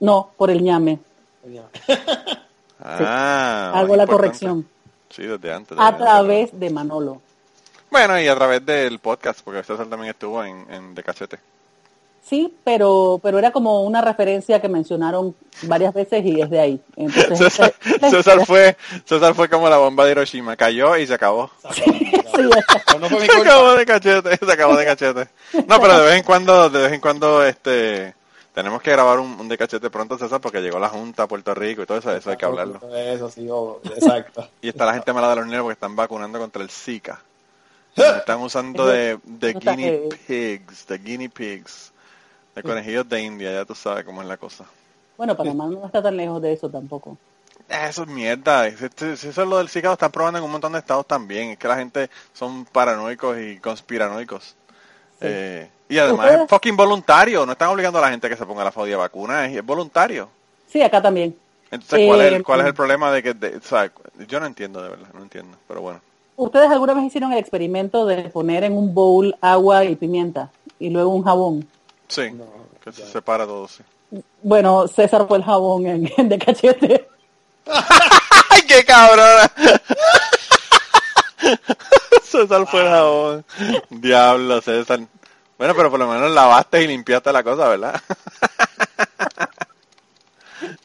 [0.00, 0.98] No, por el ñame.
[2.88, 4.66] Ah, Hago la corrección.
[5.10, 5.76] Sí, desde antes.
[5.80, 7.20] A través de Manolo.
[7.90, 11.38] Bueno, y a través del podcast, porque César también estuvo en, en De Cachete.
[12.28, 15.32] Sí, pero, pero era como una referencia que mencionaron
[15.62, 16.80] varias veces y es de ahí.
[16.96, 17.74] Entonces, César,
[18.10, 21.48] César fue César fue como la bomba de Hiroshima, cayó y se acabó.
[21.70, 21.82] sí,
[22.12, 22.98] exacto.
[22.98, 23.48] No fue mi Se culpa.
[23.52, 25.28] acabó de cachete, se acabó de cachete.
[25.68, 28.14] No, pero de vez en cuando, de vez en cuando, este,
[28.56, 31.54] tenemos que grabar un, un de cachete pronto, César, porque llegó la Junta a Puerto
[31.54, 32.80] Rico y todo eso, eso hay que hablarlo.
[32.96, 34.48] Eso sí, oh, exacto.
[34.62, 37.20] Y está la gente mala de los niños porque están vacunando contra el Zika.
[37.94, 41.92] Nos están usando de, de guinea pigs, de guinea pigs,
[42.54, 44.64] de conejillos de India, ya tú sabes cómo es la cosa.
[45.18, 47.18] Bueno, Panamá no está tan lejos de eso tampoco.
[47.68, 48.68] Eso es mierda.
[48.68, 51.50] Eso es lo del Zika, lo están probando en un montón de estados también.
[51.50, 54.56] Es que la gente son paranoicos y conspiranoicos.
[55.20, 56.42] Eh, y además ¿Ustedes?
[56.44, 57.46] es fucking voluntario.
[57.46, 59.46] No están obligando a la gente a que se ponga la fodida vacuna.
[59.46, 60.28] Es, es voluntario.
[60.70, 61.36] Sí, acá también.
[61.70, 63.34] Entonces, ¿cuál, es Eh, el, ¿cuál es el problema de que...
[63.34, 63.90] de- o sea,
[64.28, 65.56] yo no entiendo de verdad, no entiendo.
[65.68, 66.00] Pero bueno.
[66.36, 70.90] ¿Ustedes alguna vez hicieron el experimento de poner en un bowl agua y pimienta y
[70.90, 71.66] luego un jabón?
[72.08, 72.30] Sí,
[72.84, 73.82] que se separa todo, sí.
[74.42, 77.08] Bueno, César fue el jabón en, en de cachete.
[77.66, 79.50] ¡Ay, qué cabrona!
[82.22, 83.44] César fue el jabón.
[83.90, 85.00] Diablo, César.
[85.58, 88.00] Bueno, pero por lo menos lavaste y limpiaste la cosa, ¿verdad?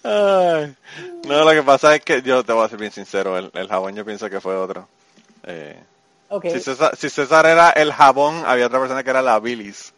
[0.03, 0.75] Ay.
[1.25, 3.67] No, lo que pasa es que yo te voy a ser bien sincero, el, el
[3.67, 4.87] jabón yo pienso que fue otro.
[5.43, 5.79] Eh,
[6.33, 6.45] Ok.
[6.49, 9.93] si, César, si César era el jabón, había otra persona que era la bilis.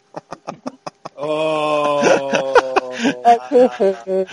[1.16, 2.02] Oh.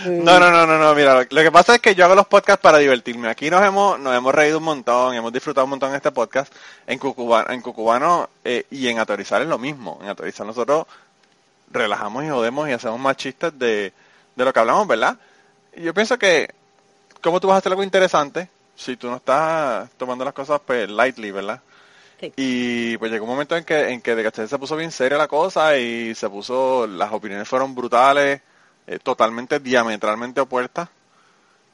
[0.05, 2.61] No, no, no, no, no, mira, lo, que pasa es que yo hago los podcasts
[2.61, 3.29] para divertirme.
[3.29, 6.53] Aquí nos hemos, nos hemos reído un montón, hemos disfrutado un montón en este podcast.
[6.87, 9.99] En Cucubano, en Cucubano eh, y en Autorizar es lo mismo.
[10.01, 10.85] En Autorizar nosotros
[11.71, 13.93] relajamos y jodemos y hacemos más chistes de,
[14.35, 15.17] de lo que hablamos, ¿verdad?
[15.75, 16.53] Y yo pienso que,
[17.21, 20.89] ¿cómo tú vas a hacer algo interesante si tú no estás tomando las cosas pues
[20.89, 21.61] lightly, ¿verdad?
[22.19, 22.33] Sí.
[22.35, 25.27] Y pues llegó un momento en que, en que de se puso bien seria la
[25.27, 28.41] cosa y se puso, las opiniones fueron brutales,
[28.91, 30.89] eh, totalmente diametralmente opuestas.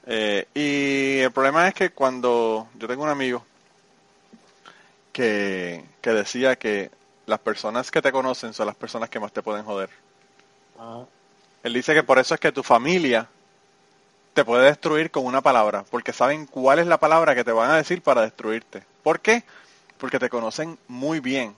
[0.07, 3.45] Eh, y el problema es que cuando yo tengo un amigo
[5.11, 6.91] que, que decía que
[7.25, 9.89] las personas que te conocen son las personas que más te pueden joder.
[10.79, 11.05] Ah.
[11.63, 13.27] Él dice que por eso es que tu familia
[14.33, 17.71] te puede destruir con una palabra, porque saben cuál es la palabra que te van
[17.71, 18.83] a decir para destruirte.
[19.03, 19.43] ¿Por qué?
[19.97, 21.55] Porque te conocen muy bien.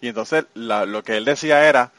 [0.00, 1.92] Y entonces la- lo que él decía era,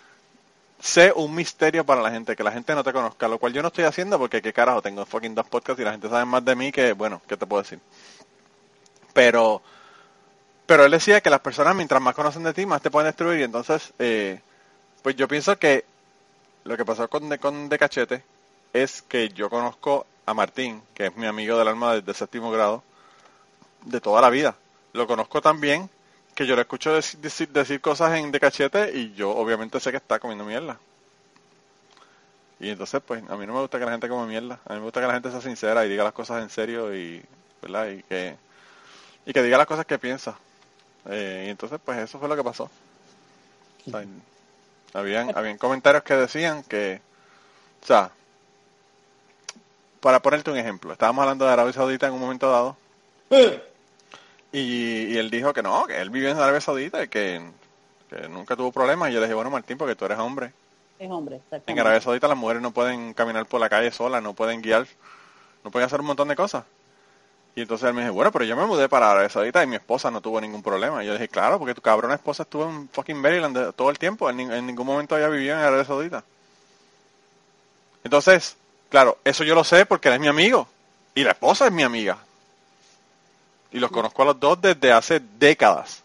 [0.80, 3.62] sé un misterio para la gente, que la gente no te conozca, lo cual yo
[3.62, 6.44] no estoy haciendo porque qué carajo, tengo fucking dos podcasts y la gente sabe más
[6.46, 7.80] de mí que, bueno, ¿qué te puedo decir?
[9.14, 9.62] Pero,
[10.66, 13.42] pero él decía que las personas mientras más conocen de ti, más te pueden destruir
[13.42, 14.40] y entonces, eh,
[15.02, 15.84] pues yo pienso que
[16.64, 18.24] lo que pasó con, de, con Cachete
[18.74, 22.84] es que yo conozco a Martín, que es mi amigo del alma desde séptimo grado,
[23.84, 24.56] de toda la vida.
[24.94, 25.90] Lo conozco tan bien
[26.40, 29.92] que yo le escucho dec- decir, decir cosas en De Cachete y yo obviamente sé
[29.92, 30.80] que está comiendo mierda.
[32.62, 34.58] Y entonces, pues, a mí no me gusta que la gente coma mierda.
[34.66, 36.96] A mí me gusta que la gente sea sincera y diga las cosas en serio
[36.96, 37.22] y,
[37.62, 37.88] ¿verdad?
[37.90, 38.38] Y que,
[39.26, 40.38] y que diga las cosas que piensa.
[41.10, 42.70] Eh, y entonces, pues, eso fue lo que pasó.
[43.86, 44.06] O sea,
[44.94, 47.02] habían, habían comentarios que decían que,
[47.84, 48.12] o sea,
[50.00, 52.78] para ponerte un ejemplo, estábamos hablando de Arabia Saudita en un momento dado
[54.52, 57.42] y, y él dijo que no, que él vivió en Arabia Saudita y que,
[58.10, 59.10] que nunca tuvo problemas.
[59.10, 60.52] Y yo le dije, bueno, Martín, porque tú eres hombre.
[60.98, 61.80] Es hombre, En.
[61.80, 64.86] Arabia Saudita las mujeres no pueden caminar por la calle solas, no pueden guiar,
[65.64, 66.66] no pueden hacer un montón de cosas.
[67.56, 69.76] Y entonces él me dijo, bueno, pero yo me mudé para Arabia Saudita y mi
[69.76, 71.04] esposa no tuvo ningún problema.
[71.04, 73.98] Y yo le dije, claro, porque tu cabrona esposa estuvo en fucking Maryland todo el
[73.98, 76.24] tiempo, en, en ningún momento había vivido en Arabia Saudita.
[78.04, 78.58] Entonces,
[78.90, 80.68] claro, eso yo lo sé porque él es mi amigo
[81.16, 82.18] y la esposa es mi amiga.
[83.72, 86.04] Y los conozco a los dos desde hace décadas.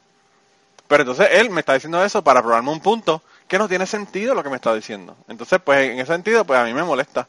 [0.86, 4.34] Pero entonces él me está diciendo eso para probarme un punto que no tiene sentido
[4.34, 5.16] lo que me está diciendo.
[5.28, 7.26] Entonces, pues en ese sentido, pues a mí me molesta.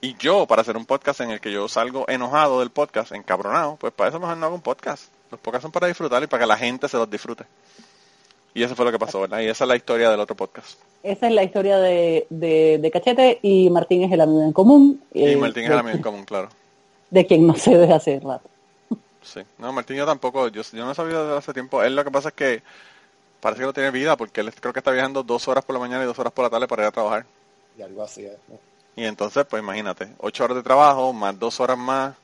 [0.00, 3.76] Y yo, para hacer un podcast en el que yo salgo enojado del podcast, encabronado,
[3.76, 5.04] pues para eso mejor no hago un podcast.
[5.30, 7.44] Los podcasts son para disfrutar y para que la gente se los disfrute.
[8.54, 9.40] Y eso fue lo que pasó, ¿verdad?
[9.40, 10.78] Y esa es la historia del otro podcast.
[11.02, 15.02] Esa es la historia de, de, de Cachete y Martín es el amigo en común.
[15.14, 16.48] Y eh, Martín es el amigo en común, claro.
[17.10, 18.48] de quien no sé desde hace rato.
[19.22, 19.40] Sí.
[19.58, 21.82] No, Martín yo tampoco, yo, yo no he sabido desde hace tiempo.
[21.82, 22.62] Él lo que pasa es que
[23.40, 25.80] parece que no tiene vida porque él creo que está viajando dos horas por la
[25.80, 27.26] mañana y dos horas por la tarde para ir a trabajar.
[27.76, 28.38] Y algo así es.
[28.48, 28.58] ¿no?
[28.94, 32.14] Y entonces, pues imagínate, ocho horas de trabajo, más dos horas más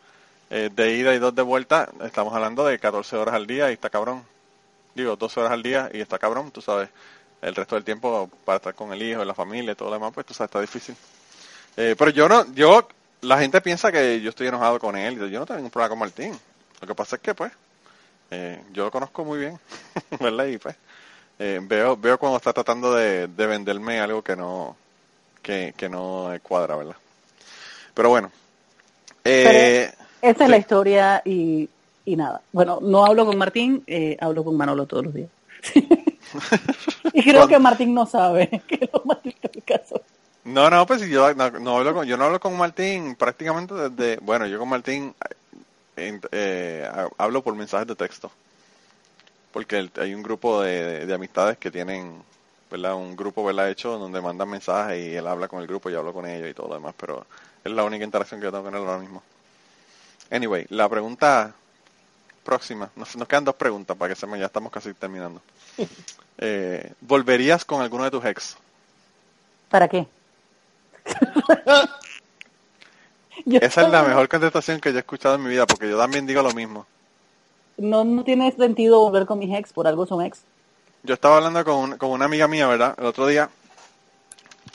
[0.51, 3.75] eh, de ida y dos de vuelta, estamos hablando de 14 horas al día y
[3.75, 4.23] está cabrón.
[4.95, 6.89] Digo, 12 horas al día y está cabrón, tú sabes.
[7.41, 10.13] El resto del tiempo para estar con el hijo, la familia y todo lo demás,
[10.13, 10.97] pues tú sabes, está difícil.
[11.77, 12.89] Eh, pero yo no, yo,
[13.21, 15.17] la gente piensa que yo estoy enojado con él.
[15.31, 16.39] Yo no tengo ningún problema con Martín.
[16.81, 17.53] Lo que pasa es que, pues,
[18.31, 19.59] eh, yo lo conozco muy bien,
[20.21, 20.47] ¿verdad?
[20.47, 20.77] Y pues,
[21.39, 24.77] eh, veo, veo cuando está tratando de, de venderme algo que no,
[25.43, 26.97] que, que no cuadra, ¿verdad?
[27.95, 28.31] Pero bueno.
[29.25, 29.91] Eh,
[30.23, 31.69] Esa es la historia y,
[32.05, 32.41] y nada.
[32.53, 35.31] Bueno, no hablo con Martín, eh, hablo con Manolo todos los días.
[37.13, 40.01] y creo que Martín no sabe que es lo más triste del caso.
[40.45, 44.19] No, no, pues yo no, no hablo con, yo no hablo con Martín prácticamente desde,
[44.23, 45.15] bueno, yo con Martín
[46.33, 48.31] eh, ha- hablo por mensajes de texto.
[49.53, 52.23] Porque hay un grupo de, de- de amistades que tienen,
[52.71, 52.95] ¿verdad?
[52.97, 53.71] Un grupo, ¿verdad?
[53.71, 56.51] Hecho donde mandan mensajes y él habla con el grupo y yo hablo con ellos
[56.51, 57.25] y todo lo demás, pero
[57.65, 59.23] es la única interacción que yo tengo con él ahora mismo.
[60.31, 61.55] Anyway, la pregunta
[62.45, 65.41] próxima, nos, nos quedan dos preguntas para que se me, ya estamos casi terminando.
[66.41, 68.57] Eh, ¿Volverías con alguno de tus ex?
[69.71, 70.07] ¿Para qué?
[73.45, 75.99] Yo- Esa es la mejor contestación que yo he escuchado en mi vida, porque yo
[75.99, 76.87] también digo lo mismo.
[77.77, 80.41] No, no tiene sentido volver con mis ex, por algo son ex.
[81.05, 82.95] Yo estaba hablando con, un- con una amiga mía, ¿verdad?
[82.99, 83.49] El otro día,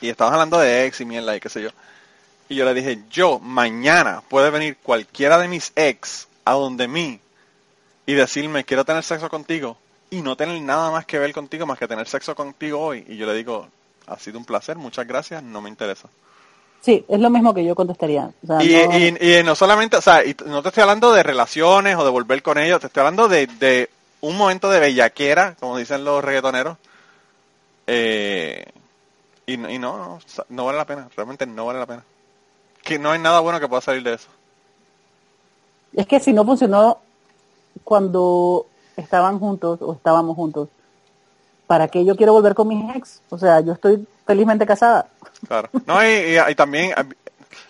[0.01, 1.69] y estábamos hablando de ex y mierda y qué sé yo.
[2.49, 7.19] Y yo le dije, yo mañana puede venir cualquiera de mis ex a donde mí
[8.05, 9.77] y decirme, quiero tener sexo contigo
[10.09, 13.05] y no tener nada más que ver contigo más que tener sexo contigo hoy.
[13.07, 13.67] Y yo le digo,
[14.07, 16.09] ha sido un placer, muchas gracias, no me interesa.
[16.83, 18.29] Sí, es lo mismo que yo contestaría.
[18.43, 21.13] O sea, Y, no- y- y no solamente, o sea, y no te estoy hablando
[21.13, 23.89] de relaciones o de volver con ellos, te estoy hablando de, de
[24.21, 26.77] un momento de bellaquera, como dicen los reggaetoneros.
[27.87, 28.65] Eh,
[29.45, 30.19] y, no- y no,
[30.49, 32.03] no vale la pena, realmente no vale la pena.
[32.83, 34.27] Que no hay nada bueno que pueda salir de eso.
[35.93, 36.97] Es que si no funcionó
[37.83, 38.65] cuando
[38.97, 40.67] estaban juntos o estábamos juntos,
[41.67, 43.21] ¿para qué yo quiero volver con mis ex?
[43.29, 45.07] O sea, yo estoy felizmente casada.
[45.47, 45.69] Claro.
[45.85, 46.07] No, y,
[46.37, 46.93] y- y también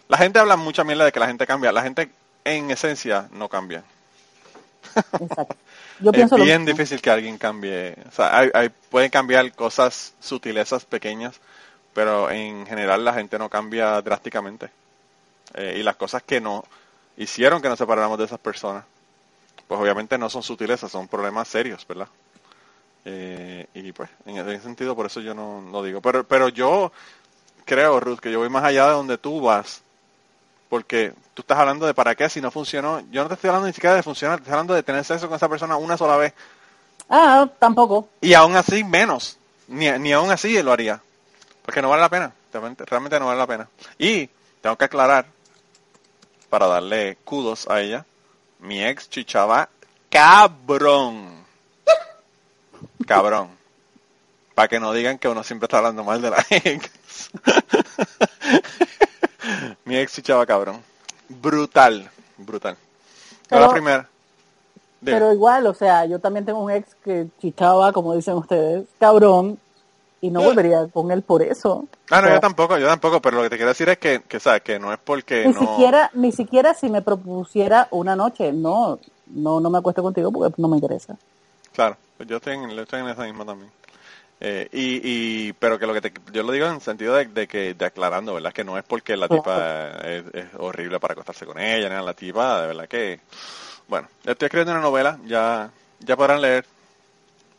[0.08, 1.72] la gente habla mucha mierda de que la gente cambia.
[1.72, 2.10] La gente
[2.44, 3.84] en esencia no cambia.
[5.20, 5.56] Exacto.
[6.00, 7.96] Yo es pienso bien difícil que alguien cambie.
[8.08, 11.36] O sea, hay, hay- pueden cambiar cosas, sutilezas pequeñas,
[11.94, 14.70] pero en general la gente no cambia drásticamente.
[15.56, 16.64] Eh, y las cosas que no
[17.18, 18.84] hicieron que nos separáramos de esas personas,
[19.68, 22.08] pues obviamente no son sutilezas, son problemas serios, ¿verdad?
[23.06, 26.02] Eh, y pues, en ese sentido, por eso yo no lo digo.
[26.02, 26.92] Pero, pero yo
[27.66, 29.82] creo, Ruth, que yo voy más allá de donde tú vas.
[30.70, 33.02] Porque tú estás hablando de para qué si no funcionó.
[33.12, 35.28] Yo no te estoy hablando ni siquiera de funcionar, te estoy hablando de tener sexo
[35.28, 36.34] con esa persona una sola vez.
[37.10, 38.08] Ah, tampoco.
[38.22, 39.38] Y aún así menos.
[39.68, 41.02] Ni, ni aún así lo haría.
[41.64, 42.34] Porque no vale la pena.
[42.52, 43.70] Realmente, realmente no vale la pena.
[43.98, 44.30] Y
[44.62, 45.26] tengo que aclarar,
[46.50, 48.06] para darle kudos a ella,
[48.60, 49.70] mi ex chichaba
[50.10, 51.43] cabrón.
[53.06, 53.50] Cabrón.
[54.56, 56.92] Para que no digan que uno siempre está hablando mal de la ex.
[59.86, 60.78] mi ex chichaba cabrón.
[61.30, 62.10] Brutal.
[62.38, 62.78] Brutal.
[63.50, 64.10] La Pero- primera.
[65.02, 65.18] Dime.
[65.20, 69.60] Pero igual, o sea, yo también tengo un ex que chichaba, como dicen ustedes, cabrón,
[70.22, 71.86] y no volvería con él por eso.
[72.10, 73.98] Ah, no, O sea, yo tampoco, yo tampoco, pero lo que te quiero decir es
[73.98, 75.60] que, que sabes, que no es porque ni no...
[75.60, 78.98] siquiera, ni siquiera si me propusiera una noche, no,
[79.28, 81.18] no, no me acuesto contigo porque no me interesa.
[81.74, 83.72] Claro, yo estoy en, estoy en esa misma también.
[84.40, 87.48] Eh, y, y, pero que lo que te, yo lo digo en sentido de, de
[87.48, 88.52] que, de aclarando, ¿verdad?
[88.52, 92.14] Que no es porque la tipa es, es horrible para acostarse con ella, ni la
[92.14, 93.22] tipa, de verdad que,
[93.88, 96.66] bueno, estoy escribiendo una novela, ya, ya podrán leer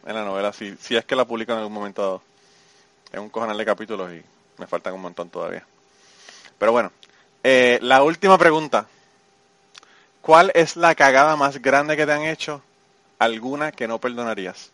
[0.07, 2.23] en la novela, si, si es que la publico en algún momento dado.
[3.13, 4.23] Es un cojonal de capítulos y
[4.59, 5.65] me faltan un montón todavía.
[6.59, 6.93] Pero bueno,
[7.43, 8.87] eh, la última pregunta.
[10.21, 12.63] ¿Cuál es la cagada más grande que te han hecho?
[13.19, 14.71] ¿Alguna que no perdonarías?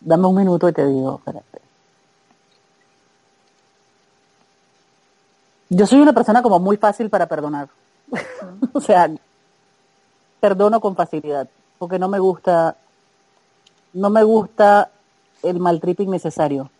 [0.00, 1.60] Dame un minuto y te digo, espérate.
[5.68, 7.68] Yo soy una persona como muy fácil para perdonar.
[8.72, 9.10] o sea,
[10.40, 11.48] perdono con facilidad,
[11.78, 12.76] porque no me gusta,
[13.92, 14.90] no me gusta
[15.42, 16.70] el maltrip innecesario.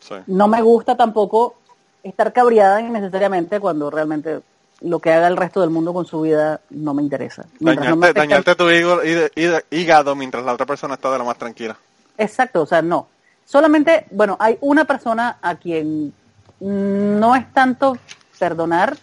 [0.00, 0.14] Sí.
[0.26, 1.56] No me gusta tampoco
[2.02, 4.42] estar cabreada innecesariamente cuando realmente
[4.80, 7.46] lo que haga el resto del mundo con su vida no me interesa.
[7.60, 11.38] Mientras no me Dañarte, dañarte tu hígado mientras la otra persona está de lo más
[11.38, 11.76] tranquila.
[12.18, 13.08] Exacto, o sea, no.
[13.44, 16.12] Solamente, bueno, hay una persona a quien
[16.60, 17.96] no es tanto
[18.38, 18.96] perdonar,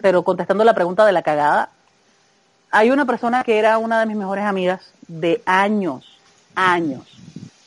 [0.00, 1.70] pero contestando la pregunta de la cagada,
[2.70, 6.18] hay una persona que era una de mis mejores amigas de años,
[6.54, 7.02] años.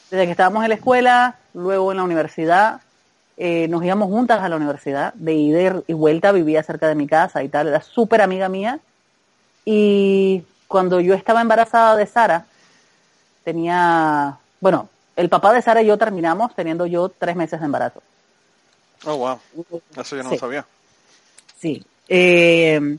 [0.09, 2.81] Desde que estábamos en la escuela, luego en la universidad,
[3.41, 7.07] eh, nos íbamos juntas a la universidad, de ida y vuelta, vivía cerca de mi
[7.07, 8.79] casa y tal, era súper amiga mía.
[9.65, 12.45] Y cuando yo estaba embarazada de Sara,
[13.43, 18.01] tenía, bueno, el papá de Sara y yo terminamos teniendo yo tres meses de embarazo.
[19.05, 19.39] Oh, wow.
[19.97, 20.35] Eso yo no Sí.
[20.35, 20.65] lo sabía.
[21.59, 21.85] Sí.
[22.09, 22.97] Eh,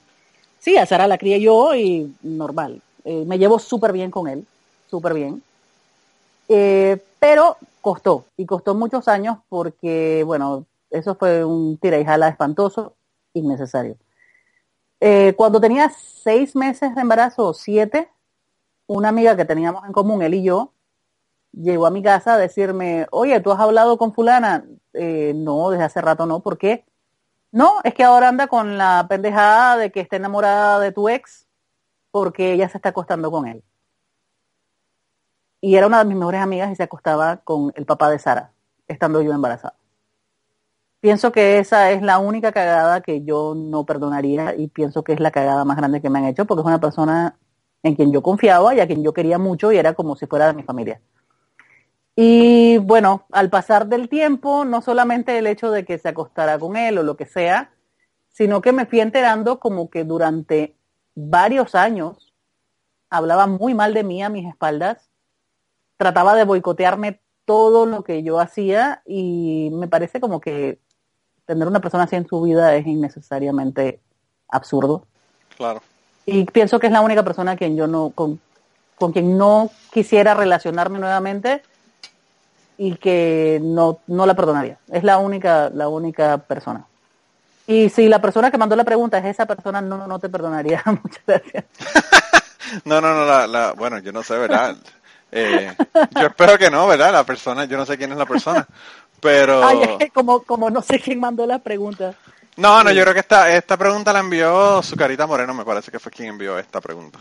[0.58, 2.80] sí, a Sara la crié yo y normal.
[3.04, 4.46] Eh, me llevo súper bien con él,
[4.90, 5.42] súper bien.
[6.52, 12.26] Eh, pero costó, y costó muchos años porque, bueno, eso fue un tira y jala
[12.26, 12.96] espantoso,
[13.34, 13.96] innecesario.
[14.98, 18.10] Eh, cuando tenía seis meses de embarazo, o siete,
[18.88, 20.72] una amiga que teníamos en común, él y yo,
[21.52, 24.64] llegó a mi casa a decirme, oye, ¿tú has hablado con fulana?
[24.92, 26.84] Eh, no, desde hace rato no, ¿por qué?
[27.52, 31.46] No, es que ahora anda con la pendejada de que está enamorada de tu ex
[32.10, 33.62] porque ella se está acostando con él.
[35.60, 38.52] Y era una de mis mejores amigas y se acostaba con el papá de Sara,
[38.88, 39.74] estando yo embarazada.
[41.00, 45.20] Pienso que esa es la única cagada que yo no perdonaría y pienso que es
[45.20, 47.38] la cagada más grande que me han hecho porque es una persona
[47.82, 50.46] en quien yo confiaba y a quien yo quería mucho y era como si fuera
[50.48, 51.00] de mi familia.
[52.16, 56.76] Y bueno, al pasar del tiempo, no solamente el hecho de que se acostara con
[56.76, 57.72] él o lo que sea,
[58.28, 60.76] sino que me fui enterando como que durante
[61.14, 62.34] varios años
[63.08, 65.09] hablaba muy mal de mí a mis espaldas,
[66.00, 70.78] trataba de boicotearme todo lo que yo hacía y me parece como que
[71.44, 74.00] tener una persona así en su vida es innecesariamente
[74.48, 75.04] absurdo.
[75.58, 75.82] Claro.
[76.24, 78.40] Y pienso que es la única persona quien yo no, con,
[78.96, 81.62] con quien no quisiera relacionarme nuevamente
[82.78, 84.78] y que no, no la perdonaría.
[84.90, 86.86] Es la única, la única persona.
[87.66, 90.82] Y si la persona que mandó la pregunta es esa persona, no, no te perdonaría.
[90.86, 91.64] Muchas gracias.
[92.84, 94.76] No, no, no, la, la- bueno, yo no sé, ¿verdad?
[95.32, 95.74] Eh,
[96.20, 97.12] yo espero que no, ¿verdad?
[97.12, 98.66] La persona, yo no sé quién es la persona,
[99.20, 99.64] pero...
[99.64, 102.14] Ay, es que como, como no sé quién mandó la pregunta.
[102.56, 105.98] No, no, yo creo que esta, esta pregunta la envió Zucarita Moreno, me parece que
[106.00, 107.18] fue quien envió esta pregunta.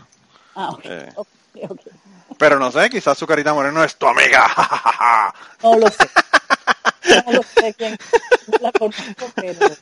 [0.56, 1.12] Ah, ok, Eh.
[1.14, 1.28] ok,
[1.70, 1.80] ok.
[2.38, 4.46] Pero no sé, quizás Zucarita Moreno es tu amiga.
[5.62, 6.08] No lo sé.
[7.26, 7.96] No lo sé quién
[8.46, 9.68] no la conozco, pero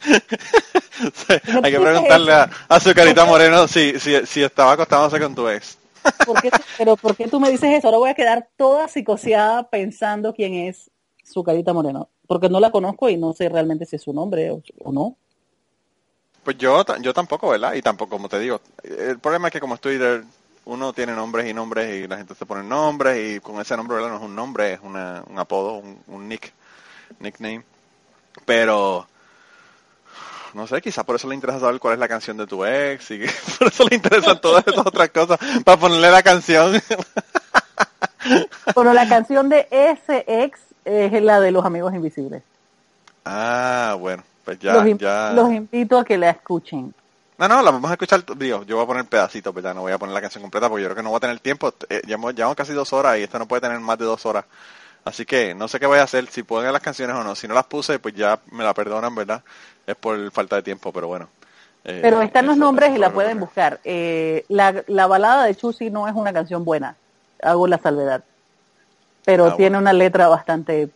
[1.14, 5.48] Sí, Hay que preguntarle a, a Zucarita Moreno si, si, si estaba acostándose con tu
[5.48, 5.78] ex.
[6.26, 7.88] ¿Por qué, pero ¿por qué tú me dices eso?
[7.88, 10.90] Ahora voy a quedar toda psicoseada pensando quién es
[11.24, 12.08] su carita moreno.
[12.26, 15.16] Porque no la conozco y no sé realmente si es su nombre o, no.
[16.44, 17.74] Pues yo, yo tampoco, ¿verdad?
[17.74, 20.24] Y tampoco, como te digo, el problema es que como es Twitter,
[20.66, 23.96] uno tiene nombres y nombres y la gente se pone nombres y con ese nombre,
[23.96, 24.10] ¿verdad?
[24.10, 26.52] No es un nombre, es una, un apodo, un, un nick,
[27.20, 27.64] nickname.
[28.44, 29.06] Pero,
[30.58, 33.12] no sé, quizás por eso le interesa saber cuál es la canción de tu ex
[33.12, 36.82] y que por eso le interesan todas esas otras cosas, para ponerle la canción.
[38.74, 42.42] Bueno, la canción de ese ex es la de los amigos invisibles.
[43.24, 45.32] ah, bueno, pues ya, los, ya.
[45.32, 46.92] los invito a que la escuchen.
[47.38, 49.72] No, no, la vamos a escuchar, digo, yo voy a poner pedacitos, ¿verdad?
[49.72, 51.38] No voy a poner la canción completa porque yo creo que no voy a tener
[51.38, 51.72] tiempo.
[51.88, 54.44] Eh, llevamos, llevamos casi dos horas y esta no puede tener más de dos horas.
[55.08, 57.34] Así que no sé qué voy a hacer, si ponen las canciones o no.
[57.34, 59.42] Si no las puse, pues ya me la perdonan, ¿verdad?
[59.86, 61.30] Es por falta de tiempo, pero bueno.
[61.84, 63.80] Eh, Pero están los nombres y la pueden buscar.
[63.84, 66.94] Eh, la, la balada de Chusi no es una canción buena,
[67.42, 68.22] hago la salvedad.
[69.24, 70.90] Pero Ah, tiene una letra bastante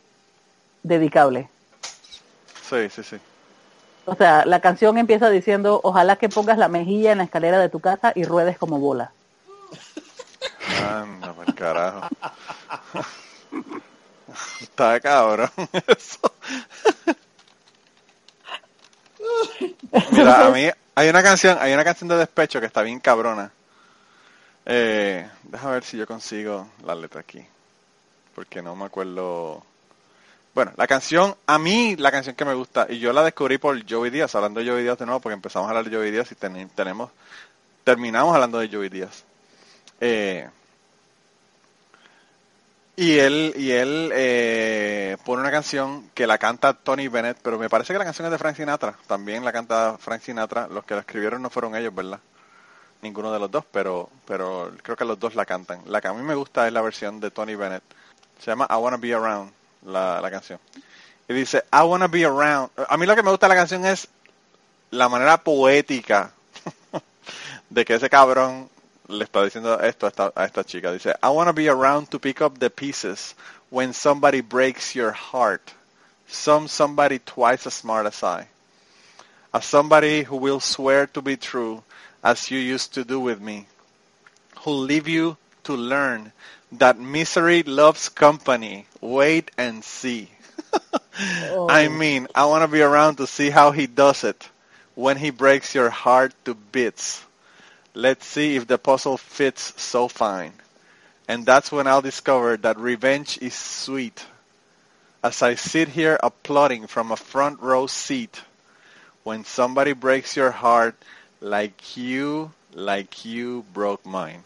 [0.82, 1.48] dedicable.
[2.68, 3.16] Sí, sí, sí.
[4.04, 7.70] O sea, la canción empieza diciendo, ojalá que pongas la mejilla en la escalera de
[7.70, 9.10] tu casa y ruedes como bola.
[10.86, 12.08] Anda, por carajo.
[14.60, 15.50] Está cabrón
[15.86, 16.32] eso.
[20.10, 23.50] Mira, a mí hay una canción, hay una canción de despecho que está bien cabrona.
[24.66, 27.44] Eh, déjame ver si yo consigo la letra aquí.
[28.34, 29.62] Porque no me acuerdo.
[30.54, 33.88] Bueno, la canción, a mí la canción que me gusta, y yo la descubrí por
[33.88, 36.30] Joey Díaz, hablando de Joey Díaz de nuevo, porque empezamos a hablar de Joey Díaz
[36.30, 37.10] y ten- tenemos,
[37.84, 39.24] terminamos hablando de Joey Díaz.
[40.00, 40.48] Eh,
[42.94, 47.70] y él, y él eh, pone una canción que la canta Tony Bennett, pero me
[47.70, 48.98] parece que la canción es de Frank Sinatra.
[49.06, 50.68] También la canta Frank Sinatra.
[50.68, 52.20] Los que la escribieron no fueron ellos, ¿verdad?
[53.00, 55.80] Ninguno de los dos, pero, pero creo que los dos la cantan.
[55.86, 57.82] La que a mí me gusta es la versión de Tony Bennett.
[58.38, 59.52] Se llama I Wanna Be Around,
[59.86, 60.60] la, la canción.
[61.28, 62.70] Y dice, I Wanna Be Around.
[62.88, 64.06] A mí lo que me gusta de la canción es
[64.90, 66.32] la manera poética
[67.70, 68.68] de que ese cabrón
[69.12, 70.92] le está diciendo esto a esta, a esta chica.
[70.92, 73.34] Dice, I want to be around to pick up the pieces
[73.70, 75.72] when somebody breaks your heart.
[76.28, 78.48] Some somebody twice as smart as I.
[79.52, 81.82] As somebody who will swear to be true
[82.24, 83.66] as you used to do with me.
[84.60, 86.32] Who'll leave you to learn
[86.72, 88.86] that misery loves company.
[89.00, 90.30] Wait and see.
[91.50, 91.68] Oh.
[91.68, 94.48] I mean, I want to be around to see how he does it
[94.94, 97.22] when he breaks your heart to bits.
[97.94, 100.52] Let's see if the puzzle fits so fine.
[101.28, 104.24] And that's when I'll discover that revenge is sweet.
[105.22, 108.40] As I sit here applauding from a front row seat.
[109.24, 110.96] When somebody breaks your heart
[111.40, 114.42] like you, like you broke mine.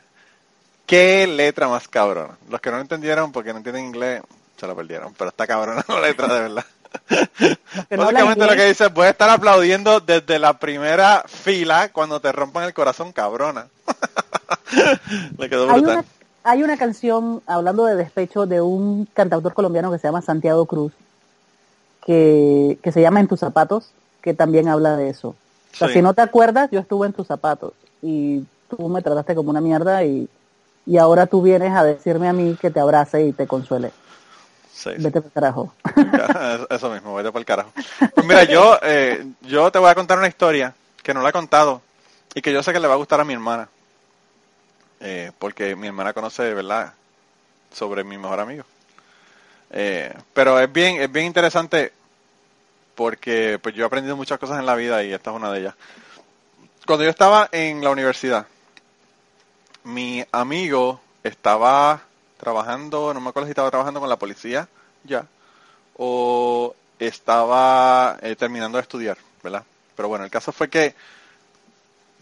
[0.87, 2.37] Qué letra más cabrona.
[2.51, 4.23] Los que no entendieron porque no entienden inglés,
[4.57, 5.15] se la perdieron.
[5.15, 6.67] Pero está cabrona la letra de verdad.
[7.09, 12.21] Que no hablan Básicamente lo que dice, a estar aplaudiendo desde la primera fila cuando
[12.21, 13.69] te rompan el corazón, cabrona.
[15.39, 15.99] Le quedó Hay brutal.
[15.99, 16.05] una,
[16.45, 20.93] hay una canción, hablando de despecho, de un cantautor colombiano que se llama Santiago Cruz,
[22.05, 23.91] que, que se llama En tus zapatos,
[24.23, 25.29] que también habla de eso.
[25.29, 25.95] O sea, Sí.
[25.95, 27.73] si no te acuerdas, yo estuve en tus zapatos
[28.03, 30.29] y tú me trataste como una mierda y,
[30.87, 33.91] y ahora tú vienes a decirme a mí que te abrace y te consuele.
[34.77, 35.03] Sí, sí.
[35.03, 35.73] Vete por carajo.
[35.97, 37.73] Ya, Eso mismo, vete por el carajo.
[38.15, 41.33] Pues mira, yo, eh, yo te voy a contar una historia que no la he
[41.33, 41.81] contado
[42.35, 43.69] y que yo sé que le va a gustar a mi hermana.
[45.01, 46.93] Eh, porque mi hermana conoce, ¿verdad?,
[47.73, 48.65] sobre mi mejor amigo.
[49.71, 51.93] Eh, pero es bien, es bien interesante
[52.95, 55.61] porque pues yo he aprendido muchas cosas en la vida y esta es una de
[55.61, 55.75] ellas.
[56.87, 58.47] Cuando yo estaba en la universidad,
[59.85, 62.03] mi amigo estaba
[62.37, 64.69] trabajando, no me acuerdo si estaba trabajando con la policía
[65.05, 65.27] ya,
[65.97, 69.65] o estaba eh, terminando de estudiar, ¿verdad?
[69.97, 70.95] Pero bueno, el caso fue que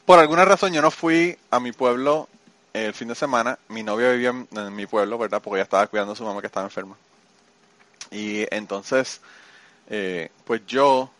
[0.04, 2.28] por alguna razón yo no fui a mi pueblo
[2.74, 3.58] el fin de semana.
[3.68, 5.40] Mi novia vivía en, mi pueblo, ¿verdad?
[5.40, 6.96] Porque ella estaba cuidando a su mamá que estaba enferma.
[8.10, 9.20] Y entonces,
[9.88, 11.10] eh, pues yo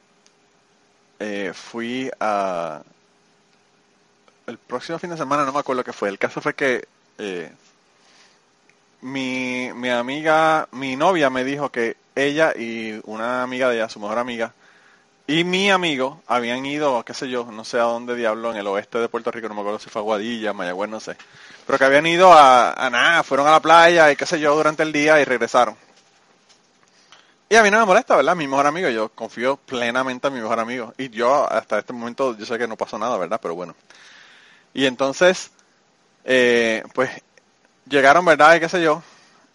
[1.19, 2.83] eh, fui a...
[4.47, 6.11] El próximo fin de semana no me acuerdo qué fue.
[6.11, 7.51] El caso fue que eh,
[9.05, 14.01] mi, mi amiga, mi novia me dijo que ella y una amiga de ella, su
[14.01, 14.55] mejor amiga,
[15.27, 18.67] y mi amigo habían ido, qué sé yo, no sé a dónde diablo, en el
[18.67, 21.17] oeste de Puerto Rico, no me acuerdo si fue a Guadilla, Mayagüez, no sé.
[21.67, 24.83] Pero que habían ido a, nada, fueron a la playa y qué sé yo durante
[24.83, 25.77] el día y regresaron.
[27.51, 28.35] Y a mí no me molesta, ¿verdad?
[28.35, 30.95] Mi mejor amigo, yo confío plenamente en mi mejor amigo.
[30.97, 33.39] Y yo hasta este momento, yo sé que no pasó nada, ¿verdad?
[33.41, 33.77] Pero bueno.
[34.73, 35.51] Y entonces,
[36.25, 37.11] eh, pues,
[37.89, 38.57] llegaron, ¿verdad?
[38.57, 39.03] Y qué sé yo.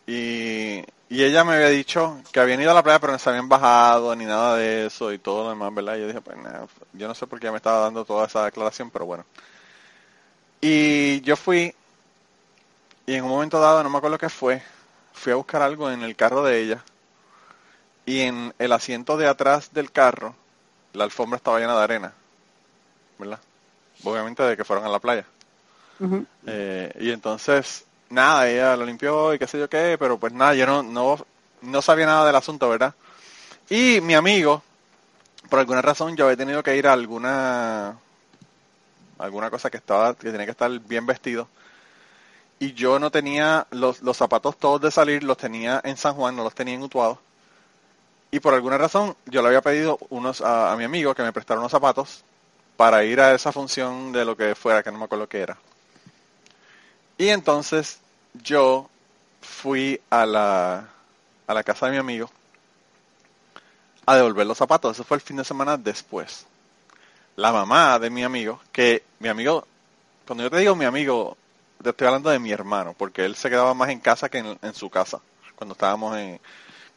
[0.07, 3.30] Y, y ella me había dicho que habían ido a la playa, pero no se
[3.30, 5.95] habían bajado ni nada de eso y todo lo demás, ¿verdad?
[5.97, 8.45] Y yo dije, pues nada, yo no sé por qué me estaba dando toda esa
[8.45, 9.26] declaración, pero bueno.
[10.61, 11.73] Y yo fui,
[13.07, 14.61] y en un momento dado, no me acuerdo qué fue,
[15.14, 16.84] fui a buscar algo en el carro de ella.
[18.06, 20.35] Y en el asiento de atrás del carro,
[20.93, 22.14] la alfombra estaba llena de arena,
[23.18, 23.39] ¿verdad?
[24.03, 25.26] Obviamente de que fueron a la playa.
[26.45, 30.56] Eh, y entonces, nada, ella lo limpió y qué sé yo qué, pero pues nada,
[30.56, 31.26] yo no, no,
[31.61, 32.94] no sabía nada del asunto, ¿verdad?
[33.69, 34.64] Y mi amigo,
[35.49, 37.98] por alguna razón, yo había tenido que ir a alguna,
[39.18, 41.48] alguna cosa que estaba, que tenía que estar bien vestido.
[42.60, 46.36] Y yo no tenía los, los zapatos todos de salir, los tenía en San Juan,
[46.36, 47.19] no los tenía en Utuado.
[48.31, 51.34] Y por alguna razón, yo le había pedido unos a, a mi amigo que me
[51.34, 52.23] prestara unos zapatos
[52.76, 55.57] para ir a esa función de lo que fuera, que no me acuerdo qué era.
[57.19, 57.99] Y entonces
[58.33, 58.89] yo
[59.41, 60.87] fui a la,
[61.45, 62.31] a la casa de mi amigo
[64.05, 64.95] a devolver los zapatos.
[64.95, 66.45] Eso fue el fin de semana después.
[67.35, 69.67] La mamá de mi amigo, que mi amigo,
[70.25, 71.37] cuando yo te digo mi amigo,
[71.83, 74.57] te estoy hablando de mi hermano, porque él se quedaba más en casa que en,
[74.61, 75.19] en su casa.
[75.57, 76.39] Cuando estábamos en,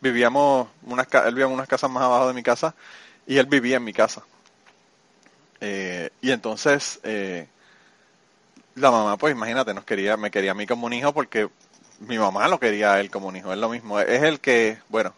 [0.01, 2.77] vivíamos unas, él vivía en unas casas más abajo de mi casa
[3.27, 4.23] y él vivía en mi casa.
[5.61, 7.49] Eh, y entonces, eh,
[8.75, 11.49] la mamá, pues imagínate, nos quería, me quería a mí como un hijo porque
[12.01, 14.01] mi mamá lo quería a él como un hijo, es lo mismo.
[14.01, 15.15] Es el que, bueno,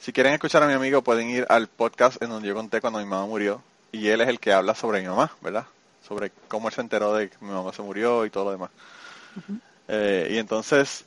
[0.00, 2.98] si quieren escuchar a mi amigo pueden ir al podcast en donde yo conté cuando
[3.00, 5.66] mi mamá murió y él es el que habla sobre mi mamá, ¿verdad?
[6.06, 8.70] Sobre cómo él se enteró de que mi mamá se murió y todo lo demás.
[9.88, 11.04] Eh, y entonces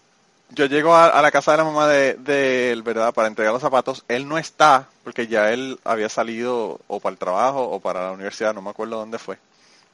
[0.49, 3.13] yo llego a, a la casa de la mamá de, de él, ¿verdad?
[3.13, 4.03] Para entregar los zapatos.
[4.07, 8.11] Él no está porque ya él había salido o para el trabajo o para la
[8.11, 9.37] universidad, no me acuerdo dónde fue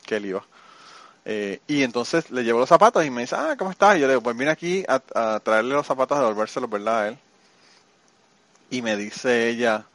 [0.06, 0.44] que él iba.
[1.28, 3.98] Eh, y entonces le llevo los zapatos y me dice, ah, ¿cómo estás?
[3.98, 7.00] Y yo le digo, pues vine aquí a, traerle los zapatos, a devolvérselos, ¿verdad?
[7.00, 7.18] A él.
[8.70, 9.86] Y me dice ella,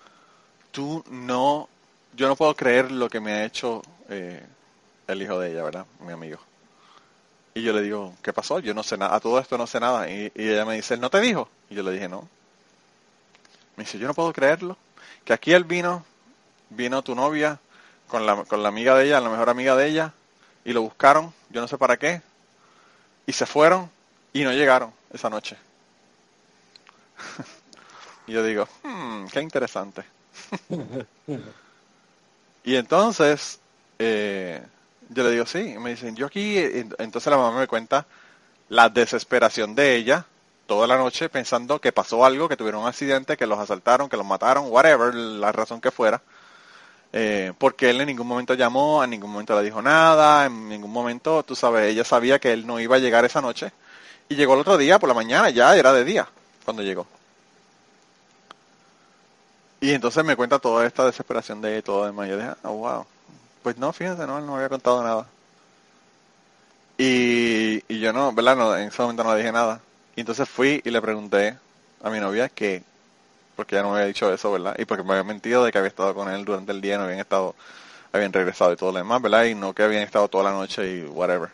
[0.72, 1.68] tú no,
[2.16, 4.44] yo no puedo creer lo que me ha hecho eh,
[5.06, 5.86] el hijo de ella, ¿verdad?
[6.00, 6.38] Mi amigo.
[7.54, 8.58] Y yo le digo, ¿qué pasó?
[8.58, 10.10] Yo no sé nada, a todo esto no sé nada.
[10.10, 11.48] Y, y ella me dice, ¿él no te dijo?
[11.68, 12.28] Y yo le dije, no.
[13.76, 14.76] Me dice, yo no puedo creerlo.
[15.24, 16.04] Que aquí él vino,
[16.70, 17.60] vino tu novia
[18.08, 20.12] con la, con la amiga de ella, la mejor amiga de ella,
[20.64, 22.22] y lo buscaron, yo no sé para qué,
[23.26, 23.90] y se fueron
[24.32, 25.56] y no llegaron esa noche.
[28.26, 30.04] y yo digo, hmm, qué interesante.
[32.64, 33.60] y entonces,
[33.98, 34.62] eh,
[35.08, 38.06] yo le digo, sí, y me dicen, yo aquí, entonces la mamá me cuenta
[38.68, 40.26] la desesperación de ella
[40.70, 44.16] toda la noche pensando que pasó algo, que tuvieron un accidente, que los asaltaron, que
[44.16, 46.22] los mataron, whatever, la razón que fuera.
[47.12, 50.92] Eh, porque él en ningún momento llamó, en ningún momento le dijo nada, en ningún
[50.92, 53.72] momento, tú sabes, ella sabía que él no iba a llegar esa noche.
[54.28, 56.28] Y llegó el otro día por la mañana, ya era de día
[56.64, 57.06] cuando llegó.
[59.80, 62.28] Y entonces me cuenta toda esta desesperación de todo demás.
[62.28, 63.06] Yo dije, oh, wow.
[63.62, 65.26] Pues no, fíjense, no, él no había contado nada.
[66.98, 68.56] Y, y yo no, ¿verdad?
[68.56, 69.80] No, en ese momento no le dije nada.
[70.14, 71.58] Y entonces fui y le pregunté
[72.02, 72.82] a mi novia que,
[73.60, 74.74] porque ella no había dicho eso, ¿verdad?
[74.78, 77.04] Y porque me había mentido de que había estado con él durante el día, no
[77.04, 77.54] habían estado,
[78.12, 79.44] habían regresado y todo lo demás, ¿verdad?
[79.44, 81.50] Y no que habían estado toda la noche y whatever.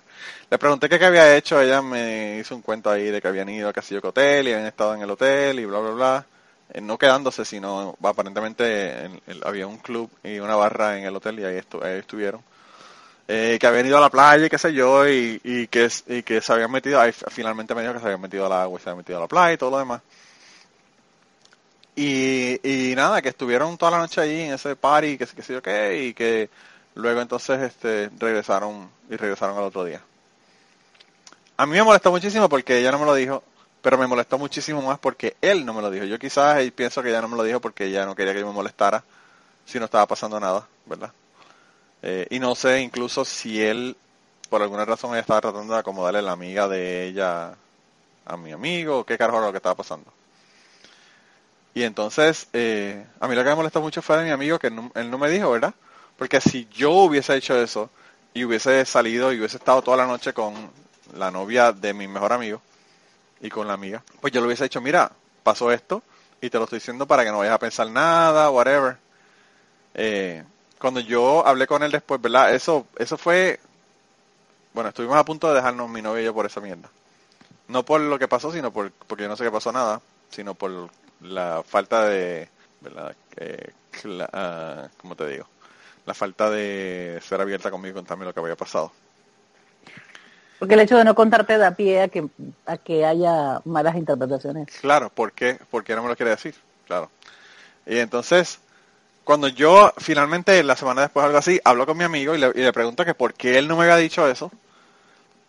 [0.50, 3.68] Le pregunté qué, había hecho, ella me hizo un cuento ahí de que habían ido
[3.68, 6.26] a Castillo Hotel y habían estado en el hotel y bla, bla, bla.
[6.72, 11.40] Eh, no quedándose, sino aparentemente en- había un club y una barra en el hotel
[11.40, 12.42] y ahí, estu- ahí estuvieron.
[13.28, 16.52] Eh, que habían ido a la playa y qué sé yo, y, y que se
[16.52, 18.98] habían metido, ahí finalmente me dijo que se habían metido al agua y se habían
[18.98, 20.00] metido a la playa y todo lo demás.
[21.96, 25.54] Y, y nada, que estuvieron toda la noche ahí en ese party, que, qué sé
[25.54, 26.50] yo qué, y que
[26.94, 30.02] luego entonces este regresaron y regresaron al otro día.
[31.56, 33.42] A mí me molestó muchísimo porque ella no me lo dijo,
[33.82, 36.04] Pero me molestó muchísimo más porque él no me lo dijo.
[36.04, 38.40] Yo quizás eh, pienso que ella no me lo dijo porque ella no quería que
[38.40, 39.04] yo me molestara
[39.64, 41.12] si no estaba pasando nada, ¿verdad?
[42.02, 43.96] Eh, y no sé incluso si él,
[44.50, 47.54] por alguna razón, ella estaba tratando de acomodarle la amiga de ella
[48.26, 50.12] a mi amigo, o qué carajo era lo que estaba pasando.
[51.76, 54.68] Y entonces, eh, a mí lo que me molestó mucho fue de mi amigo que
[54.68, 55.74] él no me dijo, ¿verdad?
[56.16, 57.90] Porque si yo hubiese hecho eso
[58.32, 60.54] y hubiese salido y hubiese estado toda la noche con
[61.18, 62.62] la novia de mi mejor amigo
[63.42, 65.12] y con la amiga, pues yo le hubiese dicho, mira,
[65.42, 66.02] pasó esto
[66.40, 68.96] y te lo estoy diciendo para que no vayas a pensar nada, whatever.
[69.92, 70.44] Eh,
[70.78, 72.54] cuando yo hablé con él después, ¿verdad?
[72.54, 73.60] Eso, eso fue,
[74.72, 76.88] bueno, estuvimos a punto de dejarnos mi novia y yo por esa mierda.
[77.68, 80.00] No por lo que pasó, sino por, porque yo no sé qué pasó nada,
[80.30, 80.88] sino por
[81.20, 82.48] la falta de,
[82.80, 83.14] ¿verdad?
[83.36, 83.72] Eh,
[84.32, 85.46] ah, ¿Cómo te digo?
[86.04, 88.92] La falta de ser abierta conmigo y contarme lo que había pasado.
[90.58, 92.26] Porque el hecho de no contarte da pie a que,
[92.64, 94.68] a que haya malas interpretaciones.
[94.80, 95.58] Claro, ¿por qué?
[95.70, 96.54] ¿Por qué no me lo quiere decir?
[96.86, 97.10] Claro.
[97.84, 98.58] Y entonces,
[99.24, 102.60] cuando yo finalmente, la semana después algo así, hablo con mi amigo y le, y
[102.60, 104.50] le pregunto que por qué él no me había dicho eso,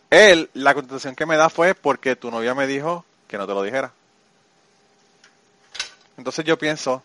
[0.10, 3.54] él, la contestación que me da fue porque tu novia me dijo que no te
[3.54, 3.92] lo dijera.
[6.18, 7.04] Entonces yo pienso,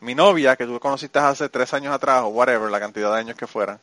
[0.00, 3.36] mi novia, que tú conociste hace tres años atrás, o whatever, la cantidad de años
[3.36, 3.78] que fueran,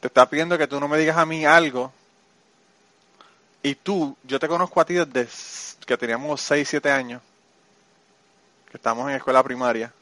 [0.00, 1.92] te está pidiendo que tú no me digas a mí algo
[3.62, 5.28] y tú, yo te conozco a ti desde
[5.84, 7.20] que teníamos 6, 7 años,
[8.70, 9.92] que estamos en escuela primaria,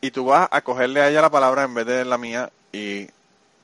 [0.00, 3.08] y tú vas a cogerle a ella la palabra en vez de la mía y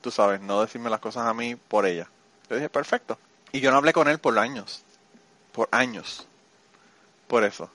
[0.01, 2.07] tú sabes, no decirme las cosas a mí por ella.
[2.49, 3.17] Yo dije, perfecto.
[3.51, 4.83] Y yo no hablé con él por años,
[5.51, 6.27] por años,
[7.27, 7.69] por eso.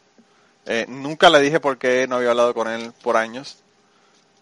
[0.66, 3.58] Eh, nunca le dije por qué no había hablado con él por años.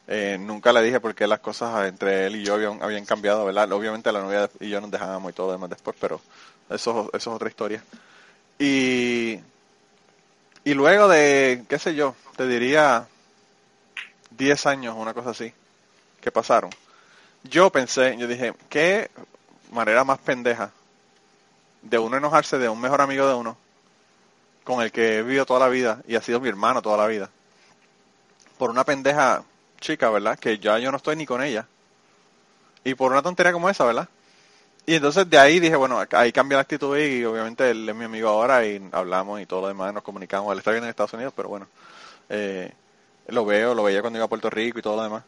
[0.06, 3.44] Eh, nunca le dije por qué las cosas entre él y yo habían, habían cambiado,
[3.44, 3.70] ¿verdad?
[3.72, 6.20] Obviamente la novia y yo nos dejábamos y todo demás después, pero
[6.68, 7.82] eso, eso es otra historia.
[8.58, 9.38] Y,
[10.64, 13.06] y luego de, qué sé yo, te diría
[14.30, 15.52] 10 años, una cosa así,
[16.20, 16.70] que pasaron.
[17.44, 19.10] Yo pensé, yo dije, qué
[19.70, 20.72] manera más pendeja
[21.82, 23.56] de uno enojarse de un mejor amigo de uno,
[24.64, 27.06] con el que he vivido toda la vida y ha sido mi hermano toda la
[27.06, 27.30] vida,
[28.58, 29.42] por una pendeja
[29.80, 30.38] chica, ¿verdad?
[30.38, 31.66] Que ya yo no estoy ni con ella.
[32.84, 34.08] Y por una tontería como esa, ¿verdad?
[34.86, 38.04] Y entonces de ahí dije, bueno, ahí cambia la actitud y obviamente él es mi
[38.04, 40.52] amigo ahora y hablamos y todo lo demás, nos comunicamos.
[40.52, 41.66] Él está bien en Estados Unidos, pero bueno,
[42.28, 42.72] eh,
[43.28, 45.22] lo veo, lo veía cuando iba a Puerto Rico y todo lo demás.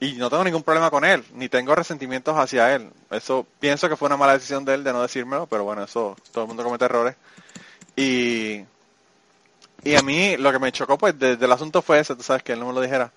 [0.00, 2.90] Y no tengo ningún problema con él, ni tengo resentimientos hacia él.
[3.10, 6.16] Eso pienso que fue una mala decisión de él de no decírmelo, pero bueno, eso
[6.32, 7.16] todo el mundo comete errores.
[8.00, 8.64] Y,
[9.82, 12.42] y a mí lo que me chocó pues desde el asunto fue ese, tú sabes,
[12.42, 13.12] que él no me lo dijera.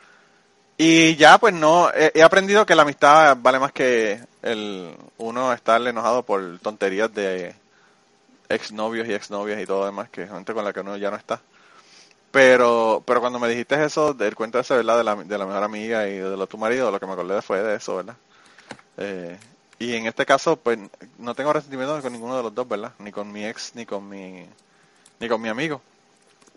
[0.78, 5.92] Y ya pues no, he, aprendido que la amistad vale más que el uno estarle
[5.92, 7.56] enojado por tonterías de
[8.50, 11.10] exnovios y exnovias y todo lo demás, que es gente con la que uno ya
[11.12, 11.42] no está.
[12.32, 14.98] Pero, pero cuando me dijiste eso, del cuento ese, ¿verdad?
[14.98, 17.42] De la, de la mejor amiga y de lo tu marido, lo que me acordé
[17.42, 18.16] fue de eso, ¿verdad?
[18.98, 19.38] Eh,
[19.80, 20.80] y en este caso, pues,
[21.20, 22.94] no tengo resentimiento con ninguno de los dos, ¿verdad?
[23.00, 24.48] Ni con mi ex, ni con mi,
[25.24, 25.82] ni con mi amigo.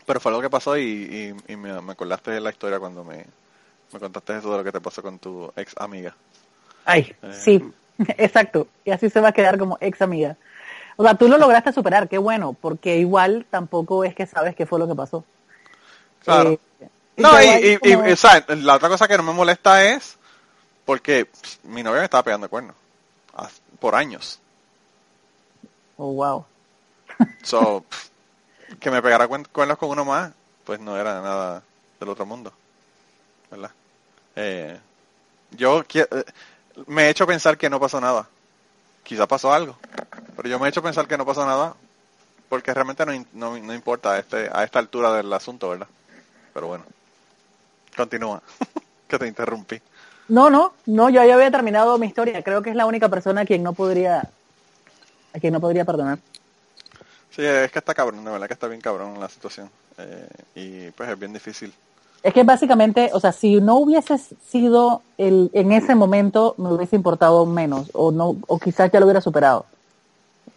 [0.04, 0.82] Pero fue algo que pasó y,
[1.48, 3.24] y, y me, me acordaste de la historia cuando me,
[3.92, 6.14] me contaste eso de lo que te pasó con tu ex amiga.
[6.84, 7.32] Ay, Eh.
[7.32, 7.72] sí,
[8.18, 8.68] exacto.
[8.84, 10.36] Y así se va a quedar como ex amiga.
[10.96, 14.64] O sea, tú lo lograste superar, qué bueno, porque igual tampoco es que sabes qué
[14.66, 15.24] fue lo que pasó.
[16.24, 16.58] Claro.
[16.80, 16.88] Eh,
[17.18, 20.16] No, y, y, o sea, la otra cosa que no me molesta es
[20.84, 21.28] porque
[21.64, 22.76] mi novia me estaba pegando cuernos
[23.80, 24.40] por años.
[25.98, 26.44] Oh, wow.
[27.42, 28.08] So, pff,
[28.80, 30.32] que me pegara cuernos con uno más,
[30.64, 31.62] pues no era nada
[31.98, 32.52] del otro mundo.
[33.50, 33.70] ¿Verdad?
[34.34, 34.78] Eh,
[35.52, 36.24] yo eh,
[36.86, 38.28] me he hecho pensar que no pasó nada.
[39.02, 39.76] Quizá pasó algo.
[40.36, 41.74] Pero yo me he hecho pensar que no pasó nada
[42.48, 45.88] porque realmente no, no, no importa a, este, a esta altura del asunto, ¿verdad?
[46.52, 46.84] Pero bueno.
[47.96, 48.42] Continúa.
[49.08, 49.80] que te interrumpí.
[50.28, 52.42] No, no, no, yo ya había terminado mi historia.
[52.42, 54.28] Creo que es la única persona a quien no podría,
[55.32, 56.18] a quien no podría perdonar.
[57.36, 59.70] Sí, es que está cabrón, de verdad que está bien cabrón la situación.
[59.98, 61.70] Eh, y pues es bien difícil.
[62.22, 66.96] Es que básicamente, o sea, si no hubiese sido el, en ese momento, me hubiese
[66.96, 69.66] importado menos, o no, o quizás ya lo hubiera superado.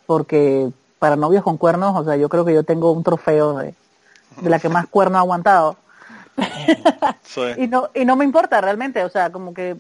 [0.06, 0.70] Porque
[1.00, 3.76] para novios con cuernos, o sea, yo creo que yo tengo un trofeo de,
[4.42, 5.76] de la que más cuerno ha aguantado.
[7.24, 7.42] Sí.
[7.58, 9.76] Y no, y no me importa realmente, o sea, como que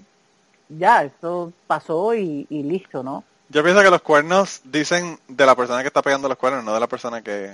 [0.67, 3.23] ya, esto pasó y, y listo, ¿no?
[3.49, 6.73] Yo pienso que los cuernos dicen de la persona que está pegando los cuernos, no
[6.73, 7.53] de la persona que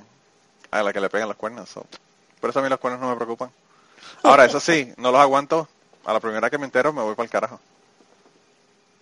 [0.71, 1.69] a la que le pegan los cuernos.
[1.69, 1.85] so.
[2.41, 3.49] Por eso a mí los cuernos no me preocupan.
[4.23, 5.67] Ahora, eso sí, no los aguanto.
[6.05, 7.59] A la primera que me entero me voy para el carajo.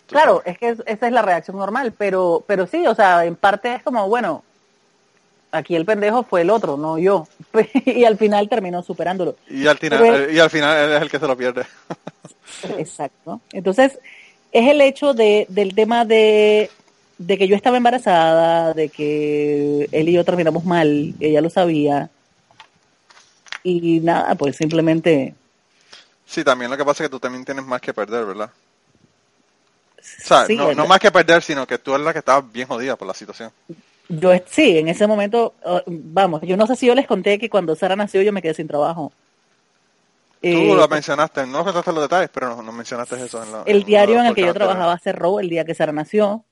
[0.07, 3.35] Claro, es que es- esa es la reacción normal, pero, pero sí, o sea, en
[3.35, 4.43] parte es como, bueno,
[5.51, 7.27] aquí el pendejo fue el otro, no yo.
[7.85, 9.35] y al final terminó superándolo.
[9.49, 11.65] Y al final, Pero- y al final él es el que se lo pierde.
[12.77, 13.41] Exacto.
[13.51, 13.97] Entonces,
[14.51, 16.69] es el hecho de, del tema de,
[17.27, 22.09] de que yo estaba embarazada, de que él y yo terminamos mal, ella lo sabía.
[23.63, 25.35] Y nada, pues simplemente,
[26.33, 28.49] Sí, también lo que pasa es que tú también tienes más que perder, ¿verdad?
[29.99, 32.67] O sea, sí, no, más que perder, sino que tú eres la que estaba bien
[32.67, 33.51] jodida por la situación.
[34.09, 37.51] yo sí, en ese momento, uh, vamos, yo no sé si yo les conté que
[37.51, 39.11] cuando Sara nació yo me quedé sin trabajo.
[40.41, 43.63] Tú Eh, lo mencionaste, no contaste los detalles, pero no, no mencionaste eso en la
[43.67, 46.43] el diario en el que yo trabajaba cerró el día que Sara nació.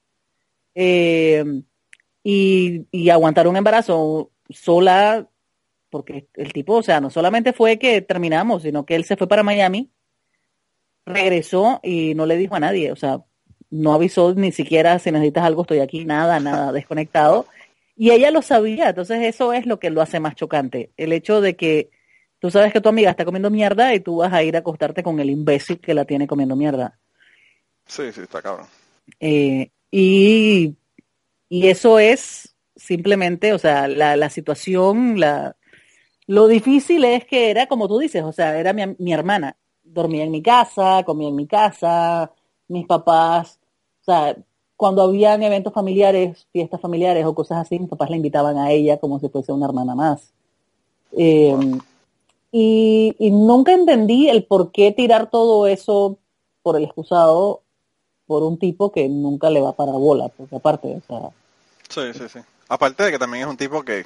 [0.76, 1.44] Eh,
[2.24, 5.28] y, y aguantar un embarazo sola,
[5.90, 9.28] porque el tipo, o sea, no solamente fue que terminamos, sino que él se fue
[9.28, 9.92] para Miami,
[11.06, 13.24] regresó y no le dijo a nadie, o sea,
[13.70, 17.46] no avisó ni siquiera si necesitas algo, estoy aquí, nada, nada, desconectado.
[17.96, 21.42] Y ella lo sabía, entonces eso es lo que lo hace más chocante, el hecho
[21.42, 21.90] de que
[22.40, 25.04] tú sabes que tu amiga está comiendo mierda y tú vas a ir a acostarte
[25.04, 27.00] con el imbécil que la tiene comiendo mierda.
[27.86, 28.68] Sí, sí, está cabrón.
[29.20, 30.76] Eh, y,
[31.50, 35.56] y eso es simplemente, o sea, la, la situación, la,
[36.28, 39.58] lo difícil es que era como tú dices, o sea, era mi, mi hermana.
[39.84, 42.32] Dormía en mi casa, comía en mi casa,
[42.70, 43.60] mis papás,
[44.02, 44.36] o sea,
[44.78, 48.98] cuando habían eventos familiares, fiestas familiares o cosas así, mis papás la invitaban a ella
[48.98, 50.34] como si fuese una hermana más.
[51.12, 51.56] Eh,
[52.52, 56.18] y, y nunca entendí el por qué tirar todo eso
[56.64, 57.62] por el excusado
[58.32, 61.30] por un tipo que nunca le va a parar bola, porque aparte, o sea,
[61.90, 62.40] Sí, sí, sí.
[62.70, 64.06] Aparte de que también es un tipo que,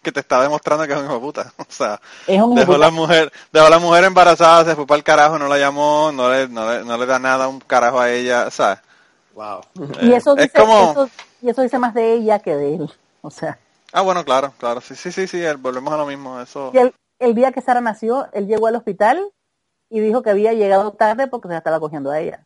[0.00, 1.52] que te está demostrando que es un hijo de puta.
[1.58, 5.02] O sea, es un dejó la mujer, dejó la mujer embarazada, se fue para el
[5.02, 8.12] carajo, no la llamó, no le, no le, no le da nada un carajo a
[8.12, 8.80] ella, o sea,
[9.34, 9.62] Wow.
[10.02, 11.10] Y eso, es dice, como- eso-
[11.42, 12.90] y eso dice más de ella que de él.
[13.22, 13.58] O sea,
[13.92, 16.94] ah bueno, claro, claro, sí, sí, sí, sí, volvemos a lo mismo, eso, y el,
[17.18, 19.32] el día que Sara nació, él llegó al hospital
[19.90, 22.44] y dijo que había llegado tarde porque se la estaba cogiendo a ella.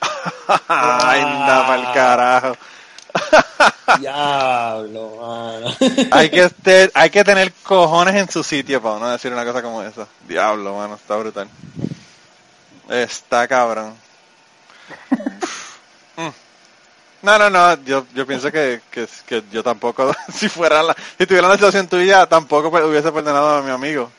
[0.68, 2.56] ay, anda pa'l carajo.
[3.98, 5.74] Diablo, mano.
[6.10, 9.62] hay que este- hay que tener cojones en su sitio para no decir una cosa
[9.62, 10.06] como esa.
[10.28, 11.48] Diablo, mano, está brutal.
[12.88, 13.94] Está cabrón.
[16.16, 16.28] Mm.
[17.22, 21.26] No, no, no, yo, yo pienso que, que, que yo tampoco, si fuera la, si
[21.26, 24.10] tuviera la situación tuya, tampoco pues, hubiese perdonado a mi amigo.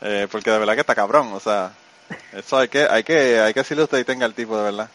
[0.00, 1.72] Eh, porque de verdad que está cabrón, o sea,
[2.32, 4.88] eso hay que, hay que, hay que decirle usted y tenga el tipo de verdad.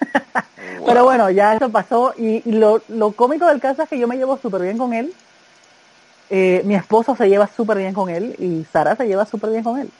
[0.86, 4.06] Pero bueno, ya eso pasó y, y lo, lo cómico del caso es que yo
[4.06, 5.12] me llevo súper bien con él.
[6.28, 9.62] Eh, mi esposo se lleva súper bien con él y Sara se lleva súper bien
[9.62, 9.90] con él.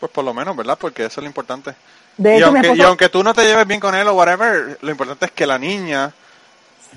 [0.00, 0.78] Pues por lo menos, ¿verdad?
[0.80, 1.74] Porque eso es lo importante.
[2.16, 4.78] De y, hecho, aunque, y aunque tú no te lleves bien con él o whatever,
[4.80, 6.12] lo importante es que la niña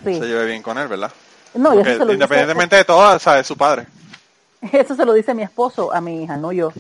[0.03, 0.13] sí.
[0.13, 1.11] se lleve bien con él, ¿verdad?
[1.53, 3.87] No, y eso Porque se, lo dice, independientemente de todo, sabe su padre.
[4.73, 6.71] eso se lo dice mi esposo a mi hija, no yo.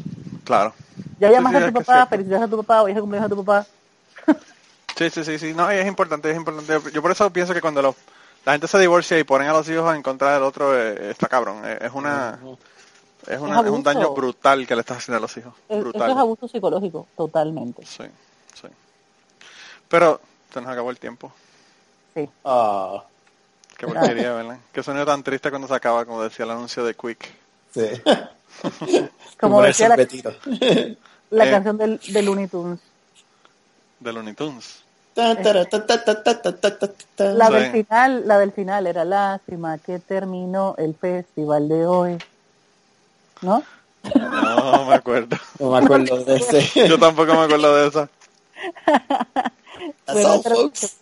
[0.43, 0.73] Claro.
[1.19, 3.35] Ya llamaste sí, a tu papá, felicidades a tu papá, hoy es el cumpleaños de
[3.35, 3.65] tu papá.
[4.97, 5.53] Sí, sí, sí, sí.
[5.53, 6.91] No, es importante, es importante.
[6.91, 7.95] Yo por eso pienso que cuando los-
[8.43, 11.27] la gente se divorcia y ponen a los hijos en contra del otro, eh, está
[11.27, 11.61] cabrón.
[11.65, 12.39] Eh, Es una...
[13.27, 15.53] Es, una, es un daño brutal que le estás haciendo a los hijos.
[15.69, 16.09] Es- Eso Brutal.
[16.11, 17.85] es abuso psicológico, totalmente.
[17.85, 18.05] Sí,
[18.59, 18.67] sí.
[19.87, 20.19] Pero
[20.51, 21.31] se nos acabó el tiempo.
[22.15, 22.27] Sí.
[22.43, 23.03] Ah,
[23.77, 24.57] Qué porquería, ¿verdad?
[24.71, 27.29] Qué sonido tan triste cuando se acaba, como decía el anuncio de Quick.
[27.73, 27.89] Sí.
[29.39, 29.95] Como decía la,
[31.29, 31.51] la eh.
[31.51, 32.79] canción del, de Looney Tunes.
[33.99, 34.83] De Looney Tunes.
[35.15, 35.33] La
[37.49, 42.17] del final, la del final era lástima que terminó el festival de hoy.
[43.41, 43.63] ¿No?
[44.13, 45.35] No me acuerdo.
[45.59, 46.87] No me acuerdo de ese.
[46.87, 48.09] Yo tampoco me acuerdo de esa.
[50.05, 50.97] That's all, folks.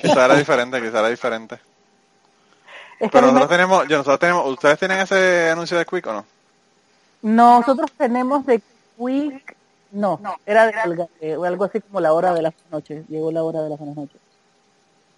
[0.00, 1.58] Quizá era diferente, quizá era diferente.
[3.00, 6.06] Es que Pero me- nosotros tenemos, yo, nosotros tenemos, ¿ustedes tienen ese anuncio de Quick
[6.08, 6.26] o no?
[7.22, 8.60] nosotros tenemos de
[8.96, 9.56] Quick,
[9.92, 13.06] no, era de algo así como la hora de las noches.
[13.08, 14.20] Llegó la hora de las noches.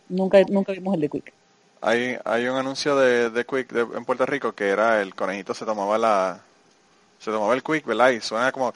[0.08, 1.32] Nunca, nunca vimos el de Quick.
[1.82, 5.54] Hay, hay un anuncio de, de Quick de- en Puerto Rico que era el conejito
[5.54, 6.40] se tomaba la,
[7.18, 8.10] se tomaba el Quick, ¿verdad?
[8.10, 8.72] Y suena como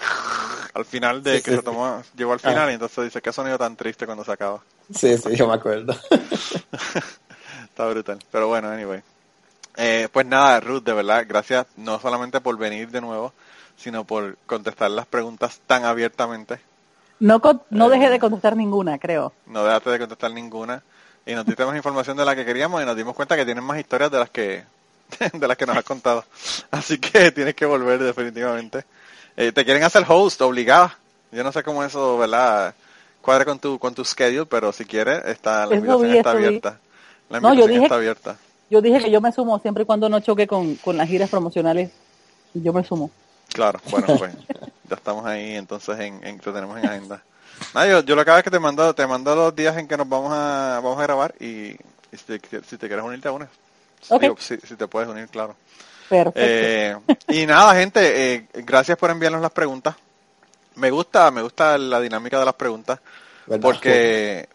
[0.75, 1.65] al final de Sí, que sí, se sí.
[1.65, 4.63] tomó, llegó al final y entonces dice, qué sonido tan triste cuando se acaba.
[4.93, 5.95] Sí, sí, yo me acuerdo.
[7.75, 8.21] Está brutal.
[8.31, 9.03] Pero bueno, anyway.
[9.77, 13.33] Eh, pues nada, Ruth, de verdad, gracias no solamente por venir de nuevo,
[13.77, 16.61] sino por contestar las preguntas tan abiertamente.
[17.19, 17.99] No, con- no Eh.
[17.99, 19.33] dejé de contestar ninguna, creo.
[19.47, 20.85] No dejaste de contestar ninguna.
[21.27, 23.65] Y nos diste más información de la que queríamos y nos dimos cuenta que tienes
[23.65, 24.63] más historias de las que
[25.33, 26.25] de las que nos has contado.
[26.71, 28.85] Así que tienes que volver definitivamente.
[29.37, 30.97] Eh, te quieren hacer host obligada.
[31.33, 32.73] Yo no sé cómo eso, ¿verdad?
[33.21, 36.79] Cuadra con tu con tu schedule, pero si quieres, está la invitación vi, está abierta.
[37.29, 38.37] La No, yo dije- está abierta.
[38.71, 41.31] Yo dije que yo me sumo siempre y cuando no choque con, con las giras
[41.31, 41.91] promocionales.
[42.55, 43.11] Yo me sumo.
[43.53, 44.35] Claro, bueno, pues
[44.89, 47.23] ya estamos ahí, entonces en, en- te tenemos en agenda.
[47.75, 49.87] Nada, yo, yo lo que hago es que te mando, te mando los días en
[49.87, 51.79] que nos vamos a, vamos a grabar y, y
[52.17, 53.49] si, te, si te quieres unir te unes.
[54.09, 54.21] Ok.
[54.23, 55.55] Digo, si, si te puedes unir, claro.
[56.09, 56.41] Perfecto.
[56.41, 56.97] Eh,
[57.29, 59.95] y nada, gente, eh, gracias por enviarnos las preguntas.
[60.77, 62.99] Me gusta, me gusta la dinámica de las preguntas
[63.47, 63.63] ¿Verdad?
[63.63, 64.49] porque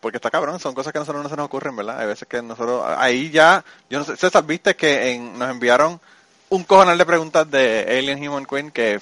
[0.00, 2.00] porque está cabrón, son cosas que a nosotros no se nos ocurren, ¿verdad?
[2.00, 6.00] Hay veces que nosotros ahí ya, yo no sé, César, viste que en- nos enviaron
[6.48, 8.98] un cojonal de preguntas de Alien Human Queen que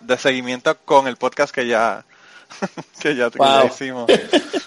[0.00, 2.04] de seguimiento con el podcast que ya
[3.00, 3.66] que ya, que ya Wow.
[3.68, 4.10] hicimos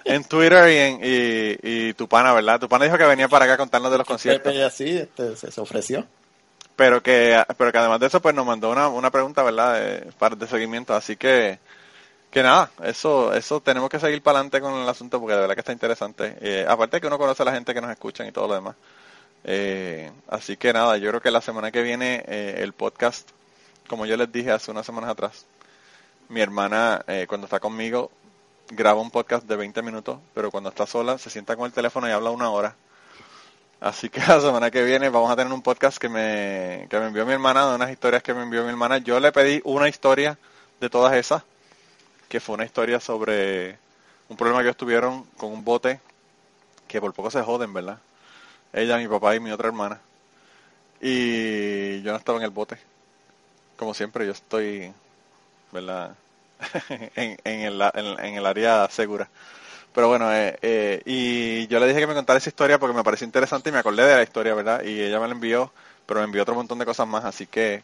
[0.05, 2.59] en Twitter y en y, y tu pana, ¿verdad?
[2.59, 5.35] Tu pana dijo que venía para acá a contarnos de los conciertos Pepe así este,
[5.35, 6.05] se, se ofreció.
[6.75, 10.35] pero que pero que además de eso pues nos mandó una, una pregunta verdad de,
[10.37, 11.59] de seguimiento así que
[12.31, 15.53] que nada eso eso tenemos que seguir para adelante con el asunto porque de verdad
[15.53, 16.37] que está interesante.
[16.41, 18.75] Eh, aparte que uno conoce a la gente que nos escuchan y todo lo demás.
[19.43, 23.29] Eh, así que nada yo creo que la semana que viene eh, el podcast
[23.87, 25.45] como yo les dije hace unas semanas atrás
[26.29, 28.11] mi hermana eh, cuando está conmigo
[28.69, 32.07] graba un podcast de 20 minutos pero cuando está sola se sienta con el teléfono
[32.07, 32.75] y habla una hora.
[33.81, 37.07] Así que la semana que viene vamos a tener un podcast que me, que me
[37.07, 38.99] envió mi hermana, de unas historias que me envió mi hermana.
[38.99, 40.37] Yo le pedí una historia
[40.79, 41.43] de todas esas,
[42.31, 43.77] que fue una historia sobre
[44.29, 45.99] un problema que ellos tuvieron con un bote,
[46.87, 47.97] que por poco se joden, ¿verdad?
[48.71, 49.99] Ella, mi papá y mi otra hermana.
[51.01, 52.77] Y yo no estaba en el bote.
[53.75, 54.93] Como siempre, yo estoy,
[55.73, 56.15] ¿verdad?
[57.17, 59.27] en, en, el, en, en el área segura.
[59.93, 63.03] Pero bueno, eh, eh, y yo le dije que me contara esa historia porque me
[63.03, 64.85] pareció interesante y me acordé de la historia, ¿verdad?
[64.85, 65.73] Y ella me la envió,
[66.05, 67.83] pero me envió otro montón de cosas más, así que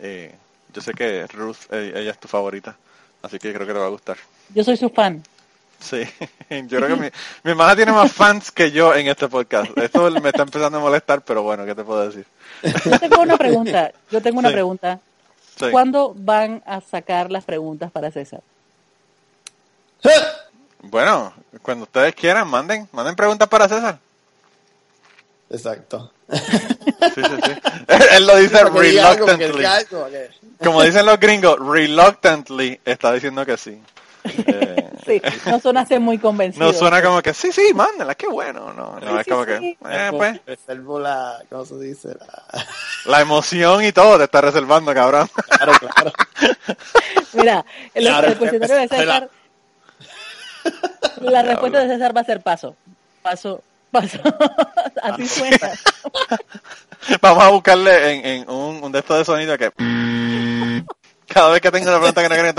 [0.00, 0.34] eh,
[0.74, 2.76] yo sé que Ruth, eh, ella es tu favorita,
[3.26, 4.16] así que creo que te va a gustar.
[4.54, 5.22] Yo soy su fan.
[5.78, 6.02] Sí,
[6.50, 7.08] yo creo que mi,
[7.42, 9.76] mi hermana tiene más fans que yo en este podcast.
[9.76, 12.24] Esto me está empezando a molestar, pero bueno, ¿qué te puedo decir?
[12.84, 13.92] Yo tengo una pregunta.
[14.10, 14.54] Yo tengo una Sí.
[14.54, 15.00] pregunta.
[15.58, 15.66] Sí.
[15.70, 18.40] ¿Cuándo van a sacar las preguntas para César?
[20.82, 21.32] Bueno,
[21.62, 23.98] cuando ustedes quieran, manden, manden preguntas para César.
[25.50, 26.12] Exacto.
[26.30, 26.38] Sí,
[27.14, 27.52] sí, sí.
[28.16, 29.64] Él lo dice reluctantly.
[30.62, 33.80] Como dicen los gringos, reluctantly está diciendo que sí.
[34.24, 36.66] Eh, Sí, no suena ser muy convencido.
[36.66, 38.72] no suena como que sí, sí, mándenla, qué bueno.
[38.72, 39.50] No, no Sí, es como sí.
[39.50, 42.08] que, eh, pues, Reservo la, ¿cómo se dice?
[42.18, 42.66] La-
[43.04, 45.28] la emoción y todo te está reservando, cabrón.
[45.48, 46.12] Claro, claro.
[47.34, 47.64] Mira,
[47.94, 49.30] el, Claro, el cuestionario de César,
[51.20, 52.74] la respuesta de César va a ser paso,
[53.22, 53.62] paso,
[53.92, 55.58] Así suena.
[57.20, 59.70] Vamos a buscarle en, en un, un de estos de sonido que
[61.26, 62.54] cada vez que tengo una pregunta que no quiero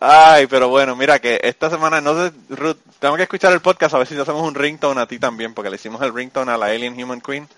[0.00, 3.94] Ay, pero bueno, mira que esta semana, no sé, Ruth, tengo que escuchar el podcast
[3.94, 6.56] a ver si hacemos un ringtone a ti también, porque le hicimos el ringtone a
[6.56, 7.48] la Alien Human Queen.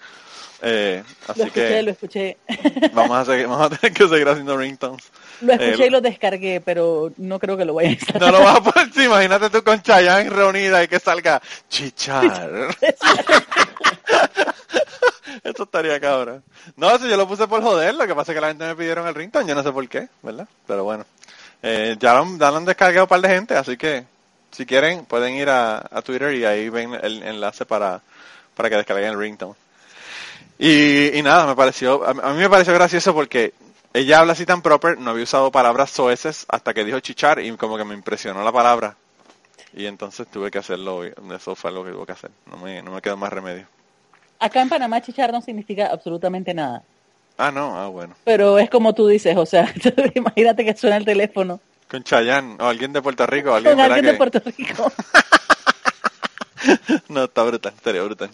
[0.67, 2.37] Eh, Lo así escuché, que lo escuché.
[2.95, 5.05] vamos a, seguir, vamos a tener que seguir haciendo ringtones.
[5.43, 8.23] Lo escuché Eh, y lo descargué, pero no creo que lo vaya a instalar.
[8.33, 12.69] No lo vas a poner, sí, imagínate tú con Chayanne reunida y que salga chichar.
[15.43, 16.43] Eso estaría cabrón.
[16.77, 18.77] No, eso yo lo puse por joder, lo que pasa es que la gente me
[18.77, 20.49] pidieron el ringtone, yo no sé por qué, ¿verdad?
[20.67, 21.05] Pero bueno,
[21.63, 24.05] eh, ya, lo, ya lo han descargado un par de gente, así que
[24.53, 28.01] si quieren pueden ir a, a Twitter y ahí ven el enlace para,
[28.57, 29.55] para que descarguen el ringtone.
[30.59, 33.53] Y, y nada, me pareció, a, mí- me pareció gracioso porque
[33.93, 37.51] ella habla así tan proper, no había usado palabras soeces hasta que dijo chichar y
[37.57, 38.97] como que me impresionó la palabra.
[39.77, 42.93] Y entonces tuve que hacerlo, eso fue lo que tuve que hacer, no me, no
[42.93, 43.67] me quedó más remedio.
[44.39, 46.83] Acá en Panamá chichar no significa absolutamente nada.
[47.37, 48.15] Ah, no, ah, bueno.
[48.25, 49.73] Pero es como tú dices, o sea,
[50.15, 51.59] imagínate que suena el teléfono
[51.91, 54.93] Con Chayanne, o alguien de Puerto Rico, alguien, con alguien de ¿verdad Puerto Rico.
[57.09, 58.31] No, está brutal, estaría brutal.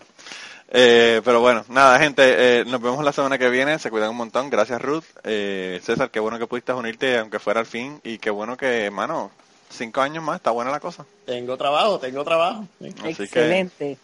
[0.73, 4.17] Eh, pero bueno, nada, gente, eh, nos vemos la semana que viene, se cuidan un
[4.17, 5.05] montón, gracias Ruth.
[5.25, 8.89] Eh, César, qué bueno que pudiste unirte, aunque fuera al fin, y qué bueno que,
[8.91, 9.33] mano,
[9.69, 11.05] cinco años más, está buena la cosa.
[11.27, 12.67] Tengo trabajo, tengo trabajo.
[12.81, 12.89] Sí.
[13.03, 13.99] Así que- Excelente.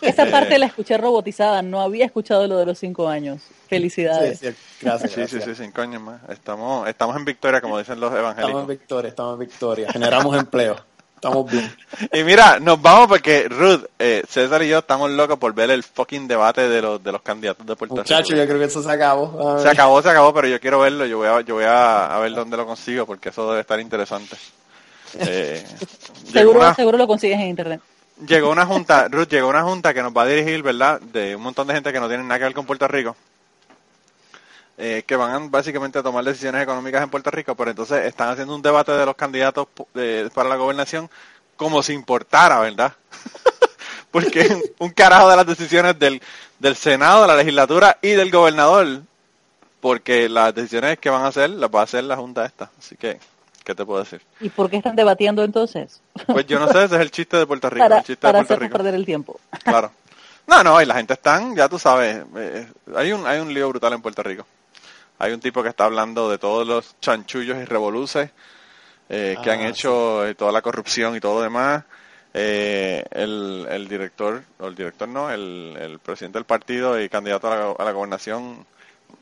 [0.00, 3.40] Esa Eh, parte la escuché robotizada, no había escuchado lo de los cinco años.
[3.68, 4.40] Felicidades.
[4.40, 5.56] Sí, sí, gracias, Sí, sí, gracias.
[5.58, 6.20] sí, cinco años más.
[6.28, 8.66] Estamos, estamos en victoria, como dicen los Estamos en evangélicos.
[8.68, 9.92] victoria, estamos en victoria.
[9.92, 10.76] Generamos empleo.
[11.22, 11.72] Estamos bien.
[12.12, 15.84] Y mira, nos vamos porque Ruth, eh, César y yo estamos locos por ver el
[15.84, 18.40] fucking debate de los, de los candidatos de Puerto Muchachos, Rico.
[18.40, 19.58] yo creo que eso se acabó.
[19.60, 21.06] Se acabó, se acabó, pero yo quiero verlo.
[21.06, 23.78] Yo voy a, yo voy a, a ver dónde lo consigo porque eso debe estar
[23.80, 24.36] interesante.
[25.18, 25.62] Eh,
[26.32, 27.82] Seguro, una, seguro lo consigues en internet.
[28.26, 31.02] llegó una junta, Ruth, llegó una junta que nos va a dirigir, ¿verdad?
[31.02, 33.14] De un montón de gente que no tiene nada que ver con Puerto Rico.
[34.78, 38.28] Eh, que van a, básicamente a tomar decisiones económicas en Puerto Rico, pero entonces están
[38.30, 41.08] haciendo un debate de los candidatos de- para la gobernación
[41.56, 42.92] como si importara, ¿verdad?
[44.10, 44.46] Porque
[44.78, 46.20] un carajo de las decisiones del,
[46.58, 49.02] del Senado, de la legislatura y del gobernador,
[49.80, 52.70] porque las decisiones que van a hacer las va a hacer la Junta esta.
[52.78, 53.18] Así que,
[53.64, 54.20] ¿qué te puedo decir?
[54.40, 56.00] ¿Y por qué están debatiendo entonces?
[56.26, 57.84] Pues yo no sé, ese es el chiste de Puerto Rico.
[57.84, 58.72] para el chiste para de Puerto Rico.
[58.76, 59.40] perder el tiempo.
[59.64, 59.90] Claro.
[60.46, 62.66] No, no, y la gente están, ya tú sabes, eh,
[62.96, 64.44] hay un hay un lío brutal en Puerto Rico.
[65.22, 68.30] Hay un tipo que está hablando de todos los chanchullos y revoluces
[69.08, 71.84] eh, que Ah, han hecho, eh, toda la corrupción y todo lo demás.
[72.34, 77.52] Eh, el, el director, o el director no, el, el presidente del partido y candidato
[77.52, 78.66] a la, a la gobernación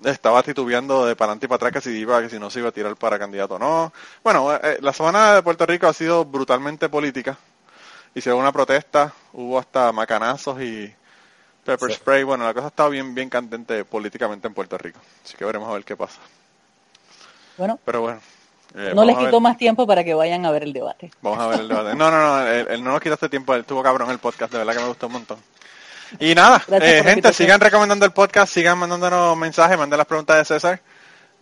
[0.03, 2.61] estaba titubeando de para adelante y para atrás que si iba, que si no se
[2.61, 3.93] iba a tirar para candidato o no.
[4.25, 7.37] Bueno, eh, la semana de Puerto Rico ha sido brutalmente política.
[8.15, 10.95] Hicieron una protesta, hubo hasta macanazos y
[11.73, 11.97] pepper Sí.
[11.97, 12.23] spray.
[12.25, 14.99] Bueno, la cosa está bien, bien candente políticamente en Puerto Rico.
[15.25, 16.19] Así que veremos a ver qué pasa.
[17.57, 18.21] Bueno, Pero bueno.
[18.75, 21.11] eh, no les quito más tiempo para que vayan a ver el debate.
[21.21, 21.95] Vamos a ver el debate.
[21.95, 24.59] No, no, no, él, él no nos quitaste tiempo, él tuvo cabrón el podcast, de
[24.59, 25.39] verdad que me gustó un montón.
[26.19, 30.45] Y nada, eh, gente, sigan recomendando el podcast, sigan mandándonos mensajes, manden las preguntas de
[30.45, 30.81] César.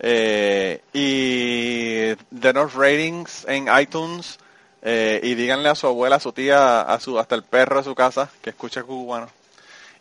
[0.01, 4.39] Eh, y denos ratings en iTunes
[4.81, 7.83] eh, y díganle a su abuela, a su tía, a su hasta el perro de
[7.83, 9.27] su casa que escuche cubano.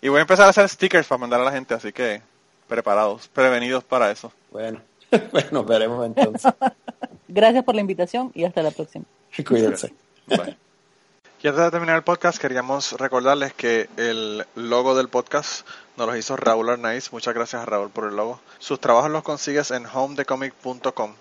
[0.00, 2.22] Y voy a empezar a hacer stickers para mandar a la gente, así que
[2.68, 4.32] preparados, prevenidos para eso.
[4.50, 4.80] Bueno,
[5.32, 6.52] bueno, veremos entonces.
[7.28, 9.04] Gracias por la invitación y hasta la próxima.
[9.46, 9.92] Cuídense.
[10.26, 10.56] Bye.
[11.40, 15.66] Y antes de terminar el podcast, queríamos recordarles que el logo del podcast
[15.96, 17.12] nos lo hizo Raúl Arnaiz.
[17.12, 18.40] Muchas gracias a Raúl por el logo.
[18.58, 21.14] Sus trabajos los consigues en homedecomic.com.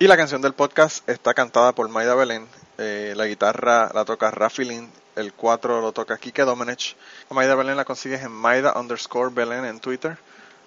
[0.00, 2.48] Y la canción del podcast está cantada por Maida Belén.
[2.78, 4.90] Eh, la guitarra la toca Rafi Lin.
[5.14, 6.96] El 4 lo toca Kike Domenech.
[7.28, 10.16] A Maida Belén la consigues en Maida underscore Belén en Twitter.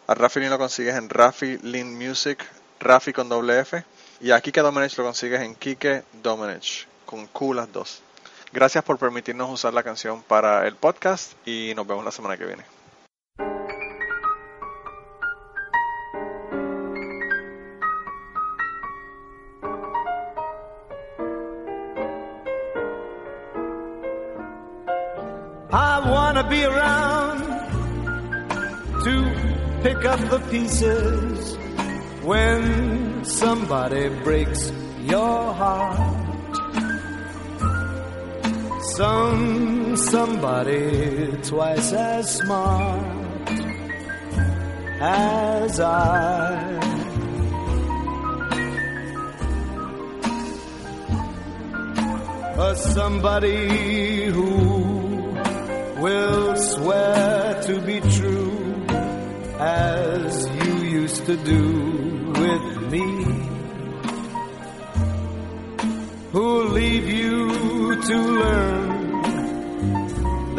[0.07, 2.45] A Rafi Lin lo consigues en Rafi Lin Music,
[2.79, 3.83] Rafi con doble F.
[4.21, 8.01] Y a Kike Domenech lo consigues en Kike Domenech, con Q las dos.
[8.53, 12.45] Gracias por permitirnos usar la canción para el podcast y nos vemos la semana que
[12.45, 12.74] viene.
[26.49, 27.39] Be around
[29.03, 31.57] to pick up the pieces
[32.23, 36.25] when somebody breaks your heart.
[38.95, 43.49] Some somebody twice as smart
[45.01, 46.75] as I.
[52.57, 54.74] A somebody who
[56.05, 58.85] will swear to be true
[59.57, 61.63] as you used to do
[62.43, 63.07] with me.
[66.31, 67.39] Who'll leave you
[68.09, 68.91] to learn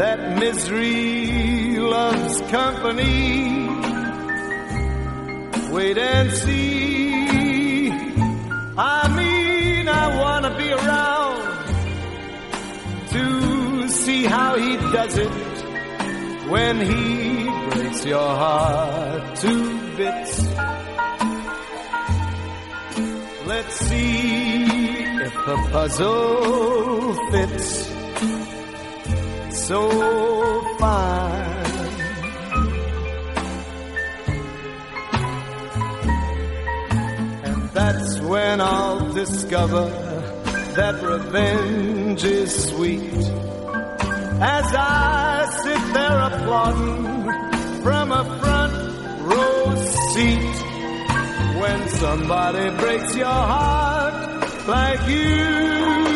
[0.01, 3.68] that misery loves company.
[5.70, 7.90] Wait and see.
[8.77, 9.06] I
[14.27, 15.31] how he does it
[16.51, 20.47] when he breaks your heart to bits.
[23.47, 27.86] Let's see if the puzzle fits
[29.66, 29.90] so
[30.78, 31.66] fine.
[37.44, 39.89] And that's when I'll discover
[40.77, 43.45] that revenge is sweet.
[44.39, 48.75] As I sit there applauding from a front
[49.23, 49.75] row
[50.13, 50.57] seat.
[51.61, 56.16] When somebody breaks your heart like you